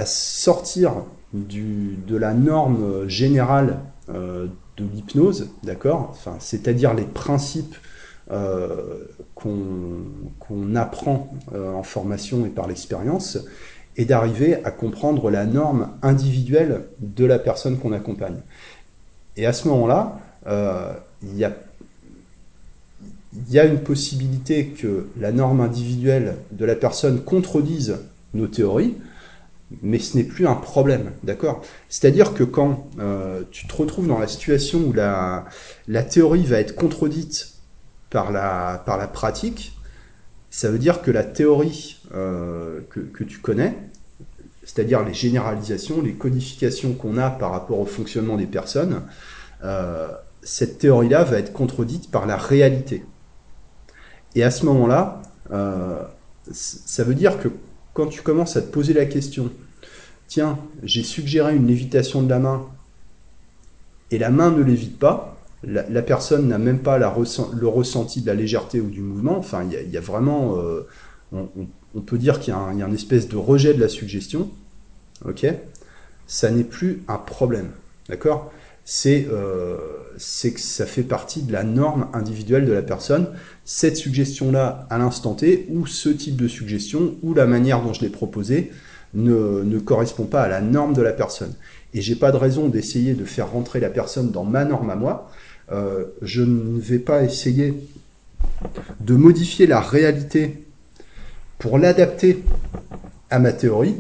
sortir 0.05 1.05
de 1.35 2.17
la 2.17 2.33
norme 2.33 3.09
générale 3.09 3.81
euh, 4.09 4.47
de 4.77 4.85
l'hypnose, 4.85 5.51
d'accord? 5.63 6.09
Enfin, 6.11 6.37
C'est-à-dire 6.39 6.95
les 6.95 7.05
principes 7.05 7.77
euh, 8.31 9.05
qu'on 9.35 10.75
apprend 10.75 11.35
euh, 11.53 11.73
en 11.73 11.83
formation 11.83 12.47
et 12.47 12.49
par 12.49 12.67
l'expérience, 12.67 13.39
et 13.97 14.05
d'arriver 14.05 14.65
à 14.65 14.71
comprendre 14.71 15.31
la 15.31 15.45
norme 15.45 15.91
individuelle 16.03 16.87
de 17.01 17.27
la 17.27 17.39
personne 17.39 17.79
qu'on 17.79 17.93
accompagne. 17.93 18.39
Et 19.37 19.45
à 19.45 19.53
ce 19.53 19.69
moment-là, 19.69 20.21
il 21.23 21.37
y 21.37 21.45
a 21.45 21.53
il 23.33 23.53
y 23.53 23.59
a 23.59 23.65
une 23.65 23.81
possibilité 23.81 24.69
que 24.69 25.07
la 25.19 25.33
norme 25.33 25.61
individuelle 25.61 26.37
de 26.53 26.65
la 26.65 26.75
personne 26.75 27.23
contredise 27.23 27.99
nos 28.35 28.49
théories, 28.49 28.97
mais 29.83 29.99
ce 30.01 30.17
n'est 30.17 30.25
plus 30.25 30.47
un 30.47 30.57
problème, 30.57 31.13
d'accord? 31.23 31.63
C'est-à-dire 31.89 32.35
que 32.35 32.43
quand 32.43 32.89
euh, 32.99 33.43
tu 33.51 33.69
te 33.69 33.77
retrouves 33.77 34.09
dans 34.09 34.19
la 34.19 34.27
situation 34.27 34.81
où 34.81 34.93
la, 34.93 35.47
théorie 36.09 36.45
va 36.45 36.59
être 36.59 36.75
contredite 36.75 37.55
par 38.11 38.33
la, 38.33 39.11
pratique, 39.13 39.77
ça 40.51 40.71
veut 40.71 40.79
dire 40.79 41.03
que 41.03 41.13
la 41.13 41.23
théorie 41.23 42.01
euh, 42.13 42.81
que, 42.91 42.99
que, 42.99 43.23
tu 43.23 43.39
connais, 43.39 43.77
c'est-à-dire 44.65 45.05
les 45.05 45.15
généralisations, 45.15 46.03
les 46.03 46.15
codifications 46.15 46.95
qu'on 46.95 47.17
a 47.17 47.31
par 47.31 47.53
rapport 47.53 47.79
au 47.79 47.87
fonctionnement 47.87 48.37
des 48.37 48.47
personnes, 48.47 49.03
euh, 49.63 50.09
cette 50.43 50.79
théorie-là 50.79 51.23
va 51.25 51.39
être 51.39 51.53
contredite 51.53 52.11
par 52.11 52.27
la 52.27 52.37
réalité. 52.37 53.05
Et 54.35 54.43
à 54.43 54.51
ce 54.51 54.65
moment-là, 54.67 55.23
euh, 55.51 56.03
ça 56.53 57.05
veut 57.05 57.15
dire 57.15 57.41
que 57.41 57.49
quand 57.95 58.07
tu 58.07 58.23
commences 58.23 58.57
à 58.57 58.63
te 58.63 58.71
poser 58.71 58.93
la 58.93 59.07
question, 59.07 59.51
tiens, 60.29 60.59
j'ai 60.83 61.03
suggéré 61.03 61.57
une 61.57 61.67
lévitation 61.67 62.23
de 62.23 62.31
la 62.31 62.39
main, 62.39 62.67
et 64.11 64.19
la 64.19 64.31
main 64.31 64.51
ne 64.51 64.63
lévite 64.63 64.99
pas, 64.99 65.37
la, 65.63 66.03
personne 66.03 66.49
n'a 66.49 66.59
même 66.59 66.79
pas 66.79 66.99
le 66.99 67.67
ressenti 67.67 68.23
de 68.23 68.27
la 68.27 68.35
légèreté 68.35 68.81
ou 68.81 68.89
du 68.89 69.03
mouvement. 69.03 69.37
Enfin, 69.37 69.65
il 69.65 69.91
y 69.91 69.97
a, 69.97 70.01
vraiment, 70.01 70.57
euh, 70.57 70.87
on, 71.33 72.01
peut 72.01 72.17
dire 72.17 72.41
qu'il 72.41 72.55
y, 72.55 72.57
y, 72.57 72.83
a 72.83 72.87
un 72.87 72.93
espèce 72.93 73.29
de 73.29 73.37
rejet 73.37 73.75
de 73.75 73.81
la 73.81 73.89
suggestion. 73.89 74.51
Ok, 75.27 75.47
ça 76.27 76.51
n'est 76.51 76.65
plus 76.65 77.03
un 77.09 77.19
problème. 77.19 77.71
D'accord? 78.09 78.51
C'est 78.85 79.29
euh, 79.31 79.77
c'est 80.17 80.53
que 80.53 80.61
ça 80.61 80.87
fait 80.87 81.03
partie 81.03 81.43
de 81.43 81.53
la 81.53 81.65
norme 81.65 82.09
individuelle 82.13 82.67
de 82.67 82.73
la 82.73 82.83
personne. 82.83 83.29
Cette 83.65 83.97
suggestion-là, 83.97 84.87
à 84.91 84.99
l'instant 84.99 85.35
T, 85.35 85.67
ou 85.71 85.87
ce 85.87 86.09
type 86.09 86.37
de 86.37 86.49
suggestion, 86.49 87.15
ou 87.23 87.35
la 87.35 87.47
manière 87.47 87.83
dont 87.83 87.93
je 87.93 88.03
l'ai 88.03 88.09
proposé, 88.09 88.71
ne, 89.15 89.63
ne 89.65 89.79
correspond 89.79 90.25
pas 90.25 90.43
à 90.43 90.49
la 90.49 90.61
norme 90.61 90.95
de 90.95 91.03
la 91.03 91.13
personne. 91.13 91.55
Et 91.95 92.01
j'ai 92.01 92.15
pas 92.15 92.31
de 92.33 92.37
raison 92.37 92.69
d'essayer 92.69 93.15
de 93.15 93.25
faire 93.25 93.51
rentrer 93.51 93.81
la 93.81 93.91
personne 93.91 94.31
dans 94.31 94.45
ma 94.45 94.65
norme 94.65 94.91
à 94.91 94.97
moi, 94.97 95.31
euh, 95.73 96.07
je 96.23 96.43
ne 96.43 96.81
vais 96.81 96.99
pas 96.99 97.23
essayer 97.23 97.75
de 99.01 99.15
modifier 99.15 99.67
la 99.67 99.81
réalité 99.81 100.65
pour 101.59 101.79
l'adapter 101.79 102.43
à 103.31 103.39
ma 103.39 103.53
théorie. 103.53 103.97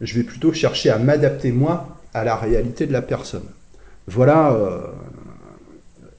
Je 0.00 0.14
vais 0.14 0.22
plutôt 0.22 0.52
chercher 0.52 0.90
à 0.90 0.98
m'adapter 0.98 1.52
moi 1.52 1.98
à 2.14 2.24
la 2.24 2.36
réalité 2.36 2.86
de 2.86 2.92
la 2.92 3.02
personne. 3.02 3.46
Voilà, 4.06 4.52
euh, 4.52 4.80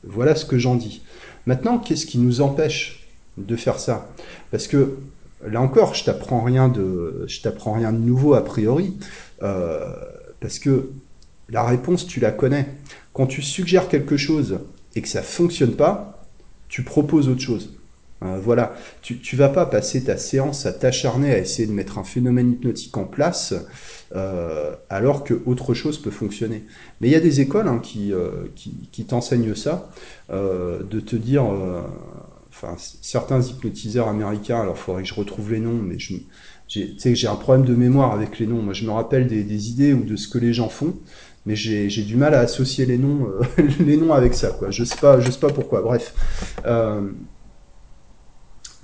voilà 0.03 0.35
ce 0.35 0.45
que 0.45 0.57
j'en 0.57 0.75
dis. 0.75 1.01
Maintenant, 1.45 1.77
qu'est-ce 1.77 2.05
qui 2.05 2.17
nous 2.17 2.41
empêche 2.41 3.07
de 3.37 3.55
faire 3.55 3.79
ça? 3.79 4.09
Parce 4.51 4.67
que 4.67 4.97
là 5.45 5.61
encore, 5.61 5.95
je 5.95 6.03
t'apprends 6.03 6.41
rien 6.41 6.67
de, 6.67 7.25
t'apprends 7.41 7.73
rien 7.73 7.93
de 7.93 7.99
nouveau 7.99 8.33
a 8.33 8.43
priori, 8.43 8.97
euh, 9.43 9.93
parce 10.39 10.59
que 10.59 10.89
la 11.49 11.63
réponse, 11.63 12.05
tu 12.05 12.19
la 12.19 12.31
connais. 12.31 12.67
Quand 13.13 13.27
tu 13.27 13.41
suggères 13.41 13.87
quelque 13.87 14.17
chose 14.17 14.59
et 14.95 15.01
que 15.01 15.07
ça 15.07 15.21
fonctionne 15.21 15.75
pas, 15.75 16.25
tu 16.67 16.83
proposes 16.83 17.29
autre 17.29 17.41
chose. 17.41 17.76
Euh, 18.23 18.39
voilà, 18.41 18.73
tu, 19.01 19.35
vas 19.35 19.49
pas 19.49 19.67
passer 19.67 20.03
ta 20.03 20.17
séance 20.17 20.65
à 20.65 20.73
t'acharner 20.73 21.31
à 21.33 21.37
essayer 21.37 21.67
de 21.67 21.73
mettre 21.73 21.99
un 21.99 22.03
phénomène 22.03 22.51
hypnotique 22.51 22.97
en 22.97 23.05
place 23.05 23.53
euh, 24.15 24.73
alors 24.89 25.23
que 25.25 25.41
autre 25.45 25.73
chose 25.73 26.01
peut 26.01 26.11
fonctionner. 26.11 26.63
Mais 27.01 27.09
il 27.09 27.11
y 27.11 27.15
a 27.15 27.19
des 27.19 27.41
écoles 27.41 27.67
hein, 27.67 27.79
qui, 27.79 28.13
euh, 28.13 28.47
qui, 28.55 29.05
t'enseignent 29.05 29.53
ça, 29.53 29.89
euh, 30.29 30.81
de 30.83 30.99
te 30.99 31.15
dire, 31.15 31.45
enfin 32.49 32.75
certains 32.77 33.41
hypnotiseurs 33.41 34.07
américains, 34.07 34.61
alors 34.61 34.77
faudrait 34.77 35.03
que 35.03 35.09
je 35.09 35.13
retrouve 35.13 35.51
les 35.51 35.59
noms, 35.59 35.81
mais 35.81 35.99
je 35.99 36.15
j'ai 36.69 37.27
un 37.27 37.35
problème 37.35 37.65
de 37.65 37.75
mémoire 37.75 38.13
avec 38.13 38.39
les 38.39 38.47
noms. 38.47 38.61
Moi, 38.61 38.73
je 38.73 38.85
me 38.85 38.91
rappelle 38.91 39.27
des, 39.27 39.69
idées 39.69 39.93
ou 39.93 40.03
de 40.03 40.17
ce 40.17 40.27
que 40.27 40.37
les 40.37 40.53
gens 40.53 40.69
font 40.69 40.95
mais 41.45 41.55
j'ai 41.55 42.03
du 42.03 42.17
mal 42.17 42.33
à 42.33 42.41
associer 42.41 42.85
les 42.85 42.97
noms, 42.97 43.29
les 43.79 43.95
noms 43.95 44.11
avec 44.11 44.33
ça, 44.33 44.49
quoi. 44.49 44.69
Je 44.69 44.83
sais 44.83 44.97
je 45.21 45.31
sais 45.31 45.39
pas 45.39 45.47
pourquoi. 45.47 45.81
Bref. 45.81 46.13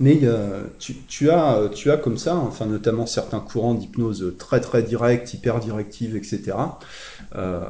mais 0.00 0.20
euh, 0.22 0.64
tu, 0.78 1.30
as, 1.30 1.68
tu 1.74 1.90
as 1.90 1.96
comme 1.96 2.18
ça, 2.18 2.36
enfin 2.36 2.66
notamment 2.66 3.06
certains 3.06 3.40
courants 3.40 3.74
d'hypnose 3.74 4.34
très 4.38 4.60
très 4.60 4.82
directs, 4.82 5.32
hyper 5.34 5.60
directive, 5.60 6.16
etc. 6.16 6.52
Euh, 7.36 7.60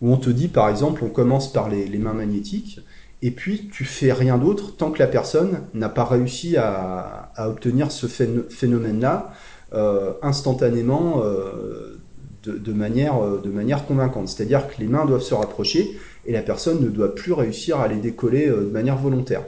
où 0.00 0.12
on 0.12 0.16
te 0.16 0.30
dit, 0.30 0.48
par 0.48 0.68
exemple, 0.68 1.02
on 1.04 1.08
commence 1.08 1.52
par 1.52 1.68
les, 1.68 1.88
mains 1.98 2.12
magnétiques, 2.12 2.80
et 3.22 3.32
puis 3.32 3.68
tu 3.72 3.84
fais 3.84 4.12
rien 4.12 4.38
d'autre 4.38 4.76
tant 4.76 4.92
que 4.92 5.00
la 5.00 5.08
personne 5.08 5.62
n'a 5.74 5.88
pas 5.88 6.04
réussi 6.04 6.56
à, 6.56 7.32
obtenir 7.38 7.90
ce 7.90 8.06
phénomène-là 8.06 9.32
euh, 9.74 10.12
instantanément 10.22 11.22
euh, 11.24 11.98
de, 12.44 12.72
manière, 12.72 13.22
euh, 13.22 13.40
de 13.42 13.50
manière 13.50 13.86
convaincante. 13.86 14.28
C'est-à-dire 14.28 14.68
que 14.68 14.80
les 14.80 14.86
mains 14.86 15.04
doivent 15.04 15.22
se 15.22 15.34
rapprocher 15.34 15.98
et 16.26 16.32
la 16.32 16.42
personne 16.42 16.80
ne 16.80 16.88
doit 16.88 17.14
plus 17.14 17.32
réussir 17.32 17.80
à 17.80 17.88
les 17.88 17.96
décoller 17.96 18.46
euh, 18.46 18.64
de 18.64 18.70
manière 18.70 18.96
volontaire. 18.96 19.42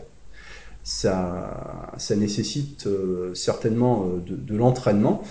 Ça, 0.82 1.92
nécessite 2.16 2.88
certainement 3.34 4.06
de, 4.26 4.34
de 4.34 4.56
l'entraînement 4.56 5.22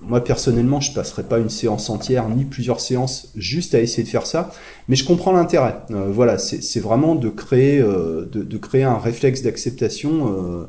moi 0.00 0.22
personnellement, 0.22 0.80
je 0.80 0.92
passerai 0.92 1.24
pas 1.24 1.38
une 1.38 1.48
séance 1.48 1.90
entière 1.90 2.28
ni 2.28 2.44
plusieurs 2.44 2.80
séances 2.80 3.32
juste 3.36 3.74
à 3.74 3.80
essayer 3.80 4.04
de 4.04 4.08
faire 4.08 4.26
ça, 4.26 4.52
mais 4.88 4.96
je 4.96 5.04
comprends 5.04 5.32
l'intérêt. 5.32 5.76
Euh, 5.90 6.10
voilà, 6.10 6.38
c'est 6.38 6.80
vraiment 6.80 7.14
de 7.14 7.28
créer, 7.28 7.80
euh, 7.80 8.28
de, 8.30 8.58
créer 8.58 8.84
un 8.84 8.98
réflexe 8.98 9.42
d'acceptation. 9.42 10.68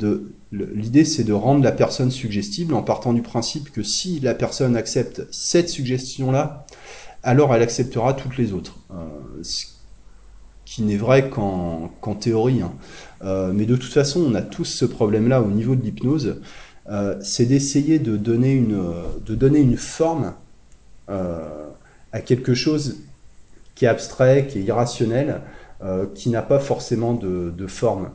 Euh, 0.00 0.20
l'idée, 0.52 1.04
c'est 1.04 1.24
de 1.24 1.32
rendre 1.32 1.62
la 1.62 1.72
personne 1.72 2.10
suggestible 2.10 2.74
en 2.74 2.82
partant 2.82 3.12
du 3.12 3.22
principe 3.22 3.70
que 3.70 3.82
si 3.82 4.20
la 4.20 4.34
personne 4.34 4.74
accepte 4.74 5.26
cette 5.30 5.68
suggestion-là, 5.68 6.66
alors 7.22 7.54
elle 7.54 7.62
acceptera 7.62 8.14
toutes 8.14 8.36
les 8.38 8.52
autres. 8.52 8.78
ce 9.42 9.66
qui 10.64 10.82
n'est 10.82 10.96
vrai 10.96 11.28
qu'en 11.28 11.90
théorie. 12.18 12.62
Hein. 12.62 12.72
Mais 13.22 13.66
de 13.66 13.76
toute 13.76 13.92
façon, 13.92 14.20
on 14.20 14.34
a 14.34 14.42
tous 14.42 14.64
ce 14.64 14.84
problème-là 14.84 15.42
au 15.42 15.50
niveau 15.50 15.76
de 15.76 15.82
l'hypnose. 15.82 16.40
Euh, 16.88 17.16
c'est 17.22 17.46
d'essayer 17.46 17.98
de 17.98 18.16
donner 18.16 18.52
une, 18.52 18.82
de 19.24 19.34
donner 19.34 19.60
une 19.60 19.76
forme 19.76 20.34
euh, 21.08 21.68
à 22.12 22.20
quelque 22.20 22.54
chose 22.54 23.02
qui 23.74 23.84
est 23.84 23.88
abstrait, 23.88 24.46
qui 24.48 24.58
est 24.58 24.62
irrationnel, 24.62 25.40
euh, 25.82 26.06
qui 26.14 26.30
n'a 26.30 26.42
pas 26.42 26.58
forcément 26.58 27.14
de, 27.14 27.66
forme. 27.66 28.10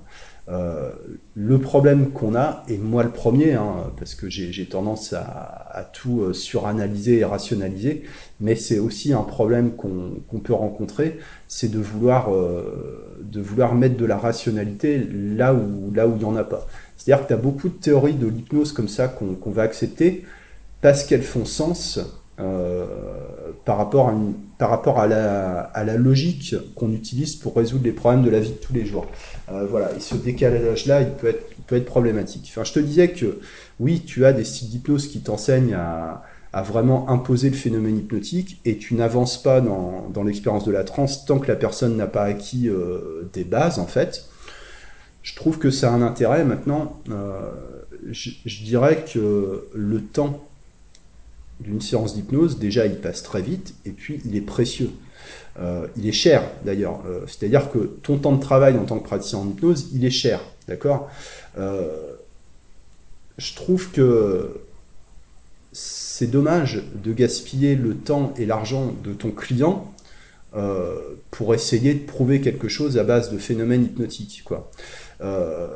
Le 0.49 1.59
problème 1.59 2.11
qu'on 2.11 2.33
a, 2.35 2.63
et 2.69 2.77
moi 2.77 3.03
le 3.03 3.09
premier, 3.09 3.53
hein, 3.53 3.91
parce 3.97 4.15
que 4.15 4.29
j'ai 4.29 4.65
tendance 4.65 5.13
à, 5.13 5.89
tout 5.93 6.33
suranalyser 6.33 7.19
et 7.19 7.25
rationaliser, 7.25 8.03
mais 8.39 8.55
c'est 8.55 8.79
aussi 8.79 9.13
un 9.13 9.23
problème 9.23 9.71
qu'on 9.71 10.39
peut 10.39 10.53
rencontrer, 10.53 11.19
c'est 11.47 11.69
de 11.69 11.79
vouloir, 11.79 12.29
de 12.31 13.41
vouloir 13.41 13.75
mettre 13.75 13.97
de 13.97 14.05
la 14.05 14.17
rationalité 14.17 15.05
là 15.11 15.53
où 15.53 15.91
là 15.93 16.07
où 16.07 16.13
il 16.13 16.19
n'y 16.19 16.25
en 16.25 16.35
a 16.35 16.43
pas. 16.43 16.65
C'est-à-dire 16.95 17.25
que 17.25 17.27
tu 17.29 17.33
as 17.33 17.41
beaucoup 17.41 17.69
de 17.69 17.75
théories 17.75 18.15
de 18.15 18.27
l'hypnose 18.27 18.71
comme 18.71 18.87
ça 18.87 19.07
qu'on 19.07 19.51
va 19.51 19.63
accepter 19.63 20.23
parce 20.81 21.03
qu'elles 21.03 21.23
font 21.23 21.45
sens 21.45 21.99
euh, 22.39 22.85
par 23.65 23.77
rapport, 23.77 24.09
à, 24.09 24.13
par 24.57 24.69
rapport 24.69 24.99
à, 24.99 25.07
la, 25.07 25.97
logique 25.97 26.55
qu'on 26.75 26.91
utilise 26.91 27.35
pour 27.35 27.55
résoudre 27.55 27.83
les 27.83 27.91
problèmes 27.91 28.23
de 28.23 28.29
la 28.29 28.39
vie 28.39 28.51
de 28.51 28.55
tous 28.55 28.73
les 28.73 28.85
jours. 28.85 29.05
Euh, 29.51 29.67
voilà, 29.69 29.91
et 29.95 29.99
ce 29.99 30.15
décalage-là, 30.15 31.01
il 31.01 31.11
peut 31.11 31.27
être, 31.27 31.85
problématique. 31.85 32.47
Enfin, 32.49 32.63
je 32.63 32.73
te 32.73 32.79
disais 32.79 33.09
que 33.09 33.39
oui, 33.79 34.01
tu 34.05 34.25
as 34.25 34.33
des 34.33 34.43
styles 34.43 34.69
d'hypnose 34.69 35.07
qui 35.07 35.19
t'enseignent 35.19 35.75
à, 35.75 36.23
vraiment 36.63 37.07
imposer 37.07 37.51
le 37.51 37.55
phénomène 37.55 37.99
hypnotique 37.99 38.59
et 38.65 38.79
tu 38.79 38.95
n'avances 38.95 39.39
pas 39.39 39.61
dans, 39.61 40.09
dans 40.11 40.23
l'expérience 40.23 40.65
de 40.65 40.71
la 40.71 40.83
transe 40.83 41.23
tant 41.23 41.37
que 41.37 41.47
la 41.47 41.55
personne 41.55 41.95
n'a 41.95 42.07
pas 42.07 42.23
acquis 42.23 42.67
euh, 42.67 43.29
des 43.31 43.43
bases, 43.43 43.77
en 43.77 43.85
fait 43.85 44.27
je 45.27 45.35
trouve 45.35 45.59
que 45.59 45.71
ça 45.71 45.91
a 45.91 45.93
un 45.93 46.01
intérêt. 46.01 46.45
Maintenant, 46.45 47.01
euh, 47.09 47.51
je, 48.11 48.63
dirais 48.63 49.03
que 49.13 49.67
le 49.73 50.01
temps 50.01 50.46
d'une 51.59 51.81
séance 51.81 52.15
d'hypnose, 52.15 52.59
déjà, 52.59 52.85
il 52.85 52.97
passe 52.97 53.23
très 53.23 53.41
vite, 53.41 53.75
et 53.85 53.91
puis 53.91 54.21
il 54.25 54.35
est 54.35 54.41
précieux. 54.41 54.91
Euh, 55.59 55.87
il 55.95 56.07
est 56.07 56.13
cher, 56.13 56.43
d'ailleurs. 56.65 57.01
Euh, 57.07 57.21
c'est-à-dire 57.25 57.71
que 57.71 57.79
ton 57.79 58.17
temps 58.17 58.33
de 58.33 58.41
travail 58.41 58.77
en 58.77 58.85
tant 58.85 58.99
que 58.99 59.05
praticien 59.05 59.39
en 59.39 59.47
hypnose, 59.47 59.89
il 59.93 60.05
est 60.05 60.11
cher, 60.11 60.41
d'accord? 60.67 61.09
Je 63.37 63.55
trouve 63.55 63.91
que 63.91 64.61
c'est 65.71 66.27
dommage 66.27 66.83
de 67.03 67.13
gaspiller 67.13 67.75
le 67.75 67.95
temps 67.95 68.33
et 68.37 68.45
l'argent 68.45 68.95
de 69.03 69.13
ton 69.13 69.31
client 69.31 69.91
pour 71.31 71.53
essayer 71.53 71.93
de 71.93 72.05
prouver 72.05 72.41
quelque 72.41 72.67
chose 72.67 72.97
à 72.97 73.03
base 73.03 73.31
de 73.31 73.37
phénomènes 73.37 73.83
hypnotiques, 73.85 74.43
quoi. 74.43 74.71
Euh, 75.21 75.67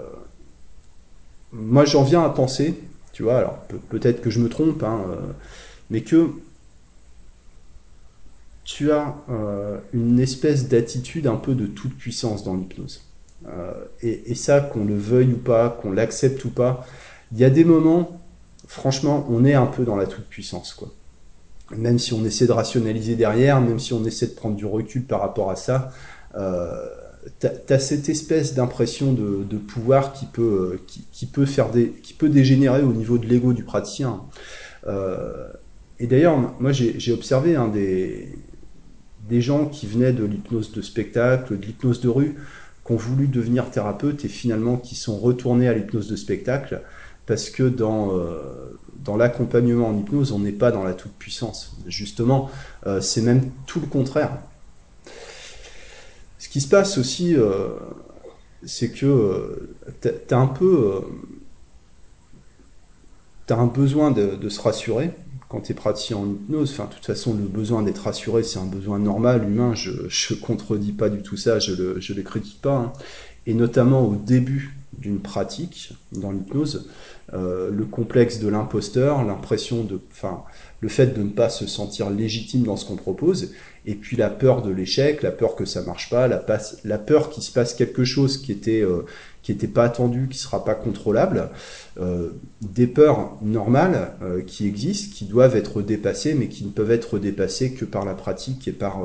moi, 1.51 1.85
j'en 1.85 2.03
viens 2.03 2.23
à 2.23 2.29
penser, 2.29 2.75
tu 3.13 3.23
vois, 3.23 3.37
alors 3.37 3.57
peut-être 3.89 4.21
que 4.21 4.29
je 4.29 4.39
me 4.39 4.49
trompe, 4.49 4.83
hein, 4.83 5.01
euh, 5.09 5.15
mais 5.91 6.01
que 6.01 6.31
tu 8.63 8.91
as 8.91 9.15
euh, 9.29 9.77
une 9.93 10.19
espèce 10.19 10.69
d'attitude 10.69 11.27
un 11.27 11.35
peu 11.35 11.53
de 11.53 11.67
toute 11.67 11.95
puissance 11.95 12.43
dans 12.43 12.55
l'hypnose. 12.55 13.03
et, 14.01 14.35
ça, 14.35 14.61
qu'on 14.61 14.85
le 14.85 14.95
veuille 14.95 15.33
ou 15.33 15.37
pas, 15.37 15.69
qu'on 15.69 15.91
l'accepte 15.91 16.45
ou 16.45 16.49
pas, 16.49 16.87
il 17.33 17.39
y 17.39 17.43
a 17.43 17.49
des 17.49 17.65
moments, 17.65 18.21
franchement, 18.67 19.27
on 19.29 19.43
est 19.43 19.53
un 19.53 19.65
peu 19.65 19.83
dans 19.83 19.97
la 19.97 20.05
toute 20.07 20.25
puissance, 20.25 20.73
quoi. 20.73 20.89
Même 21.75 21.99
si 21.99 22.13
on 22.13 22.23
essaie 22.25 22.47
de 22.47 22.51
rationaliser 22.51 23.15
derrière, 23.15 23.61
même 23.61 23.79
si 23.79 23.93
on 23.93 24.05
essaie 24.05 24.27
de 24.27 24.33
prendre 24.33 24.55
du 24.55 24.65
recul 24.65 25.03
par 25.03 25.21
rapport 25.21 25.49
à 25.49 25.55
ça, 25.55 25.91
tu 27.39 27.73
as, 27.73 27.79
cette 27.79 28.09
espèce 28.09 28.53
d'impression 28.53 29.13
de, 29.13 29.57
pouvoir 29.57 30.13
qui 30.13 30.25
peut, 30.25 30.79
qui, 30.87 31.25
peut 31.25 31.45
faire 31.45 31.69
des, 31.69 31.89
qui 31.89 32.13
peut 32.13 32.29
dégénérer 32.29 32.81
au 32.81 32.93
niveau 32.93 33.17
de 33.17 33.25
l'ego 33.25 33.53
du 33.53 33.63
praticien. 33.63 34.21
Euh, 34.87 35.47
et 36.01 36.07
d'ailleurs, 36.07 36.39
moi 36.59 36.71
j'ai 36.71 37.13
observé 37.13 37.55
hein, 37.55 37.67
des, 37.67 38.33
gens 39.39 39.67
qui 39.67 39.85
venaient 39.85 40.13
de 40.13 40.23
l'hypnose 40.23 40.71
de 40.71 40.81
spectacle, 40.81 41.59
de 41.59 41.63
l'hypnose 41.63 42.01
de 42.01 42.09
rue, 42.09 42.35
qui 42.83 42.91
ont 42.91 42.95
voulu 42.95 43.27
devenir 43.27 43.69
thérapeute 43.69 44.25
et 44.25 44.27
finalement 44.27 44.77
qui 44.77 44.95
sont 44.95 45.15
retournés 45.15 45.67
à 45.67 45.73
l'hypnose 45.75 46.09
de 46.09 46.15
spectacle 46.15 46.81
parce 47.27 47.51
que 47.51 47.61
dans, 47.61 48.17
euh, 48.17 49.15
l'accompagnement 49.15 49.89
en 49.89 49.97
hypnose, 49.97 50.31
on 50.31 50.39
n'est 50.39 50.51
pas 50.51 50.71
dans 50.71 50.83
la 50.83 50.95
toute-puissance. 50.95 51.77
Justement, 51.85 52.49
euh, 52.87 52.99
c'est 52.99 53.21
même 53.21 53.51
tout 53.67 53.79
le 53.79 53.85
contraire. 53.85 54.39
Ce 56.39 56.49
qui 56.49 56.61
se 56.61 56.67
passe 56.67 56.97
aussi, 56.97 57.35
euh, 57.35 57.67
c'est 58.65 58.89
que 58.89 59.69
tu 60.01 60.33
as 60.33 60.37
un 60.37 60.47
peu. 60.47 61.03
As 63.49 63.55
un 63.55 63.67
besoin 63.67 64.11
de, 64.11 64.49
se 64.49 64.61
rassurer 64.61 65.11
quand 65.51 65.59
tu 65.59 65.73
es 65.73 65.75
praticien 65.75 66.15
en 66.15 66.25
hypnose. 66.25 66.71
Enfin, 66.71 66.85
de 66.85 66.93
toute 66.93 67.05
façon, 67.05 67.33
le 67.33 67.43
besoin 67.43 67.83
d'être 67.83 68.03
rassuré, 68.03 68.41
c'est 68.41 68.59
un 68.59 68.65
besoin 68.65 68.99
normal, 68.99 69.43
humain. 69.43 69.75
Je 69.75 69.91
ne 69.91 70.39
contredis 70.39 70.93
pas 70.93 71.09
du 71.09 71.21
tout 71.21 71.35
ça, 71.35 71.59
je 71.59 71.73
ne 71.73 71.77
le, 71.77 71.99
je 71.99 72.13
le 72.13 72.21
critique 72.21 72.61
pas. 72.61 72.77
Hein. 72.77 72.93
Et 73.45 73.53
notamment 73.53 74.07
au 74.07 74.15
début 74.15 74.77
d'une 74.97 75.19
pratique 75.19 75.93
dans 76.13 76.31
l'hypnose, 76.31 76.89
le 77.33 77.85
complexe 77.85 78.39
de 78.39 78.47
l'imposteur, 78.47 79.23
l'impression 79.25 79.83
de, 79.83 79.99
enfin, 80.11 80.43
le 80.79 80.89
fait 80.89 81.07
de 81.07 81.23
ne 81.23 81.29
pas 81.29 81.49
se 81.49 81.65
sentir 81.65 82.09
légitime 82.09 82.63
dans 82.63 82.75
ce 82.75 82.85
qu'on 82.85 82.97
propose, 82.97 83.53
et 83.85 83.95
puis 83.95 84.17
la 84.17 84.29
peur 84.29 84.61
de 84.61 84.71
l'échec, 84.71 85.23
la 85.23 85.31
peur 85.31 85.55
que 85.55 85.65
ça 85.65 85.81
marche 85.83 86.09
pas, 86.09 86.27
la, 86.27 86.45
la 86.83 86.97
peur 86.97 87.29
qu'il 87.29 87.41
se 87.41 87.51
passe 87.51 87.73
quelque 87.73 88.03
chose 88.03 88.37
qui 88.37 88.51
était 88.51 88.81
euh, 88.81 89.05
qui 89.43 89.51
était 89.51 89.67
pas 89.67 89.83
attendu, 89.85 90.27
qui 90.29 90.37
sera 90.37 90.63
pas 90.63 90.75
contrôlable, 90.75 91.49
euh, 91.99 92.29
des 92.61 92.87
peurs 92.87 93.37
normales 93.41 94.13
euh, 94.21 94.41
qui 94.41 94.67
existent, 94.67 95.15
qui 95.15 95.25
doivent 95.25 95.55
être 95.55 95.81
dépassées, 95.81 96.33
mais 96.33 96.47
qui 96.47 96.65
ne 96.65 96.69
peuvent 96.69 96.91
être 96.91 97.19
dépassées 97.19 97.73
que 97.73 97.85
par 97.85 98.05
la 98.05 98.13
pratique 98.13 98.67
et 98.67 98.71
par 98.71 98.99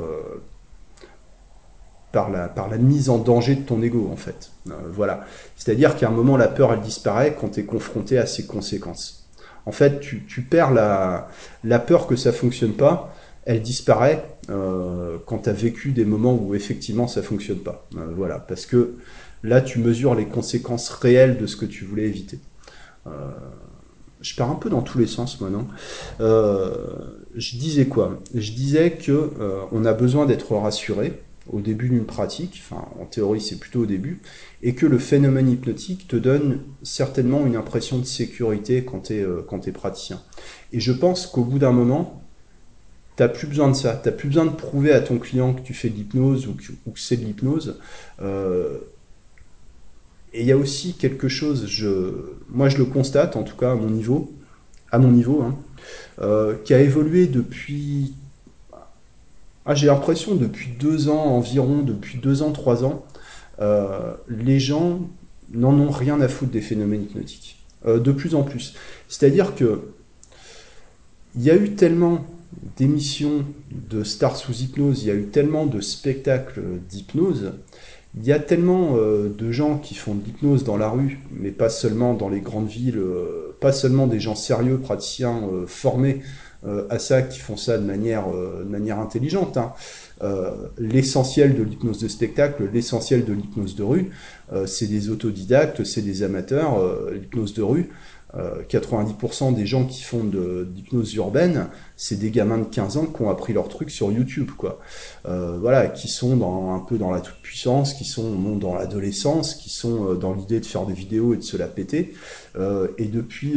par 2.12 2.30
la, 2.30 2.48
par 2.48 2.70
la 2.70 2.78
mise 2.78 3.10
en 3.10 3.18
danger 3.18 3.56
de 3.56 3.62
ton 3.62 3.82
ego 3.82 4.08
en 4.10 4.16
fait. 4.16 4.50
voilà. 4.90 5.26
C'est-à-dire 5.56 5.96
qu'à 5.96 6.08
un 6.08 6.12
moment 6.12 6.36
la 6.36 6.48
peur 6.48 6.72
elle 6.72 6.80
disparaît 6.80 7.36
quand 7.38 7.50
tu 7.50 7.60
es 7.60 7.64
confronté 7.64 8.16
à 8.18 8.26
ses 8.26 8.46
conséquences. 8.46 9.28
En 9.66 9.72
fait, 9.72 9.98
tu, 9.98 10.24
tu 10.26 10.42
perds 10.42 10.70
la, 10.70 11.28
la 11.64 11.80
peur 11.80 12.06
que 12.06 12.14
ça 12.14 12.32
fonctionne 12.32 12.72
pas 12.72 13.12
elle 13.46 13.62
disparaît 13.62 14.28
euh, 14.50 15.18
quand 15.24 15.38
tu 15.38 15.48
as 15.48 15.52
vécu 15.52 15.92
des 15.92 16.04
moments 16.04 16.34
où 16.34 16.54
effectivement 16.54 17.06
ça 17.06 17.22
fonctionne 17.22 17.60
pas. 17.60 17.86
Euh, 17.96 18.08
voilà, 18.14 18.40
parce 18.40 18.66
que 18.66 18.96
là 19.46 19.60
tu 19.60 19.78
mesures 19.78 20.14
les 20.14 20.26
conséquences 20.26 20.88
réelles 20.90 21.38
de 21.38 21.46
ce 21.46 21.56
que 21.56 21.64
tu 21.64 21.84
voulais 21.84 22.04
éviter. 22.04 22.38
Euh, 23.06 23.30
je 24.20 24.34
pars 24.34 24.50
un 24.50 24.56
peu 24.56 24.70
dans 24.70 24.82
tous 24.82 24.98
les 24.98 25.06
sens 25.06 25.40
moi, 25.40 25.50
non? 25.50 25.66
Je 26.18 27.56
disais 27.56 27.86
quoi? 27.86 28.20
Je 28.34 28.52
disais 28.52 28.92
que 28.92 29.30
on 29.72 29.84
a 29.84 29.92
besoin 29.92 30.26
d'être 30.26 30.54
rassuré 30.56 31.22
au 31.52 31.60
début 31.60 31.88
d'une 31.88 32.04
pratique, 32.04 32.62
enfin 32.64 32.88
en 33.00 33.04
théorie 33.04 33.40
c'est 33.40 33.58
plutôt 33.58 33.80
au 33.82 33.86
début, 33.86 34.20
et 34.62 34.74
que 34.74 34.86
le 34.86 34.98
phénomène 34.98 35.50
hypnotique 35.50 36.08
te 36.08 36.16
donne 36.16 36.60
certainement 36.82 37.46
une 37.46 37.56
impression 37.56 37.98
de 37.98 38.04
sécurité 38.04 38.84
quand 38.84 39.08
tu 39.08 39.14
es, 39.20 39.72
praticien. 39.72 40.22
Et 40.72 40.80
je 40.80 40.92
pense 40.92 41.26
qu'au 41.26 41.44
bout 41.44 41.58
d'un 41.58 41.72
moment, 41.72 42.22
T'as 43.16 43.28
plus 43.28 43.46
besoin 43.46 43.68
de 43.68 43.74
ça. 43.74 43.94
T'as 43.94 44.12
plus 44.12 44.28
besoin 44.28 44.44
de 44.44 44.50
prouver 44.50 44.92
à 44.92 45.00
ton 45.00 45.18
client 45.18 45.54
que 45.54 45.62
tu 45.62 45.72
fais 45.72 45.88
de 45.88 45.94
l'hypnose 45.94 46.46
ou 46.46 46.52
que, 46.52 47.00
c'est 47.00 47.16
de 47.16 47.24
l'hypnose. 47.24 47.80
Euh, 48.20 48.78
et 50.36 50.40
il 50.40 50.46
y 50.46 50.52
a 50.52 50.56
aussi 50.56 50.92
quelque 50.92 51.28
chose, 51.28 51.66
moi 52.50 52.68
je 52.68 52.76
le 52.76 52.84
constate, 52.84 53.36
en 53.36 53.42
tout 53.42 53.56
cas 53.56 53.72
à 53.72 53.74
mon 53.74 53.88
niveau, 53.88 54.30
à 54.92 54.98
mon 54.98 55.10
niveau, 55.10 55.40
hein, 55.40 55.56
euh, 56.20 56.56
qui 56.62 56.74
a 56.74 56.80
évolué 56.80 57.26
depuis. 57.26 58.14
Ah, 59.64 59.74
j'ai 59.74 59.86
l'impression 59.86 60.34
depuis 60.34 60.68
deux 60.78 61.08
ans 61.08 61.24
environ, 61.24 61.78
depuis 61.82 62.18
deux 62.18 62.42
ans, 62.42 62.52
trois 62.52 62.84
ans, 62.84 63.06
euh, 63.60 64.12
les 64.28 64.60
gens 64.60 65.00
n'en 65.52 65.72
ont 65.72 65.90
rien 65.90 66.20
à 66.20 66.28
foutre 66.28 66.52
des 66.52 66.60
phénomènes 66.60 67.04
hypnotiques. 67.04 67.56
de 67.86 68.12
plus 68.12 68.34
en 68.34 68.42
plus. 68.42 68.74
C'est-à-dire 69.08 69.54
que 69.54 69.80
il 71.34 71.42
y 71.42 71.50
a 71.50 71.56
eu 71.56 71.70
tellement 71.76 72.26
d'émissions 72.76 73.44
de 73.70 74.04
stars 74.04 74.36
sous 74.36 74.52
hypnose, 74.52 75.02
il 75.02 75.08
y 75.08 75.10
a 75.10 75.14
eu 75.14 75.26
tellement 75.26 75.66
de 75.66 75.80
spectacles 75.80 76.62
d'hypnose, 76.88 77.52
il 78.16 78.24
y 78.24 78.32
a 78.32 78.38
tellement 78.38 78.96
de 78.96 79.52
gens 79.52 79.78
qui 79.78 79.94
font 79.94 80.14
de 80.14 80.24
l'hypnose 80.24 80.64
dans 80.64 80.76
la 80.76 80.88
rue, 80.88 81.18
mais 81.30 81.50
pas 81.50 81.68
seulement 81.68 82.14
dans 82.14 82.28
les 82.28 82.40
grandes 82.40 82.68
villes, 82.68 83.00
pas 83.60 83.72
seulement 83.72 84.06
des 84.06 84.20
gens 84.20 84.34
sérieux, 84.34 84.78
praticiens 84.78 85.42
formés 85.66 86.22
à 86.88 86.98
ça, 86.98 87.20
qui 87.20 87.38
font 87.38 87.58
ça 87.58 87.76
de 87.76 87.84
manière, 87.84 88.24
de 88.30 88.64
manière 88.64 89.00
intelligente. 89.00 89.58
Hein. 89.58 89.72
l'essentiel 90.78 91.54
de 91.56 91.62
l'hypnose 91.62 91.98
de 91.98 92.08
spectacle, 92.08 92.68
l'essentiel 92.72 93.26
de 93.26 93.34
l'hypnose 93.34 93.76
de 93.76 93.82
rue, 93.82 94.10
c'est 94.64 94.86
des 94.86 95.10
autodidactes, 95.10 95.84
c'est 95.84 96.02
des 96.02 96.22
amateurs. 96.22 96.80
l'hypnose 97.12 97.52
de 97.52 97.62
rue, 97.62 97.90
90% 98.36 99.54
des 99.54 99.66
gens 99.66 99.84
qui 99.84 100.02
font 100.02 100.24
de 100.24 100.68
l'hypnose 100.74 101.14
urbaine, 101.14 101.68
c'est 101.96 102.18
des 102.18 102.30
gamins 102.30 102.58
de 102.58 102.64
15 102.64 102.96
ans 102.98 103.06
qui 103.06 103.22
ont 103.22 103.30
appris 103.30 103.52
leur 103.52 103.68
truc 103.68 103.90
sur 103.90 104.12
YouTube, 104.12 104.50
quoi. 104.56 104.78
Euh, 105.26 105.56
voilà, 105.58 105.88
qui 105.88 106.08
sont 106.08 106.32
un 106.74 106.80
peu 106.80 106.98
dans 106.98 107.10
la 107.10 107.20
toute 107.20 107.40
puissance, 107.42 107.94
qui 107.94 108.04
sont 108.04 108.56
dans 108.56 108.74
l'adolescence, 108.74 109.54
qui 109.54 109.70
sont 109.70 110.10
euh, 110.10 110.14
dans 110.14 110.34
l'idée 110.34 110.60
de 110.60 110.66
faire 110.66 110.84
des 110.84 110.92
vidéos 110.92 111.34
et 111.34 111.38
de 111.38 111.42
se 111.42 111.56
la 111.56 111.68
péter. 111.68 112.14
Euh, 112.56 112.88
et 112.98 113.06
depuis, 113.06 113.54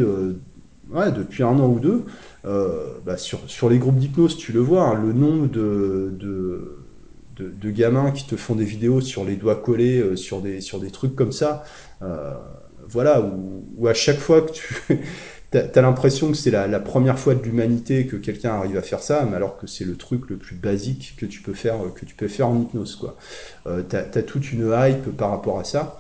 ouais, 0.91 1.11
depuis 1.11 1.43
un 1.43 1.59
an 1.59 1.67
ou 1.67 1.79
deux, 1.79 2.05
bah 2.43 3.17
sur, 3.17 3.69
les 3.69 3.77
groupes 3.77 3.97
d'hypnose, 3.97 4.37
tu 4.37 4.53
le 4.53 4.61
vois, 4.61 4.83
hein, 4.83 5.01
le 5.01 5.13
nombre 5.13 5.47
de 5.47 6.78
de, 7.39 7.69
gamins 7.71 8.11
qui 8.11 8.25
te 8.25 8.35
font 8.35 8.55
des 8.55 8.65
vidéos 8.65 9.01
sur 9.01 9.25
les 9.25 9.35
doigts 9.35 9.55
collés, 9.55 10.15
sur, 10.15 10.41
des, 10.41 10.61
sur 10.61 10.79
des 10.79 10.91
trucs 10.91 11.15
comme 11.15 11.31
ça, 11.31 11.63
voilà, 12.87 13.21
où, 13.21 13.87
à 13.87 13.93
chaque 13.93 14.17
fois 14.17 14.41
que 14.41 14.51
tu 14.51 14.99
as, 15.57 15.81
l'impression 15.81 16.31
que 16.31 16.37
c'est 16.37 16.51
la, 16.51 16.79
première 16.79 17.17
fois 17.17 17.35
de 17.35 17.43
l'humanité 17.43 18.05
que 18.05 18.15
quelqu'un 18.15 18.53
arrive 18.53 18.77
à 18.77 18.81
faire 18.81 19.01
ça, 19.01 19.25
mais 19.29 19.35
alors 19.35 19.57
que 19.57 19.67
c'est 19.67 19.85
le 19.85 19.95
truc 19.95 20.29
le 20.29 20.37
plus 20.37 20.55
basique 20.55 21.15
que 21.17 21.25
tu 21.25 21.41
peux 21.41 21.53
faire, 21.53 21.77
que 21.95 22.05
tu 22.05 22.15
peux 22.15 22.27
faire 22.27 22.47
en 22.47 22.61
hypnose, 22.61 22.95
quoi. 22.95 23.17
Euh, 23.67 23.83
tu 23.87 23.95
as, 23.95 24.23
toute 24.23 24.51
une 24.51 24.71
hype 24.73 25.15
par 25.15 25.31
rapport 25.31 25.59
à 25.59 25.63
ça. 25.63 25.99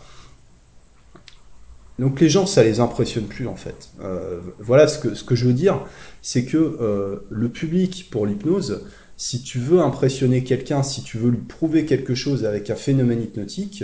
Donc 1.97 2.21
les 2.21 2.29
gens, 2.29 2.45
ça 2.45 2.63
les 2.63 2.79
impressionne 2.79 3.25
plus 3.25 3.47
en 3.47 3.57
fait. 3.57 3.89
Euh, 4.01 4.39
voilà 4.59 4.87
ce 4.87 4.99
que, 4.99 5.15
ce 5.15 5.23
que 5.23 5.35
je 5.35 5.45
veux 5.45 5.53
dire, 5.53 5.81
c'est 6.21 6.45
que 6.45 6.57
euh, 6.57 7.27
le 7.29 7.49
public 7.49 8.07
pour 8.09 8.25
l'hypnose, 8.25 8.85
si 9.19 9.41
tu 9.41 9.59
veux 9.59 9.81
impressionner 9.81 10.45
quelqu'un, 10.45 10.81
si 10.81 11.03
tu 11.03 11.17
veux 11.17 11.29
lui 11.29 11.41
prouver 11.41 11.85
quelque 11.85 12.15
chose 12.15 12.45
avec 12.45 12.69
un 12.69 12.75
phénomène 12.75 13.21
hypnotique, 13.21 13.83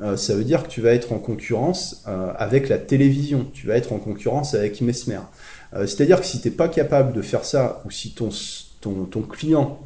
euh, 0.00 0.16
ça 0.16 0.34
veut 0.34 0.42
dire 0.42 0.64
que 0.64 0.68
tu 0.68 0.80
vas 0.80 0.92
être 0.92 1.12
en 1.12 1.20
concurrence 1.20 2.02
euh, 2.08 2.32
avec 2.36 2.68
la 2.68 2.78
télévision, 2.78 3.46
tu 3.52 3.68
vas 3.68 3.76
être 3.76 3.92
en 3.92 3.98
concurrence 3.98 4.54
avec 4.54 4.80
Mesmer. 4.80 5.20
Euh, 5.74 5.86
c'est-à-dire 5.86 6.20
que 6.20 6.26
si 6.26 6.40
tu 6.40 6.48
n'es 6.48 6.54
pas 6.54 6.66
capable 6.66 7.12
de 7.12 7.22
faire 7.22 7.44
ça, 7.44 7.80
ou 7.86 7.92
si 7.92 8.12
ton, 8.12 8.30
client 9.22 9.78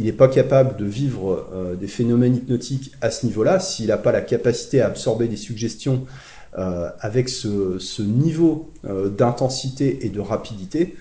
il 0.00 0.06
n'est 0.06 0.12
pas 0.12 0.26
capable 0.26 0.76
de 0.76 0.86
vivre 0.86 1.76
des 1.78 1.86
phénomènes 1.86 2.34
hypnotiques 2.34 2.90
à 3.00 3.12
ce 3.12 3.26
niveau-là, 3.26 3.60
s'il 3.60 3.86
n'a 3.86 3.98
pas 3.98 4.10
la 4.10 4.22
capacité 4.22 4.80
à 4.80 4.86
absorber 4.88 5.28
des 5.28 5.36
suggestions 5.36 6.06
avec 6.54 7.28
ce, 7.28 7.78
ce 7.78 8.02
niveau 8.02 8.72
d'intensité 8.84 10.04
et 10.04 10.08
de 10.08 10.18
rapidité, 10.18 10.96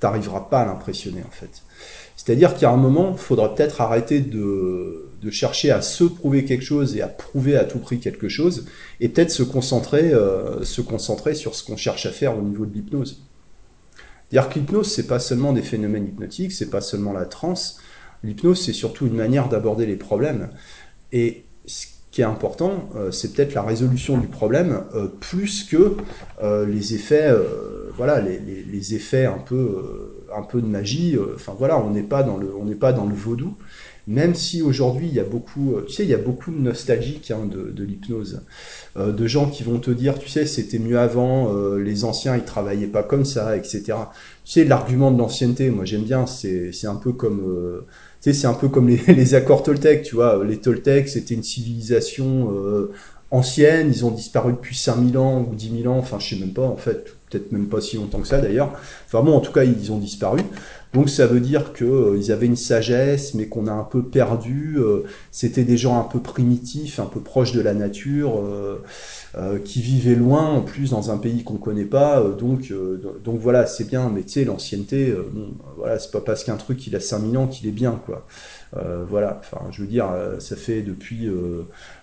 tu 0.00 0.06
n'arriveras 0.06 0.40
pas 0.40 0.60
à 0.60 0.66
l'impressionner 0.66 1.22
en 1.22 1.30
fait. 1.30 1.62
C'est-à-dire 2.24 2.54
a 2.62 2.70
un 2.70 2.76
moment, 2.76 3.10
il 3.12 3.18
faudra 3.18 3.52
peut-être 3.52 3.80
arrêter 3.80 4.20
de, 4.20 5.08
chercher 5.30 5.72
à 5.72 5.82
se 5.82 6.04
prouver 6.04 6.44
quelque 6.44 6.64
chose 6.64 6.96
et 6.96 7.02
à 7.02 7.08
prouver 7.08 7.56
à 7.56 7.64
tout 7.64 7.78
prix 7.78 7.98
quelque 7.98 8.28
chose, 8.28 8.66
et 9.00 9.08
peut-être 9.08 9.30
se 9.30 9.42
concentrer, 9.42 10.12
euh, 10.12 10.62
se 10.62 10.80
concentrer 10.80 11.34
sur 11.34 11.56
ce 11.56 11.64
qu'on 11.64 11.76
cherche 11.76 12.06
à 12.06 12.10
faire 12.10 12.38
au 12.38 12.42
niveau 12.42 12.64
de 12.64 12.74
l'hypnose. 12.74 13.24
C'est-à-dire 14.30 14.50
que 14.50 14.58
l'hypnose, 14.60 14.92
c'est 14.92 15.08
pas 15.08 15.18
seulement 15.18 15.52
des 15.52 15.62
phénomènes 15.62 16.06
hypnotiques, 16.06 16.52
c'est 16.52 16.70
pas 16.70 16.80
seulement 16.80 17.12
la 17.12 17.24
transe. 17.24 17.80
L'hypnose, 18.22 18.60
c'est 18.64 18.72
surtout 18.72 19.06
une 19.06 19.16
manière 19.16 19.48
d'aborder 19.48 19.86
les 19.86 19.96
problèmes. 19.96 20.50
Et 21.10 21.44
ce 21.66 21.86
qui 22.12 22.20
est 22.20 22.24
important, 22.24 22.88
euh, 22.94 23.10
c'est 23.10 23.32
peut-être 23.32 23.54
la 23.54 23.62
résolution 23.62 24.16
du 24.16 24.28
problème, 24.28 24.84
euh, 24.94 25.08
plus 25.08 25.64
que 25.64 25.96
les 26.66 26.94
effets, 26.94 27.32
voilà, 27.96 28.20
les, 28.20 28.94
effets 28.94 29.26
un 29.26 29.38
peu 29.38 30.21
un 30.36 30.42
peu 30.42 30.60
de 30.60 30.66
magie. 30.66 31.16
Euh, 31.16 31.34
enfin 31.34 31.54
voilà, 31.58 31.78
on 31.78 31.90
n'est 31.90 32.02
pas 32.02 32.22
dans 32.22 32.36
le, 32.36 32.54
on 32.56 32.64
n'est 32.64 32.74
pas 32.74 32.92
dans 32.92 33.06
le 33.06 33.14
vaudou. 33.14 33.56
Même 34.08 34.34
si 34.34 34.62
aujourd'hui 34.62 35.06
il 35.06 35.14
y 35.14 35.20
a 35.20 35.24
beaucoup, 35.24 35.74
euh, 35.74 35.84
tu 35.86 35.94
sais, 35.94 36.02
il 36.02 36.10
y 36.10 36.14
a 36.14 36.18
beaucoup 36.18 36.50
de 36.50 36.58
nostalgiques 36.58 37.30
hein, 37.30 37.46
de, 37.46 37.70
de 37.70 37.84
l'hypnose, 37.84 38.42
euh, 38.96 39.12
de 39.12 39.26
gens 39.28 39.48
qui 39.48 39.62
vont 39.62 39.78
te 39.78 39.92
dire, 39.92 40.18
tu 40.18 40.28
sais, 40.28 40.44
c'était 40.44 40.80
mieux 40.80 40.98
avant, 40.98 41.52
les 41.76 42.04
anciens 42.04 42.36
ils 42.36 42.42
travaillaient 42.42 42.88
pas 42.88 43.04
comme 43.04 43.24
ça, 43.24 43.56
etc. 43.56 43.82
Tu 44.44 44.52
sais, 44.52 44.64
l'argument 44.64 45.12
de 45.12 45.18
l'ancienneté, 45.18 45.70
moi 45.70 45.84
j'aime 45.84 46.02
bien, 46.02 46.26
c'est, 46.26 46.72
c'est 46.72 46.88
un 46.88 46.96
peu 46.96 47.12
comme, 47.12 47.84
tu 48.20 48.32
sais, 48.32 48.32
c'est 48.32 48.48
un 48.48 48.54
peu 48.54 48.68
comme 48.68 48.88
les, 48.88 48.96
les, 49.14 49.34
accords 49.34 49.62
Toltec, 49.62 50.02
tu 50.02 50.16
vois. 50.16 50.44
Les 50.44 50.58
Toltecs, 50.58 51.08
c'était 51.08 51.34
une 51.34 51.44
civilisation 51.44 52.50
ancienne, 53.32 53.88
ils 53.90 54.04
ont 54.04 54.10
disparu 54.10 54.52
depuis 54.52 54.76
5000 54.76 55.16
ans 55.18 55.48
ou 55.50 55.54
10 55.54 55.82
000 55.82 55.92
ans, 55.92 55.98
enfin 55.98 56.18
je 56.18 56.34
sais 56.34 56.40
même 56.40 56.52
pas 56.52 56.62
en 56.62 56.76
fait, 56.76 57.16
peut-être 57.32 57.52
même 57.52 57.68
pas 57.68 57.80
si 57.80 57.96
longtemps 57.96 58.20
que 58.20 58.28
ça 58.28 58.40
d'ailleurs. 58.40 58.72
Enfin 59.06 59.22
bon, 59.22 59.34
en 59.34 59.40
tout 59.40 59.52
cas, 59.52 59.64
ils 59.64 59.90
ont 59.92 59.98
disparu. 59.98 60.40
Donc 60.92 61.08
ça 61.08 61.26
veut 61.26 61.40
dire 61.40 61.72
qu'ils 61.72 61.86
euh, 61.86 62.32
avaient 62.32 62.46
une 62.46 62.56
sagesse, 62.56 63.32
mais 63.32 63.46
qu'on 63.46 63.66
a 63.66 63.72
un 63.72 63.84
peu 63.84 64.02
perdu. 64.02 64.76
Euh, 64.78 65.04
C'était 65.30 65.64
des 65.64 65.78
gens 65.78 65.98
un 65.98 66.04
peu 66.04 66.20
primitifs, 66.20 67.00
un 67.00 67.06
peu 67.06 67.20
proches 67.20 67.52
de 67.52 67.62
la 67.62 67.72
nature, 67.72 68.38
euh, 68.38 68.82
euh 69.36 69.58
qui 69.58 69.80
vivaient 69.80 70.14
loin, 70.14 70.42
en 70.50 70.60
plus 70.60 70.90
dans 70.90 71.10
un 71.10 71.16
pays 71.16 71.44
qu'on 71.44 71.56
connaît 71.56 71.86
pas. 71.86 72.22
Donc 72.38 72.72
donc 73.24 73.40
voilà, 73.40 73.66
c'est 73.66 73.84
bien. 73.84 74.10
Mais 74.10 74.22
tu 74.22 74.32
sais, 74.32 74.44
l'ancienneté, 74.44 75.14
bon, 75.32 75.54
voilà, 75.78 75.98
c'est 75.98 76.10
pas 76.10 76.20
parce 76.20 76.44
qu'un 76.44 76.56
truc 76.56 76.86
il 76.86 76.94
a 76.94 77.00
5000 77.00 77.38
ans 77.38 77.46
qu'il 77.46 77.66
est 77.68 77.72
bien, 77.72 78.00
quoi. 78.04 78.26
voilà. 79.08 79.40
Enfin, 79.40 79.64
je 79.70 79.80
veux 79.80 79.88
dire, 79.88 80.10
ça 80.40 80.56
fait 80.56 80.82
depuis 80.82 81.30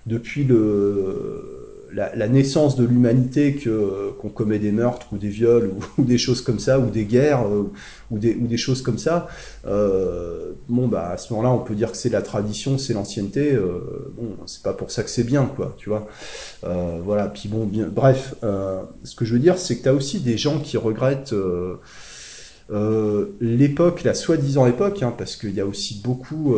depuis 0.08 0.46
le 0.46 1.69
la, 1.94 2.28
naissance 2.28 2.76
de 2.76 2.86
l'humanité 2.86 3.56
que 3.56 4.12
qu'on 4.20 4.30
commet 4.30 4.60
des 4.60 4.72
meurtres 4.72 5.08
ou 5.12 5.18
des 5.18 5.30
viols 5.30 5.72
ou, 5.98 6.04
des 6.04 6.18
choses 6.18 6.42
comme 6.42 6.60
ça 6.60 6.80
ou 6.80 6.90
des 6.90 7.06
guerres 7.06 7.48
euh, 7.48 7.72
ou, 8.12 8.18
des, 8.18 8.36
ou 8.36 8.48
des 8.48 8.58
choses 8.58 8.82
comme 8.82 8.98
ça 8.98 9.28
euh, 9.66 10.54
bon 10.68 10.88
bah 10.88 11.10
à 11.10 11.18
ce 11.18 11.34
moment-là 11.34 11.52
on 11.54 11.60
peut 11.60 11.76
dire 11.76 11.92
que 11.92 11.98
c'est 11.98 12.10
la 12.10 12.22
tradition 12.22 12.78
c'est 12.78 12.94
l'ancienneté 12.94 13.54
euh, 13.54 14.14
bon 14.16 14.36
c'est 14.46 14.64
pas 14.64 14.74
pour 14.74 14.92
ça 14.92 15.04
que 15.04 15.10
c'est 15.10 15.24
bien 15.24 15.46
quoi 15.46 15.76
tu 15.78 15.90
vois. 15.90 16.08
Euh, 16.64 17.00
voilà 17.04 17.28
puis 17.28 17.50
bon 17.50 17.66
bien 17.66 17.88
bref 17.88 18.36
euh, 18.44 18.82
ce 19.04 19.16
que 19.16 19.26
je 19.26 19.34
veux 19.34 19.40
dire 19.40 19.58
c'est 19.58 19.78
que 19.78 19.84
tu 19.84 19.90
as 19.90 19.94
aussi 19.94 20.20
des 20.20 20.38
gens 20.38 20.60
qui 20.60 20.78
regrettent 20.78 21.36
l'époque 23.42 24.04
la 24.04 24.14
soi-disant 24.14 24.68
époque 24.68 25.02
hein, 25.02 25.14
parce 25.18 25.36
qu'il 25.36 25.56
y 25.56 25.62
a 25.62 25.66
aussi 25.66 26.02
beaucoup 26.04 26.56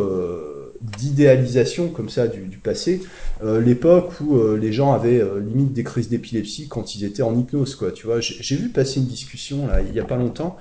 d'idéalisation 0.82 1.88
comme 1.88 2.08
ça 2.08 2.26
du, 2.26 2.58
passé, 2.58 3.02
euh, 3.42 3.60
l'époque 3.60 4.12
où 4.20 4.36
euh, 4.36 4.56
les 4.56 4.72
gens 4.72 4.92
avaient 4.92 5.20
euh, 5.20 5.40
limite 5.40 5.72
des 5.72 5.84
crises 5.84 6.08
d'épilepsie 6.08 6.68
quand 6.68 6.94
ils 6.96 7.04
étaient 7.04 7.22
en 7.22 7.38
hypnose, 7.38 7.76
quoi. 7.76 7.92
Tu 7.92 8.06
vois, 8.06 8.20
j'ai 8.20 8.56
vu 8.56 8.68
passer 8.68 9.00
une 9.00 9.06
discussion 9.06 9.66
là 9.68 9.80
il 9.80 9.94
y 9.94 10.00
a 10.00 10.04
pas 10.04 10.16
longtemps 10.16 10.56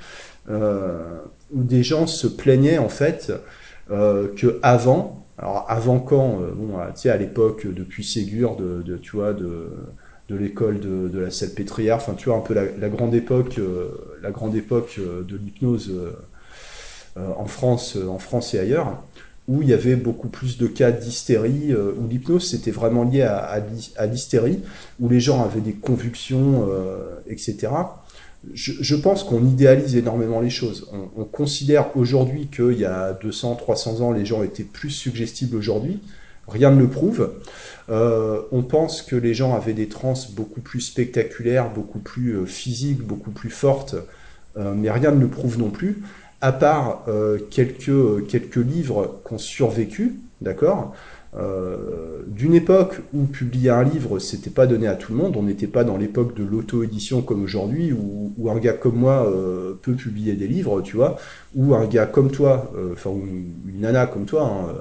où 0.50 1.64
des 1.64 1.84
gens 1.84 2.08
se 2.08 2.28
plaignaient 2.28 2.78
en 2.78 2.90
fait 2.90 3.32
que 3.90 4.60
avant, 4.64 5.26
alors 5.38 5.66
avant 5.70 6.00
quand, 6.00 6.40
bon, 6.56 6.74
tu 7.00 7.10
à 7.10 7.18
l'époque 7.18 7.68
depuis 7.68 8.04
Ségur, 8.04 8.56
de, 8.56 8.82
de, 8.82 8.98
tu 8.98 9.16
vois, 9.16 9.34
de 9.34 9.70
de 10.30 10.36
l'école 10.36 10.80
de, 10.80 11.10
de, 11.10 11.20
la 11.20 11.30
Salpêtrière, 11.30 11.98
enfin 11.98 12.14
tu 12.14 12.30
vois 12.30 12.38
un 12.38 12.42
peu 12.42 12.54
la, 12.54 12.64
la 12.80 12.90
grande 12.90 13.14
époque, 13.14 13.60
la 14.22 14.32
grande 14.32 14.56
époque 14.56 15.00
de 15.00 15.38
l'hypnose 15.38 15.94
en 17.16 17.46
France, 17.46 17.98
en 18.08 18.18
France 18.18 18.54
et 18.54 18.60
ailleurs 18.60 19.02
où 19.52 19.62
il 19.62 19.68
y 19.68 19.74
avait 19.74 19.98
beaucoup 19.98 20.30
plus 20.30 20.58
de 20.58 20.66
cas 20.66 20.92
d'hystérie, 20.92 21.74
euh, 21.74 21.92
où 22.00 22.08
l'hypnose 22.08 22.50
c'était 22.50 22.72
vraiment 22.72 23.04
lié 23.04 23.24
à, 23.24 23.62
à, 23.98 24.06
l'hystérie, 24.06 24.60
où 25.02 25.10
les 25.10 25.20
gens 25.20 25.44
avaient 25.44 25.60
des 25.60 25.74
convulsions, 25.74 26.70
euh, 26.72 27.20
etc. 27.28 27.74
Je, 28.54 28.96
pense 28.96 29.26
qu'on 29.26 29.46
idéalise 29.46 29.98
énormément 29.98 30.40
les 30.40 30.50
choses. 30.50 30.88
On, 30.94 31.22
on 31.22 31.26
considère 31.26 31.96
aujourd'hui 31.98 32.48
qu'il 32.48 32.80
y 32.80 32.86
a 32.86 33.12
200, 33.12 33.56
300 33.56 34.00
ans, 34.00 34.12
les 34.14 34.26
gens 34.26 34.42
étaient 34.42 34.64
plus 34.64 34.90
suggestibles 34.90 35.58
aujourd'hui. 35.58 36.00
Rien 36.48 36.72
ne 36.72 36.80
le 36.80 36.88
prouve. 36.88 37.34
Euh, 37.90 38.42
on 38.54 38.64
pense 38.64 39.02
que 39.02 39.18
les 39.18 39.34
gens 39.34 39.54
avaient 39.54 39.74
des 39.74 39.90
trans 39.90 40.14
beaucoup 40.32 40.62
plus 40.62 40.80
spectaculaires, 40.80 41.72
beaucoup 41.72 42.00
plus 42.00 42.48
physiques, 42.48 43.02
beaucoup 43.02 43.32
plus 43.32 43.52
fortes, 43.52 43.96
mais 44.58 44.90
rien 44.92 45.12
ne 45.12 45.20
le 45.20 45.28
prouve 45.28 45.60
non 45.60 45.70
plus 45.70 46.02
à 46.42 46.52
part 46.52 47.04
euh, 47.08 47.38
quelques, 47.50 48.28
quelques 48.28 48.56
livres 48.56 49.22
qui 49.26 49.34
ont 49.34 49.38
survécu, 49.38 50.20
d'accord 50.42 50.94
euh, 51.38 52.24
d'une 52.28 52.54
époque 52.54 53.00
où 53.14 53.24
publier 53.24 53.70
un 53.70 53.84
livre, 53.84 54.20
c'était 54.20 54.50
pas 54.50 54.68
donné 54.68 54.88
à 54.88 54.96
tout 54.96 55.14
le 55.14 55.18
monde. 55.18 55.38
On 55.38 55.44
n'était 55.44 55.68
pas 55.68 55.86
dans 55.86 55.96
l'époque 55.96 56.36
de 56.36 56.44
l'auto-édition 56.44 57.22
comme 57.22 57.42
aujourd'hui, 57.42 57.94
où, 57.94 58.50
un 58.50 58.58
gars 58.58 58.74
comme 58.74 58.96
moi 58.96 59.26
euh, 59.32 59.80
peut 59.82 59.94
publier 59.94 60.34
des 60.34 60.48
livres, 60.48 60.82
tu 60.82 60.98
vois, 60.98 61.16
ou 61.56 61.74
un 61.74 61.86
gars 61.86 62.06
comme 62.06 62.32
toi, 62.32 62.74
enfin 62.92 63.12
une 63.12 63.80
nana 63.80 64.08
comme 64.08 64.26
toi, 64.26 64.44
hein, 64.44 64.74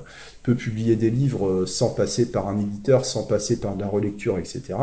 peut 0.42 0.56
publier 0.56 0.96
des 0.96 1.10
livres 1.10 1.66
sans 1.66 1.90
passer 1.90 2.32
par 2.32 2.48
un 2.48 2.58
éditeur, 2.58 3.04
sans 3.04 3.22
passer 3.22 3.60
par 3.60 3.76
de 3.76 3.82
la 3.82 3.86
relecture, 3.86 4.36
etc. 4.36 4.74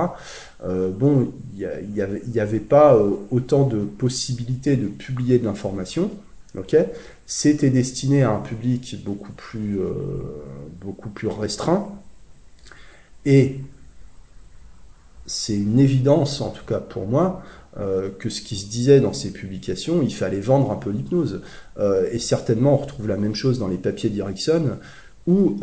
Bon, 0.65 1.33
il 1.57 1.69
n'y 2.31 2.39
avait 2.39 2.59
pas 2.59 2.97
autant 3.29 3.67
de 3.67 3.79
possibilités 3.79 4.77
de 4.77 4.87
publier 4.87 5.37
de 5.37 5.43
l'information. 5.43 6.11
C'était 7.25 7.69
destiné 7.69 8.23
à 8.23 8.31
un 8.31 8.39
public 8.39 9.03
beaucoup 9.03 9.33
plus, 9.33 9.79
euh, 9.79 9.93
beaucoup 10.81 11.09
plus 11.09 11.27
restreint. 11.27 11.89
Et 13.25 13.59
c'est 15.25 15.55
une 15.55 15.79
évidence, 15.79 16.39
en 16.39 16.51
tout 16.51 16.63
cas 16.65 16.79
pour 16.79 17.05
moi, 17.05 17.41
euh, 17.77 18.09
que 18.17 18.29
ce 18.29 18.41
qui 18.41 18.55
se 18.55 18.69
disait 18.69 19.01
dans 19.01 19.13
ces 19.13 19.31
publications, 19.31 20.01
il 20.01 20.13
fallait 20.13 20.39
vendre 20.39 20.71
un 20.71 20.77
peu 20.77 20.89
l'hypnose. 20.89 21.41
Euh, 21.79 22.07
et 22.11 22.19
certainement, 22.19 22.75
on 22.75 22.77
retrouve 22.77 23.07
la 23.07 23.17
même 23.17 23.35
chose 23.35 23.59
dans 23.59 23.67
les 23.67 23.77
papiers 23.77 24.09
d'Erickson, 24.09 24.77
où, 25.27 25.57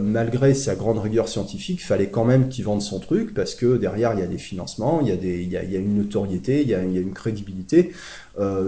malgré 0.00 0.54
sa 0.54 0.74
grande 0.74 0.98
rigueur 0.98 1.28
scientifique, 1.28 1.84
fallait 1.84 2.08
quand 2.08 2.24
même 2.24 2.48
qu'il 2.48 2.64
vende 2.64 2.82
son 2.82 2.98
truc, 2.98 3.32
parce 3.32 3.54
que 3.54 3.76
derrière, 3.76 4.12
il 4.14 4.18
y 4.18 4.24
a 4.24 4.26
des 4.26 4.38
financements, 4.38 5.00
il 5.02 5.06
y 5.06 5.12
a, 5.12 5.16
des, 5.16 5.40
il 5.40 5.52
y 5.52 5.56
a 5.56 5.78
une 5.78 5.96
notoriété, 5.96 6.62
il 6.62 6.68
y 6.68 6.74
a, 6.74 6.82
il 6.82 6.92
y 6.92 6.98
a 6.98 7.00
une 7.00 7.12
crédibilité. 7.12 7.92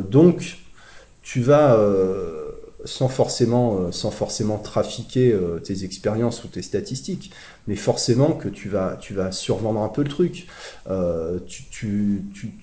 donc, 0.09 0.59
tu 1.27 1.41
vas 1.41 1.77
sans 2.87 3.09
forcément, 3.09 3.81
euh, 3.81 3.93
sans 3.93 4.11
forcément 4.11 4.59
trafiquer 4.59 5.33
euh, 5.33 5.59
tes 5.59 5.85
expériences 5.85 6.45
ou 6.45 6.49
tes 6.49 6.63
statistiques, 6.63 7.33
mais 7.67 7.77
forcément 7.77 8.33
que 8.33 8.49
tu 8.49 8.69
vas, 8.69 8.97
tu 9.01 9.15
vas 9.15 9.33
survendre 9.33 9.81
un 9.81 9.89
peu 9.89 10.03
le 10.03 10.09
truc. 10.09 10.47
Euh, 10.89 11.39
tu, 11.47 12.23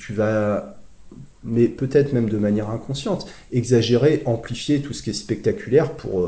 vas, 0.09 0.77
mais 1.43 1.67
peut-être 1.67 2.13
même 2.13 2.29
de 2.29 2.37
manière 2.37 2.69
inconsciente, 2.69 3.27
exagérer, 3.51 4.23
amplifier 4.25 4.81
tout 4.81 4.93
ce 4.93 5.03
qui 5.03 5.09
est 5.09 5.13
spectaculaire 5.13 5.91
pour, 5.91 6.27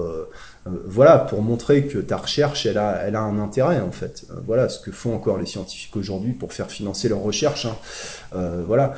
voilà, 0.66 1.20
pour 1.20 1.42
montrer 1.42 1.86
que 1.86 2.00
ta 2.00 2.18
recherche, 2.18 2.66
elle 2.66 2.78
a, 2.78 3.02
elle 3.06 3.16
a 3.16 3.22
un 3.22 3.40
intérêt 3.40 3.80
en 3.80 3.92
fait. 3.92 4.26
voilà 4.46 4.68
ce 4.70 4.80
que 4.80 4.92
font 4.92 5.16
encore 5.16 5.38
les 5.38 5.46
scientifiques 5.46 5.96
aujourd'hui 5.96 6.34
pour 6.34 6.54
faire 6.54 6.70
financer 6.70 7.08
leurs 7.08 7.22
recherches. 7.22 7.66
Hein. 7.66 8.40
voilà. 8.68 8.96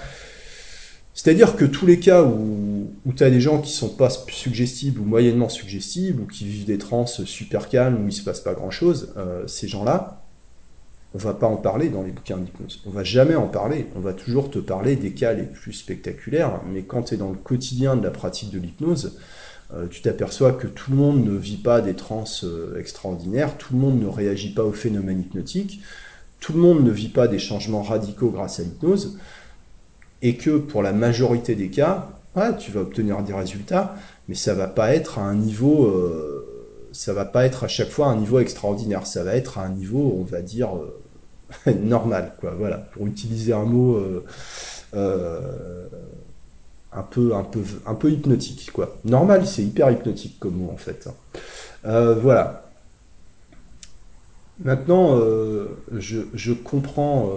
C'est-à-dire 1.18 1.56
que 1.56 1.66
tous 1.66 1.88
les 1.88 2.00
cas 2.00 2.22
où, 2.22 2.92
où 3.08 3.12
tu 3.12 3.24
as 3.24 3.32
des 3.32 3.42
gens 3.42 3.60
qui 3.60 3.72
sont 3.72 3.90
pas 3.90 4.10
suggestibles 4.30 5.02
ou 5.02 5.04
moyennement 5.04 5.50
suggestibles, 5.50 6.22
ou 6.22 6.26
qui 6.28 6.46
vivent 6.46 6.66
des 6.66 6.78
trans 6.78 7.08
super 7.08 7.70
calmes 7.70 8.06
où 8.06 8.08
il 8.08 8.14
se 8.14 8.22
passe 8.22 8.40
pas 8.40 8.54
grand-chose, 8.54 9.14
euh, 9.18 9.48
ces 9.48 9.68
gens-là, 9.68 10.24
on 11.16 11.18
va 11.18 11.34
pas 11.34 11.48
en 11.48 11.56
parler 11.56 11.90
dans 11.90 12.04
les 12.04 12.12
bouquins 12.12 12.38
d'hypnose. 12.38 12.84
On 12.86 12.92
va 12.92 13.04
jamais 13.04 13.34
en 13.34 13.48
parler. 13.48 13.88
On 13.96 14.00
va 14.00 14.14
toujours 14.14 14.52
te 14.52 14.60
parler 14.60 14.96
des 14.96 15.14
cas 15.14 15.34
les 15.34 15.46
plus 15.46 15.74
spectaculaires, 15.74 16.62
mais 16.72 16.84
quand 16.84 17.02
tu 17.02 17.16
es 17.16 17.18
dans 17.18 17.32
le 17.32 17.38
quotidien 17.38 17.96
de 17.96 18.04
la 18.04 18.12
pratique 18.12 18.52
de 18.52 18.60
l'hypnose, 18.60 19.18
euh, 19.74 19.88
tu 19.88 20.04
t'aperçois 20.04 20.54
que 20.54 20.68
tout 20.68 20.92
le 20.92 20.98
monde 20.98 21.26
ne 21.26 21.36
vit 21.36 21.58
pas 21.58 21.82
des 21.82 21.96
trans 21.96 22.26
euh, 22.44 22.80
extraordinaires, 22.80 23.58
tout 23.58 23.74
le 23.74 23.80
monde 23.80 24.00
ne 24.00 24.08
réagit 24.08 24.54
pas 24.54 24.64
aux 24.64 24.72
phénomènes 24.72 25.22
hypnotiques, 25.22 25.82
tout 26.40 26.54
le 26.54 26.60
monde 26.60 26.84
ne 26.84 26.92
vit 26.92 27.10
pas 27.10 27.28
des 27.28 27.40
changements 27.40 27.82
radicaux 27.82 28.30
grâce 28.30 28.60
à 28.60 28.64
l'hypnose 28.64 29.18
et 30.22 30.38
que 30.38 30.58
pour 30.58 30.84
la 30.84 30.94
majorité 30.94 31.56
des 31.56 31.70
cas, 31.70 32.10
tu 32.60 32.72
vas 32.72 32.82
obtenir 32.82 33.22
des 33.24 33.34
résultats, 33.34 33.96
mais 34.28 34.36
ça 34.36 34.54
va 34.54 34.68
pas 34.68 34.94
être 34.94 35.20
à 35.20 35.24
un 35.24 35.36
niveau, 35.36 35.86
euh, 35.86 36.90
ça 36.92 37.14
va 37.14 37.26
pas 37.26 37.46
être 37.46 37.64
à 37.64 37.68
chaque 37.68 37.90
fois 37.90 38.08
un 38.08 38.18
niveau 38.18 38.40
extraordinaire, 38.40 39.08
ça 39.08 39.24
va 39.24 39.36
être 39.36 39.58
à 39.58 39.64
un 39.64 39.70
niveau, 39.70 40.16
on 40.20 40.24
va 40.24 40.42
dire, 40.42 40.70
euh, 40.76 41.74
normal, 41.74 42.34
quoi, 42.40 42.54
voilà, 42.58 42.78
pour 42.78 43.08
utiliser 43.08 43.54
un 43.54 43.66
mot 43.66 43.96
euh, 44.94 45.88
un, 46.92 47.04
peu, 47.04 47.34
un, 47.34 47.44
peu, 47.96 48.12
hypnotique, 48.12 48.72
quoi. 48.72 48.98
Normal, 49.06 49.48
c'est 49.48 49.64
hyper 49.64 49.92
hypnotique 49.92 50.38
comme 50.40 50.56
mot, 50.56 50.72
en 50.72 50.78
fait. 50.78 51.10
voilà. 51.84 52.64
Maintenant, 54.60 55.20
je, 55.92 56.54
comprends 56.54 57.30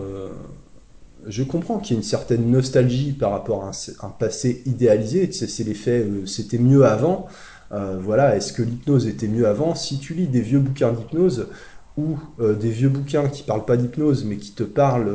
je 1.26 1.42
comprends 1.42 1.78
qu'il 1.78 1.96
y 1.96 1.98
ait 1.98 2.02
une 2.02 2.08
certaine 2.08 2.50
nostalgie 2.50 3.12
par 3.12 3.30
rapport 3.30 3.64
à 3.64 3.72
un, 4.02 4.10
passé 4.10 4.62
idéalisé. 4.66 5.30
C'est 5.32 5.64
l'effet, 5.64 6.00
euh, 6.00 6.26
c'était 6.26 6.58
mieux 6.58 6.84
avant. 6.84 7.26
Euh, 7.72 7.98
voilà, 8.00 8.36
est-ce 8.36 8.52
que 8.52 8.62
l'hypnose 8.62 9.06
était 9.06 9.28
mieux 9.28 9.46
avant? 9.46 9.74
Si 9.74 9.98
tu 9.98 10.14
lis 10.14 10.26
des 10.26 10.40
vieux 10.40 10.58
bouquins 10.58 10.92
d'hypnose 10.92 11.48
ou 11.96 12.18
euh, 12.40 12.54
des 12.54 12.70
vieux 12.70 12.88
bouquins 12.88 13.28
qui 13.28 13.42
parlent 13.42 13.64
pas 13.64 13.76
d'hypnose 13.76 14.24
mais 14.24 14.36
qui 14.36 14.52
te 14.52 14.62
parlent 14.62 15.12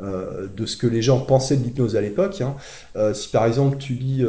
de 0.00 0.66
ce 0.66 0.76
que 0.76 0.86
les 0.86 1.02
gens 1.02 1.20
pensaient 1.20 1.56
de 1.56 1.64
l'hypnose 1.64 1.96
à 1.96 2.00
l'époque, 2.00 2.42
hein, 2.42 2.54
si 3.14 3.28
par 3.30 3.46
exemple 3.46 3.78
tu 3.78 3.94
lis 3.94 4.24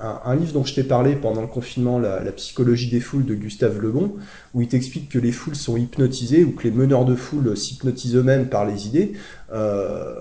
un, 0.00 0.34
livre 0.34 0.52
dont 0.52 0.64
je 0.64 0.74
t'ai 0.74 0.82
parlé 0.82 1.16
pendant 1.16 1.40
le 1.40 1.46
confinement, 1.46 1.98
la, 1.98 2.20
psychologie 2.32 2.90
des 2.90 3.00
foules 3.00 3.24
de 3.24 3.34
Gustave 3.34 3.80
Lebon, 3.80 4.14
où 4.54 4.60
il 4.60 4.68
t'explique 4.68 5.08
que 5.08 5.18
les 5.18 5.32
foules 5.32 5.56
sont 5.56 5.76
hypnotisées 5.76 6.44
ou 6.44 6.52
que 6.52 6.64
les 6.64 6.70
meneurs 6.70 7.04
de 7.04 7.14
foule 7.14 7.56
s'hypnotisent 7.56 8.16
eux-mêmes 8.16 8.48
par 8.48 8.66
les 8.66 8.86
idées. 8.86 9.12
Euh, 9.52 10.14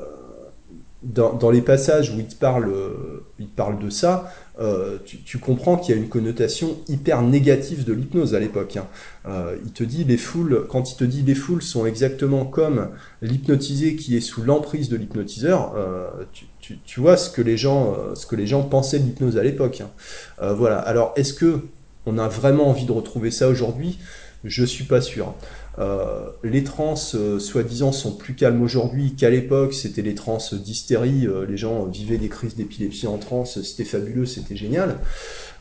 dans, 1.05 1.51
les 1.51 1.61
passages 1.61 2.09
où 2.11 2.19
il 2.19 2.27
te 2.27 2.35
parle, 2.35 2.73
il 3.39 3.47
parle 3.47 3.79
de 3.79 3.89
ça, 3.89 4.31
euh, 4.59 4.97
tu, 5.05 5.37
comprends 5.37 5.75
qu'il 5.75 5.93
y 5.93 5.97
a 5.97 6.01
une 6.01 6.07
connotation 6.07 6.77
hyper 6.87 7.21
négative 7.21 7.83
de 7.83 7.91
l'hypnose 7.91 8.33
à 8.33 8.39
l'époque. 8.39 8.77
Hein. 8.77 8.87
Euh, 9.27 9.57
il 9.65 9.71
te 9.71 9.83
dit 9.83 10.05
les 10.05 10.17
foules, 10.17 10.65
quand 10.69 10.91
il 10.91 10.95
te 10.95 11.03
dit 11.03 11.23
les 11.23 11.35
foules 11.35 11.61
sont 11.61 11.85
exactement 11.85 12.45
comme 12.45 12.89
l'hypnotisé 13.21 13.97
qui 13.97 14.15
est 14.15 14.21
sous 14.21 14.43
l'emprise 14.43 14.87
de 14.87 14.95
l'hypnotiseur, 14.95 15.73
euh, 15.75 16.07
tu, 16.61 16.99
vois 16.99 17.17
ce 17.17 17.29
que 17.29 17.41
les 17.41 17.57
gens, 17.57 17.93
euh, 17.93 18.15
ce 18.15 18.25
que 18.25 18.35
les 18.35 18.47
gens 18.47 18.63
pensaient 18.63 18.99
de 18.99 19.05
l'hypnose 19.05 19.37
à 19.37 19.43
l'époque. 19.43 19.81
Hein. 19.81 19.89
Euh, 20.41 20.53
voilà. 20.53 20.79
Alors 20.79 21.13
est-ce 21.17 21.33
que 21.33 21.59
on 22.05 22.17
a 22.17 22.27
vraiment 22.27 22.69
envie 22.69 22.85
de 22.85 22.91
retrouver 22.91 23.31
ça 23.31 23.49
aujourd'hui? 23.49 23.99
Je 24.45 24.63
suis 24.63 24.85
pas 24.85 25.01
sûr. 25.01 25.33
Euh, 25.77 26.29
les 26.43 26.63
trans, 26.63 26.95
euh, 27.15 27.39
soi-disant, 27.39 27.91
sont 27.91 28.15
plus 28.15 28.33
calmes 28.33 28.61
aujourd'hui 28.61 29.15
qu'à 29.15 29.29
l'époque. 29.29 29.73
C'était 29.73 30.01
les 30.01 30.15
trans 30.15 30.37
d'hystérie. 30.53 31.27
Euh, 31.27 31.45
les 31.45 31.57
gens 31.57 31.85
vivaient 31.85 32.17
des 32.17 32.29
crises 32.29 32.55
d'épilepsie 32.55 33.07
en 33.07 33.17
trans. 33.17 33.45
C'était 33.45 33.83
fabuleux, 33.83 34.25
c'était 34.25 34.55
génial. 34.55 34.99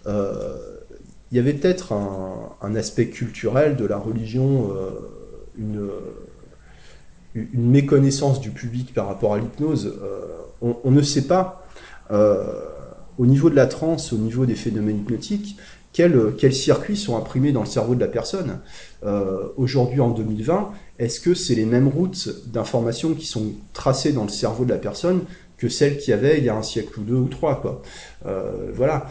Il 0.06 1.36
y 1.36 1.40
avait 1.40 1.54
peut-être 1.54 1.92
un, 1.92 2.74
aspect 2.76 3.08
culturel 3.08 3.76
de 3.76 3.84
la 3.86 3.96
religion, 3.96 4.72
une, 5.58 5.90
méconnaissance 7.52 8.40
du 8.40 8.50
public 8.50 8.94
par 8.94 9.08
rapport 9.08 9.34
à 9.34 9.38
l'hypnose. 9.38 9.98
On, 10.60 10.90
ne 10.90 11.02
sait 11.02 11.26
pas. 11.26 11.66
au 12.10 13.26
niveau 13.26 13.50
de 13.50 13.56
la 13.56 13.66
transe, 13.66 14.12
au 14.12 14.18
niveau 14.18 14.46
des 14.46 14.54
phénomènes 14.54 14.98
hypnotiques, 14.98 15.56
quels, 15.94 16.52
circuits 16.52 16.96
sont 16.96 17.16
imprimés 17.16 17.52
dans 17.52 17.60
le 17.60 17.66
cerveau 17.66 17.94
de 17.94 18.00
la 18.00 18.08
personne. 18.08 18.58
Euh, 19.04 19.48
Aujourd'hui, 19.56 20.00
en 20.00 20.10
2020, 20.10 20.72
est-ce 20.98 21.20
que 21.20 21.34
c'est 21.34 21.54
les 21.54 21.66
mêmes 21.66 21.88
routes 21.88 22.28
d'information 22.46 23.14
qui 23.14 23.26
sont 23.26 23.52
tracées 23.72 24.12
dans 24.12 24.24
le 24.24 24.30
cerveau 24.30 24.64
de 24.64 24.70
la 24.70 24.78
personne 24.78 25.22
que 25.58 25.68
celles 25.68 25.98
qu'il 25.98 26.10
y 26.10 26.14
avait 26.14 26.38
il 26.38 26.44
y 26.44 26.48
a 26.48 26.56
un 26.56 26.62
siècle 26.62 27.00
ou 27.00 27.02
deux 27.02 27.14
ou 27.14 27.28
trois 27.28 27.60
quoi? 27.60 27.82
Euh, 28.26 28.70
voilà. 28.74 29.06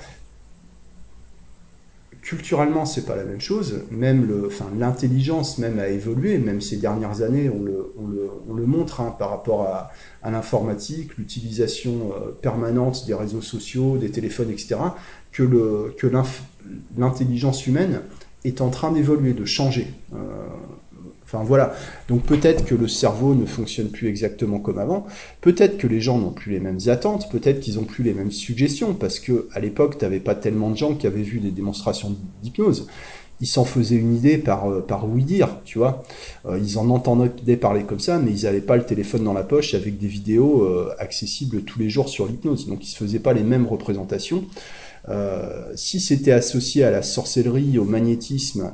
Culturellement, 2.21 2.85
c'est 2.85 3.05
pas 3.05 3.17
la 3.17 3.25
même 3.25 3.41
chose. 3.41 3.81
Même 3.91 4.25
le, 4.25 4.47
enfin, 4.47 4.71
l'intelligence 4.77 5.57
même 5.57 5.77
a 5.77 5.89
évolué. 5.89 6.37
Même 6.37 6.61
ces 6.61 6.77
dernières 6.77 7.21
années, 7.21 7.49
on 7.49 7.61
le, 7.61 7.93
on 7.97 8.07
le, 8.07 8.29
on 8.49 8.53
le 8.53 8.65
montre 8.65 9.01
hein, 9.01 9.13
par 9.19 9.29
rapport 9.29 9.63
à, 9.63 9.91
l'informatique, 10.31 11.17
l'utilisation 11.17 12.13
euh, 12.13 12.31
permanente 12.31 13.05
des 13.05 13.13
réseaux 13.13 13.41
sociaux, 13.41 13.97
des 13.97 14.09
téléphones, 14.09 14.49
etc 14.49 14.77
que 15.33 15.99
l'intelligence 16.97 17.67
humaine 17.67 18.01
est 18.43 18.61
en 18.61 18.69
train 18.69 18.91
d'évoluer, 18.91 19.33
de 19.33 19.45
changer. 19.45 19.87
Euh, 20.13 20.17
enfin 21.23 21.43
voilà. 21.43 21.73
Donc 22.07 22.23
peut-être 22.23 22.65
que 22.65 22.75
le 22.75 22.87
cerveau 22.87 23.35
ne 23.35 23.45
fonctionne 23.45 23.89
plus 23.89 24.07
exactement 24.07 24.59
comme 24.59 24.79
avant. 24.79 25.05
Peut-être 25.41 25.77
que 25.77 25.87
les 25.87 26.01
gens 26.01 26.17
n'ont 26.17 26.31
plus 26.31 26.51
les 26.51 26.59
mêmes 26.59 26.79
attentes. 26.87 27.29
Peut-être 27.31 27.59
qu'ils 27.59 27.75
n'ont 27.75 27.85
plus 27.85 28.03
les 28.03 28.13
mêmes 28.13 28.31
suggestions 28.31 28.93
parce 28.93 29.19
que 29.19 29.47
à 29.53 29.59
l'époque, 29.59 29.97
tu 29.97 30.05
n'avais 30.05 30.19
pas 30.19 30.35
tellement 30.35 30.69
de 30.69 30.77
gens 30.77 30.95
qui 30.95 31.07
avaient 31.07 31.21
vu 31.21 31.39
des 31.39 31.51
démonstrations 31.51 32.15
d'hypnose. 32.41 32.87
Ils 33.41 33.47
s'en 33.47 33.65
faisaient 33.65 33.95
une 33.95 34.15
idée 34.15 34.37
par, 34.37 34.69
euh, 34.69 34.81
par 34.81 35.09
oui 35.09 35.23
dire, 35.23 35.57
tu 35.65 35.77
vois. 35.77 36.03
Euh, 36.45 36.59
ils 36.61 36.77
en 36.77 36.89
entendaient 36.89 37.57
parler 37.57 37.83
comme 37.83 37.99
ça, 37.99 38.19
mais 38.19 38.31
ils 38.31 38.43
n'avaient 38.43 38.61
pas 38.61 38.77
le 38.77 38.85
téléphone 38.85 39.23
dans 39.23 39.33
la 39.33 39.43
poche 39.43 39.73
avec 39.73 39.97
des 39.97 40.07
vidéos 40.07 40.69
accessibles 40.99 41.63
tous 41.63 41.79
les 41.79 41.89
jours 41.89 42.09
sur 42.09 42.27
l'hypnose. 42.27 42.67
Donc 42.67 42.85
ils 42.85 42.89
se 42.89 42.97
faisaient 42.97 43.19
pas 43.19 43.33
les 43.33 43.43
mêmes 43.43 43.65
représentations. 43.65 44.45
Euh, 45.09 45.73
si 45.75 45.99
c'était 45.99 46.31
associé 46.31 46.83
à 46.83 46.91
la 46.91 47.01
sorcellerie, 47.01 47.77
au 47.77 47.83
magnétisme, 47.83 48.73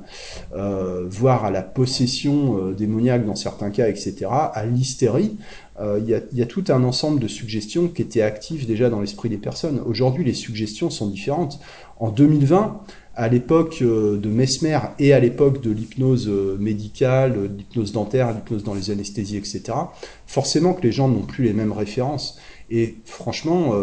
euh, 0.55 1.05
voire 1.09 1.45
à 1.45 1.51
la 1.51 1.63
possession 1.63 2.57
euh, 2.57 2.73
démoniaque 2.73 3.25
dans 3.25 3.35
certains 3.35 3.71
cas, 3.71 3.87
etc., 3.87 4.27
à 4.29 4.65
l'hystérie, 4.65 5.37
il 5.81 6.09
y, 6.33 6.41
a 6.41 6.45
tout 6.45 6.65
un 6.67 6.83
ensemble 6.83 7.21
de 7.21 7.29
suggestions 7.29 7.87
qui 7.87 8.01
étaient 8.01 8.21
actives 8.21 8.67
déjà 8.67 8.89
dans 8.89 8.99
l'esprit 8.99 9.29
des 9.29 9.37
personnes. 9.37 9.81
Aujourd'hui, 9.85 10.25
les 10.25 10.33
suggestions 10.33 10.89
sont 10.89 11.07
différentes. 11.07 11.61
En 12.01 12.09
2020, 12.09 12.81
à 13.15 13.29
l'époque 13.29 13.81
de 13.81 14.29
Mesmer 14.29 14.77
et 14.99 15.13
à 15.13 15.21
l'époque 15.21 15.61
de 15.61 15.71
l'hypnose 15.71 16.27
médicale, 16.59 17.49
l'hypnose 17.57 17.93
dentaire, 17.93 18.33
l'hypnose 18.33 18.65
dans 18.65 18.73
les 18.73 18.91
anesthésies, 18.91 19.37
etc., 19.37 19.61
forcément 20.27 20.73
que 20.73 20.81
les 20.81 20.91
gens 20.91 21.07
n'ont 21.07 21.21
plus 21.21 21.45
les 21.45 21.53
mêmes 21.53 21.71
références. 21.71 22.37
Et 22.69 22.97
franchement, 23.05 23.73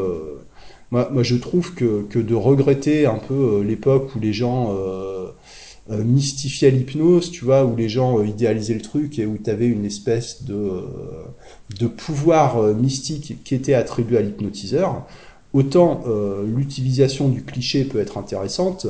moi, 0.91 1.23
je 1.23 1.37
trouve 1.37 1.75
que, 1.75 2.03
que 2.03 2.19
de 2.19 2.35
regretter 2.35 3.07
un 3.07 3.19
peu 3.19 3.35
euh, 3.35 3.65
l'époque 3.65 4.15
où 4.15 4.21
les 4.21 4.33
gens 4.33 4.73
euh, 4.73 5.29
euh, 5.91 6.05
mystifiaient 6.05 6.71
l'hypnose, 6.71 7.31
tu 7.31 7.45
vois, 7.45 7.65
où 7.65 7.75
les 7.75 7.89
gens 7.89 8.23
idéalisaient 8.23 8.75
le 8.75 8.83
truc 8.83 9.19
et 9.19 9.27
où 9.27 9.37
tu 9.43 9.51
avais 9.51 9.67
une 9.67 9.85
espèce 9.85 10.45
de, 10.45 10.85
de 11.79 11.87
pouvoir 11.87 12.63
mystique 12.75 13.43
qui 13.45 13.55
était 13.55 13.75
attribué 13.75 14.19
à 14.19 14.23
l'hypnotiseur. 14.23 15.07
autant 15.53 16.05
l'utilisation 16.45 17.29
du 17.29 17.43
cliché 17.43 17.85
peut 17.85 18.01
être 18.01 18.19
intéressante, 18.19 18.89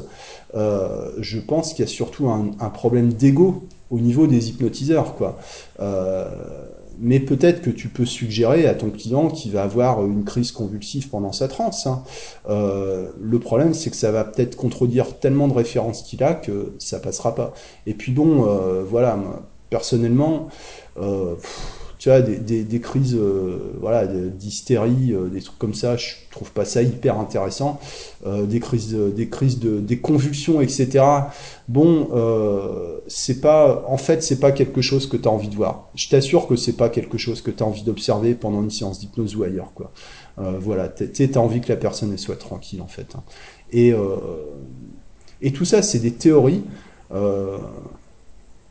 je 0.55 1.39
pense 1.39 1.75
qu'il 1.75 1.85
y 1.85 1.89
a 1.89 1.91
surtout 1.91 2.29
un, 2.29 2.51
un 2.61 2.71
problème 2.71 3.13
d'ego 3.13 3.65
au 3.91 4.01
niveau 4.01 4.27
des 4.27 4.49
hypnotiseurs, 4.49 5.15
quoi 5.17 5.39
mais 6.99 7.21
peut-être 7.21 7.63
que 7.63 7.71
tu 7.71 7.89
peux 7.89 8.05
suggérer 8.05 8.67
à 8.67 8.75
ton 8.75 8.91
client 8.91 9.29
qui 9.29 9.51
va 9.51 9.63
avoir 9.63 10.05
une 10.05 10.25
crise 10.25 10.53
convulsive 10.53 11.09
pendant 11.09 11.33
sa 11.33 11.49
transe. 11.49 11.87
Hein. 11.87 12.03
Euh, 12.49 13.11
le 13.21 13.39
problème, 13.39 13.75
c'est 13.75 13.91
que 13.91 13.97
ça 13.97 14.11
va 14.11 14.25
peut-être 14.25 14.57
contredire 14.57 15.19
tellement 15.19 15.49
de 15.49 15.55
références 15.55 16.03
qu'il 16.03 16.23
a 16.23 16.35
que 16.35 16.75
ça 16.79 17.01
passera 17.01 17.35
pas. 17.35 17.53
Et 17.87 17.95
puis 17.95 18.13
bon, 18.13 18.47
euh, 18.47 18.83
voilà, 18.83 19.19
personnellement, 19.71 20.49
euh, 20.99 21.35
tu 22.07 22.63
des, 22.63 22.81
crises 22.81 23.17
euh, 23.17 23.59
voilà, 23.81 24.07
d'hystérie, 24.07 25.13
euh, 25.13 25.29
des 25.29 25.41
trucs 25.41 25.59
comme 25.59 25.75
ça, 25.75 25.97
je 25.97 26.15
trouve 26.31 26.53
pas 26.53 26.65
ça 26.65 26.83
hyper 26.83 27.19
intéressant. 27.19 27.81
Euh, 28.27 28.47
des 28.47 28.61
crises, 28.61 28.95
des 28.95 29.29
crises 29.29 29.59
de, 29.59 29.81
des 29.81 29.99
convulsions, 29.99 30.61
etc. 30.61 31.05
Bon, 31.69 32.09
c'est 33.09 33.41
pas, 33.41 33.85
en 33.89 33.97
fait, 33.97 34.23
c'est 34.23 34.39
pas 34.39 34.53
quelque 34.53 34.83
chose 34.83 35.09
que 35.09 35.17
tu 35.17 35.27
as 35.27 35.33
envie 35.33 35.49
de 35.49 35.57
voir. 35.57 35.91
Je 35.97 36.09
t'assure 36.09 36.47
que 36.47 36.55
c'est 36.55 36.77
pas 36.77 36.89
quelque 36.89 37.19
chose 37.19 37.41
que 37.43 37.51
tu 37.51 37.63
as 37.63 37.67
envie 37.67 37.83
d'observer 37.83 38.35
pendant 38.35 38.63
une 38.63 38.71
séance 38.71 39.01
d'hypnose 39.01 39.35
ou 39.35 39.43
ailleurs, 39.43 39.73
quoi. 39.75 39.91
voilà, 40.37 40.89
tu 40.89 41.31
as 41.35 41.41
envie 41.41 41.61
que 41.61 41.69
la 41.69 41.77
personne 41.77 42.17
soit 42.19 42.37
tranquille, 42.37 42.83
en 42.83 42.87
fait. 42.87 43.17
Hein. 43.17 43.23
Et 45.43 45.53
tout 45.53 45.65
ça, 45.65 45.83
c'est 45.83 45.99
des 45.99 46.13
théories. 46.13 46.63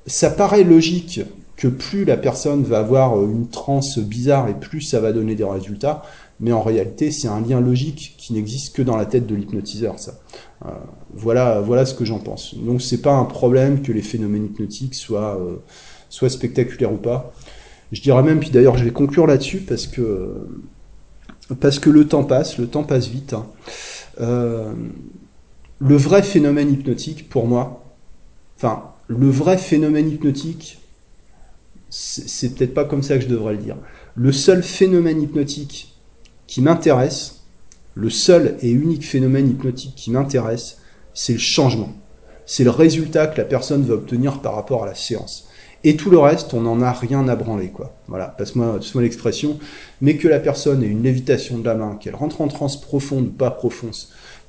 ça 0.06 0.30
paraît 0.30 0.64
logique 0.64 1.20
que 1.56 1.68
plus 1.68 2.06
la 2.06 2.18
personne 2.18 2.64
va 2.64 2.80
avoir 2.80 3.18
euh, 3.18 3.26
une 3.26 3.48
transe 3.48 4.00
bizarre 4.00 4.50
et 4.50 4.54
plus 4.54 4.82
ça 4.82 5.00
va 5.00 5.12
donner 5.14 5.36
des 5.36 5.44
résultats. 5.44 6.04
Mais 6.42 6.52
en 6.52 6.62
réalité, 6.62 7.12
c'est 7.12 7.30
un 7.30 7.40
lien 7.40 7.62
logique 7.62 8.16
qui 8.18 8.34
n'existe 8.34 8.76
que 8.76 8.82
dans 8.82 8.98
la 8.98 9.06
tête 9.06 9.26
de 9.26 9.36
l'hypnotiseur, 9.36 10.00
ça. 10.00 10.20
Euh, 10.66 10.70
voilà, 11.14 11.62
voilà 11.62 11.86
ce 11.86 11.94
que 11.94 12.04
j'en 12.04 12.20
pense. 12.20 12.56
Donc 12.56 12.82
c'est 12.82 13.02
pas 13.02 13.14
un 13.14 13.24
problème 13.24 13.82
que 13.82 13.94
les 13.94 14.02
phénomènes 14.02 14.46
hypnotiques 14.46 14.96
soient, 14.96 15.40
euh, 15.40 16.30
spectaculaires 16.30 16.92
ou 16.92 16.98
pas. 16.98 17.34
Je 17.94 18.02
dirais 18.02 18.24
même, 18.24 18.40
puis 18.40 18.50
d'ailleurs 18.50 18.78
je 18.78 18.84
vais 18.84 18.92
conclure 18.92 19.28
là-dessus 19.28 19.60
parce 19.60 19.88
que 19.88 20.50
le 21.50 22.08
temps 22.08 22.24
passe, 22.24 22.58
le 22.58 22.68
temps 22.68 22.84
passe 22.84 23.08
vite. 23.08 23.34
Hein. 23.34 23.46
Le 25.80 25.96
vrai 25.98 26.24
phénomène 26.24 26.72
hypnotique, 26.72 27.30
pour 27.30 27.48
moi, 27.48 27.84
enfin, 28.58 28.84
le 29.08 29.30
vrai 29.30 29.58
phénomène 29.58 30.10
hypnotique, 30.10 30.80
c'est 31.98 32.54
peut-être 32.54 32.74
pas 32.74 32.84
comme 32.84 33.04
ça 33.04 33.16
que 33.16 33.24
je 33.24 33.30
devrais 33.30 33.54
le 33.54 33.60
dire. 33.60 33.78
Le 34.16 34.34
seul 34.34 34.64
phénomène 34.64 35.22
hypnotique 35.22 35.96
qui 36.46 36.62
m'intéresse, 36.62 37.46
le 37.94 38.10
seul 38.10 38.58
et 38.62 38.70
unique 38.70 39.06
phénomène 39.06 39.50
hypnotique 39.50 39.94
qui 39.96 40.12
m'intéresse, 40.12 40.80
c'est 41.14 41.34
le 41.34 41.40
changement. 41.40 41.94
C'est 42.46 42.66
le 42.66 42.70
résultat 42.70 43.28
que 43.28 43.38
la 43.38 43.46
personne 43.46 43.84
va 43.84 43.94
obtenir 43.94 44.42
par 44.42 44.56
rapport 44.56 44.84
à 44.84 44.88
la 44.88 44.94
séance. 44.94 45.48
Et 45.86 45.96
tout 45.96 46.10
le 46.10 46.20
reste, 46.20 46.54
on 46.54 46.62
n'en 46.62 46.82
a 46.82 46.92
rien 46.92 47.30
à 47.30 47.36
branler, 47.38 47.70
quoi. 47.70 47.96
Voilà, 48.10 48.28
passe-moi 48.28 48.76
passe 48.76 48.94
l'expression. 48.96 49.58
Mais 50.02 50.18
que 50.18 50.28
la 50.28 50.40
personne 50.40 50.84
ait 50.84 50.88
une 50.88 51.04
lévitation 51.04 51.60
de 51.60 51.64
la 51.64 51.76
main, 51.76 51.96
qu'elle 51.96 52.16
rentre 52.16 52.42
en 52.42 52.50
transe 52.50 52.82
profonde 52.82 53.28
ou 53.28 53.32
pas 53.32 53.52
profonde, 53.52 53.96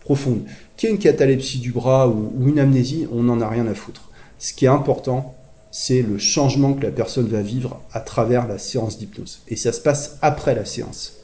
profonde, 0.00 0.42
qu'il 0.76 0.88
y 0.88 0.92
ait 0.92 0.94
une 0.96 1.00
catalepsie 1.00 1.58
du 1.58 1.70
bras 1.70 2.08
ou, 2.08 2.32
ou 2.36 2.48
une 2.48 2.58
amnésie, 2.58 3.06
on 3.12 3.22
n'en 3.22 3.40
a 3.40 3.48
rien 3.48 3.68
à 3.68 3.74
foutre. 3.74 4.10
Ce 4.38 4.52
qui 4.52 4.64
est 4.64 4.68
important, 4.68 5.35
c'est 5.78 6.00
le 6.00 6.16
changement 6.16 6.72
que 6.72 6.84
la 6.84 6.90
personne 6.90 7.26
va 7.26 7.42
vivre 7.42 7.82
à 7.92 8.00
travers 8.00 8.48
la 8.48 8.56
séance 8.56 8.96
d'hypnose. 8.96 9.42
Et 9.46 9.56
ça 9.56 9.72
se 9.72 9.80
passe 9.82 10.16
après 10.22 10.54
la 10.54 10.64
séance. 10.64 11.18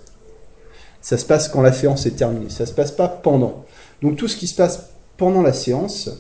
Ça 1.01 1.17
se 1.17 1.25
passe 1.25 1.49
quand 1.49 1.63
la 1.63 1.73
séance 1.73 2.05
est 2.05 2.17
terminée. 2.17 2.51
Ça 2.51 2.67
se 2.67 2.75
passe 2.75 2.93
pas 2.93 3.09
pendant. 3.09 3.65
Donc 4.03 4.17
tout 4.17 4.29
ce 4.29 4.37
qui 4.37 4.47
se 4.47 4.55
passe 4.55 4.91
pendant 5.17 5.41
la 5.41 5.55
séance, 5.55 6.11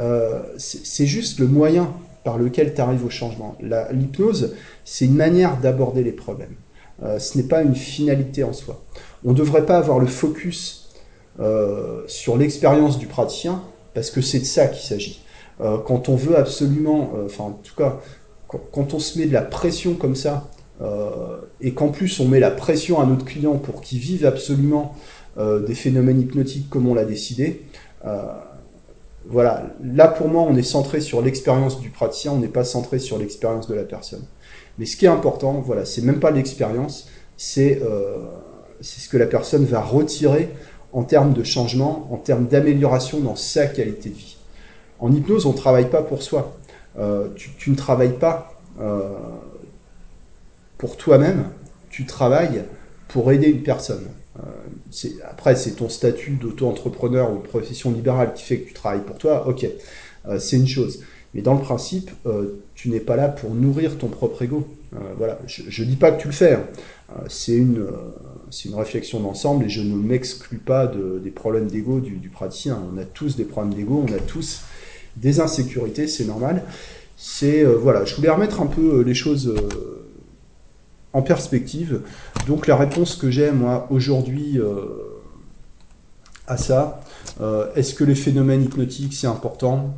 euh, 0.00 0.42
c'est 0.58 1.06
juste 1.06 1.38
le 1.38 1.46
moyen 1.46 1.94
par 2.24 2.36
lequel 2.36 2.74
tu 2.74 2.80
arrives 2.82 3.06
au 3.06 3.10
changement. 3.10 3.56
L'hypnose, 3.90 4.54
c'est 4.84 5.06
une 5.06 5.16
manière 5.16 5.56
d'aborder 5.56 6.04
les 6.04 6.12
problèmes. 6.12 6.56
Euh, 7.02 7.18
ce 7.18 7.38
n'est 7.38 7.48
pas 7.48 7.62
une 7.62 7.74
finalité 7.74 8.44
en 8.44 8.52
soi. 8.52 8.84
On 9.24 9.30
ne 9.30 9.36
devrait 9.36 9.64
pas 9.64 9.78
avoir 9.78 9.98
le 9.98 10.08
focus 10.08 10.90
euh, 11.40 12.02
sur 12.06 12.36
l'expérience 12.36 12.98
du 12.98 13.06
praticien, 13.06 13.62
parce 13.94 14.10
que 14.10 14.20
c'est 14.20 14.40
de 14.40 14.44
ça 14.44 14.66
qu'il 14.66 14.86
s'agit. 14.86 15.22
Euh, 15.60 15.78
quand 15.78 16.08
on 16.08 16.16
veut 16.16 16.36
absolument, 16.36 17.12
euh, 17.16 17.26
enfin 17.26 17.44
en 17.44 17.50
tout 17.50 17.74
cas, 17.76 18.00
quand, 18.46 18.94
on 18.94 18.98
se 18.98 19.18
met 19.18 19.26
de 19.26 19.32
la 19.32 19.42
pression 19.42 19.94
comme 19.94 20.16
ça, 20.16 20.48
euh, 20.80 21.38
et 21.60 21.74
qu'en 21.74 21.88
plus 21.88 22.20
on 22.20 22.26
met 22.26 22.40
la 22.40 22.50
pression 22.50 23.00
à 23.00 23.06
notre 23.06 23.24
client 23.24 23.56
pour 23.58 23.80
qu'il 23.80 23.98
vive 23.98 24.24
absolument 24.24 24.94
des 25.68 25.76
phénomènes 25.76 26.20
hypnotiques 26.20 26.68
comme 26.68 26.88
on 26.88 26.94
l'a 26.94 27.04
décidé, 27.04 27.62
voilà, 29.28 29.66
là 29.84 30.08
pour 30.08 30.28
moi 30.28 30.42
on 30.42 30.56
est 30.56 30.64
centré 30.64 31.00
sur 31.00 31.22
l'expérience 31.22 31.78
du 31.78 31.90
praticien, 31.90 32.32
on 32.32 32.38
n'est 32.38 32.48
pas 32.48 32.64
centré 32.64 32.98
sur 32.98 33.18
l'expérience 33.18 33.68
de 33.68 33.74
la 33.74 33.84
personne. 33.84 34.24
Mais 34.78 34.86
ce 34.86 34.96
qui 34.96 35.04
est 35.04 35.08
important, 35.08 35.60
voilà, 35.64 35.84
c'est 35.84 36.02
même 36.02 36.20
pas 36.20 36.30
l'expérience, 36.30 37.08
c'est 37.36 37.80
euh, 37.82 38.16
ce 38.80 39.08
que 39.08 39.16
la 39.16 39.26
personne 39.26 39.64
va 39.64 39.80
retirer 39.80 40.50
en 40.92 41.02
termes 41.02 41.32
de 41.32 41.42
changement, 41.42 42.08
en 42.10 42.16
termes 42.16 42.46
d'amélioration 42.46 43.20
dans 43.20 43.36
sa 43.36 43.66
qualité 43.66 44.10
de 44.10 44.14
vie. 44.14 44.37
En 45.00 45.12
hypnose, 45.12 45.46
on 45.46 45.52
ne 45.52 45.56
travaille 45.56 45.90
pas 45.90 46.02
pour 46.02 46.22
soi. 46.22 46.58
Euh, 46.98 47.28
tu, 47.36 47.70
ne 47.70 47.76
travailles 47.76 48.18
pas 48.18 48.60
euh, 48.80 49.10
pour 50.78 50.96
toi-même, 50.96 51.50
tu 51.90 52.06
travailles 52.06 52.64
pour 53.06 53.30
aider 53.30 53.48
une 53.48 53.62
personne. 53.62 54.06
Euh, 54.38 55.08
après, 55.28 55.54
c'est 55.54 55.72
ton 55.72 55.88
statut 55.88 56.32
d'auto-entrepreneur 56.32 57.32
ou 57.32 57.36
profession 57.36 57.92
libérale 57.92 58.34
qui 58.34 58.42
fait 58.42 58.58
que 58.58 58.68
tu 58.68 58.74
travailles 58.74 59.04
pour 59.04 59.18
toi, 59.18 59.46
ok, 59.48 59.66
c'est 60.38 60.56
une 60.56 60.66
chose. 60.66 61.04
Mais 61.34 61.42
dans 61.42 61.54
le 61.54 61.60
principe, 61.60 62.10
tu 62.74 62.90
n'es 62.90 63.00
pas 63.00 63.16
là 63.16 63.28
pour 63.28 63.54
nourrir 63.54 63.96
ton 63.98 64.08
propre 64.08 64.42
ego. 64.42 64.66
voilà, 65.16 65.38
je 65.46 65.82
ne 65.82 65.88
dis 65.88 65.96
pas 65.96 66.10
que 66.10 66.20
tu 66.20 66.28
le 66.28 66.34
fais. 66.34 66.54
Hein. 66.54 66.64
c'est 67.28 67.54
une, 67.56 67.86
une 68.64 68.74
réflexion 68.74 69.20
d'ensemble 69.20 69.64
et 69.64 69.68
je 69.68 69.82
ne 69.82 69.94
m'exclus 69.94 70.58
pas 70.58 70.86
de, 70.86 71.20
des 71.22 71.30
problèmes 71.30 71.68
d'ego 71.68 72.00
du, 72.00 72.16
du, 72.16 72.28
praticien. 72.28 72.78
On 72.92 72.98
a 72.98 73.04
tous 73.04 73.36
des 73.36 73.44
problèmes 73.44 73.74
d'ego, 73.74 74.04
on 74.06 74.12
a 74.12 74.18
tous 74.18 74.62
des 75.20 75.40
insécurités, 75.40 76.06
c'est 76.06 76.24
normal. 76.24 76.64
C'est 77.16 77.64
euh, 77.64 77.76
voilà, 77.76 78.04
je 78.04 78.14
voulais 78.14 78.30
remettre 78.30 78.60
un 78.60 78.66
peu 78.66 79.00
euh, 79.00 79.02
les 79.02 79.14
choses 79.14 79.48
euh, 79.48 79.68
en 81.12 81.22
perspective. 81.22 82.02
Donc 82.46 82.66
la 82.66 82.76
réponse 82.76 83.16
que 83.16 83.30
j'ai 83.30 83.50
moi 83.50 83.88
aujourd'hui 83.90 84.60
à 86.46 86.56
ça, 86.56 87.00
est-ce 87.74 87.94
que 87.94 88.04
les 88.04 88.14
phénomènes 88.14 88.62
hypnotiques 88.62 89.14
c'est 89.14 89.26
important? 89.26 89.94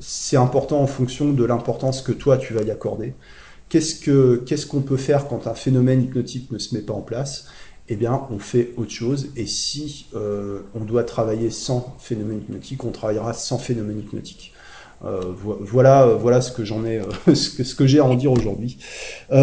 C'est 0.00 0.36
important 0.36 0.80
en 0.80 0.86
fonction 0.86 1.32
de 1.32 1.44
l'importance 1.44 2.02
que 2.02 2.12
toi 2.12 2.36
tu 2.36 2.54
vas 2.54 2.62
y 2.62 2.70
accorder. 2.70 3.14
Qu'est-ce 3.68 3.94
que 3.94 4.42
qu'est-ce 4.44 4.66
qu'on 4.66 4.82
peut 4.82 4.96
faire 4.96 5.28
quand 5.28 5.46
un 5.46 5.54
phénomène 5.54 6.02
hypnotique 6.02 6.50
ne 6.50 6.58
se 6.58 6.74
met 6.74 6.82
pas 6.82 6.92
en 6.92 7.02
place? 7.02 7.46
Eh 7.92 7.96
bien, 7.96 8.26
on 8.30 8.38
fait 8.38 8.72
autre 8.76 8.90
chose. 8.90 9.28
Et 9.36 9.46
si 9.46 10.06
euh, 10.14 10.60
on 10.74 10.84
doit 10.84 11.04
travailler 11.04 11.50
sans 11.50 11.94
phénomène 11.98 12.38
hypnotique, 12.38 12.84
on 12.84 12.90
travaillera 12.90 13.34
sans 13.34 13.58
phénomène 13.58 13.98
hypnotique. 14.00 14.54
Euh, 15.04 15.32
voilà, 15.36 16.06
voilà 16.06 16.40
ce 16.40 16.52
que 16.52 16.64
j'en 16.64 16.86
ai, 16.86 17.00
euh, 17.00 17.34
ce 17.34 17.74
que, 17.74 17.86
j'ai 17.86 17.98
à 17.98 18.04
en 18.04 18.14
dire 18.14 18.32
aujourd'hui. 18.32 18.78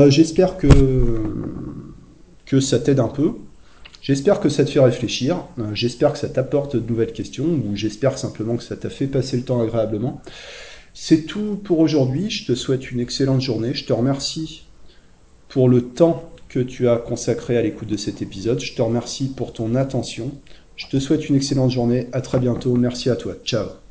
J'espère 0.07 0.57
que 0.57 0.67
que 2.45 2.59
ça 2.59 2.79
t'aide 2.79 2.99
un 2.99 3.09
peu. 3.09 3.33
J'espère 4.01 4.39
que 4.39 4.49
ça 4.49 4.65
te 4.65 4.71
fait 4.71 4.79
réfléchir. 4.79 5.45
J'espère 5.73 6.13
que 6.13 6.17
ça 6.17 6.29
t'apporte 6.29 6.75
de 6.75 6.89
nouvelles 6.89 7.13
questions, 7.13 7.45
ou 7.45 7.75
j'espère 7.75 8.17
simplement 8.17 8.57
que 8.57 8.63
ça 8.63 8.75
t'a 8.75 8.89
fait 8.89 9.05
passer 9.05 9.37
le 9.37 9.43
temps 9.43 9.61
agréablement. 9.61 10.21
C'est 10.95 11.27
tout 11.27 11.59
pour 11.63 11.79
aujourd'hui. 11.79 12.31
Je 12.31 12.47
te 12.47 12.55
souhaite 12.55 12.89
une 12.89 12.99
excellente 12.99 13.41
journée. 13.41 13.75
Je 13.75 13.85
te 13.85 13.93
remercie 13.93 14.65
pour 15.49 15.69
le 15.69 15.81
temps 15.81 16.31
que 16.49 16.59
tu 16.59 16.89
as 16.89 16.97
consacré 16.97 17.57
à 17.57 17.61
l'écoute 17.61 17.87
de 17.87 17.97
cet 17.97 18.21
épisode. 18.21 18.59
Je 18.59 18.73
te 18.73 18.81
remercie 18.81 19.33
pour 19.33 19.53
ton 19.53 19.75
attention. 19.75 20.31
Je 20.75 20.87
te 20.87 20.99
souhaite 20.99 21.29
une 21.29 21.35
excellente 21.35 21.71
journée. 21.71 22.07
À 22.11 22.21
très 22.21 22.39
bientôt. 22.39 22.75
Merci 22.75 23.09
à 23.09 23.15
toi. 23.15 23.35
Ciao. 23.45 23.88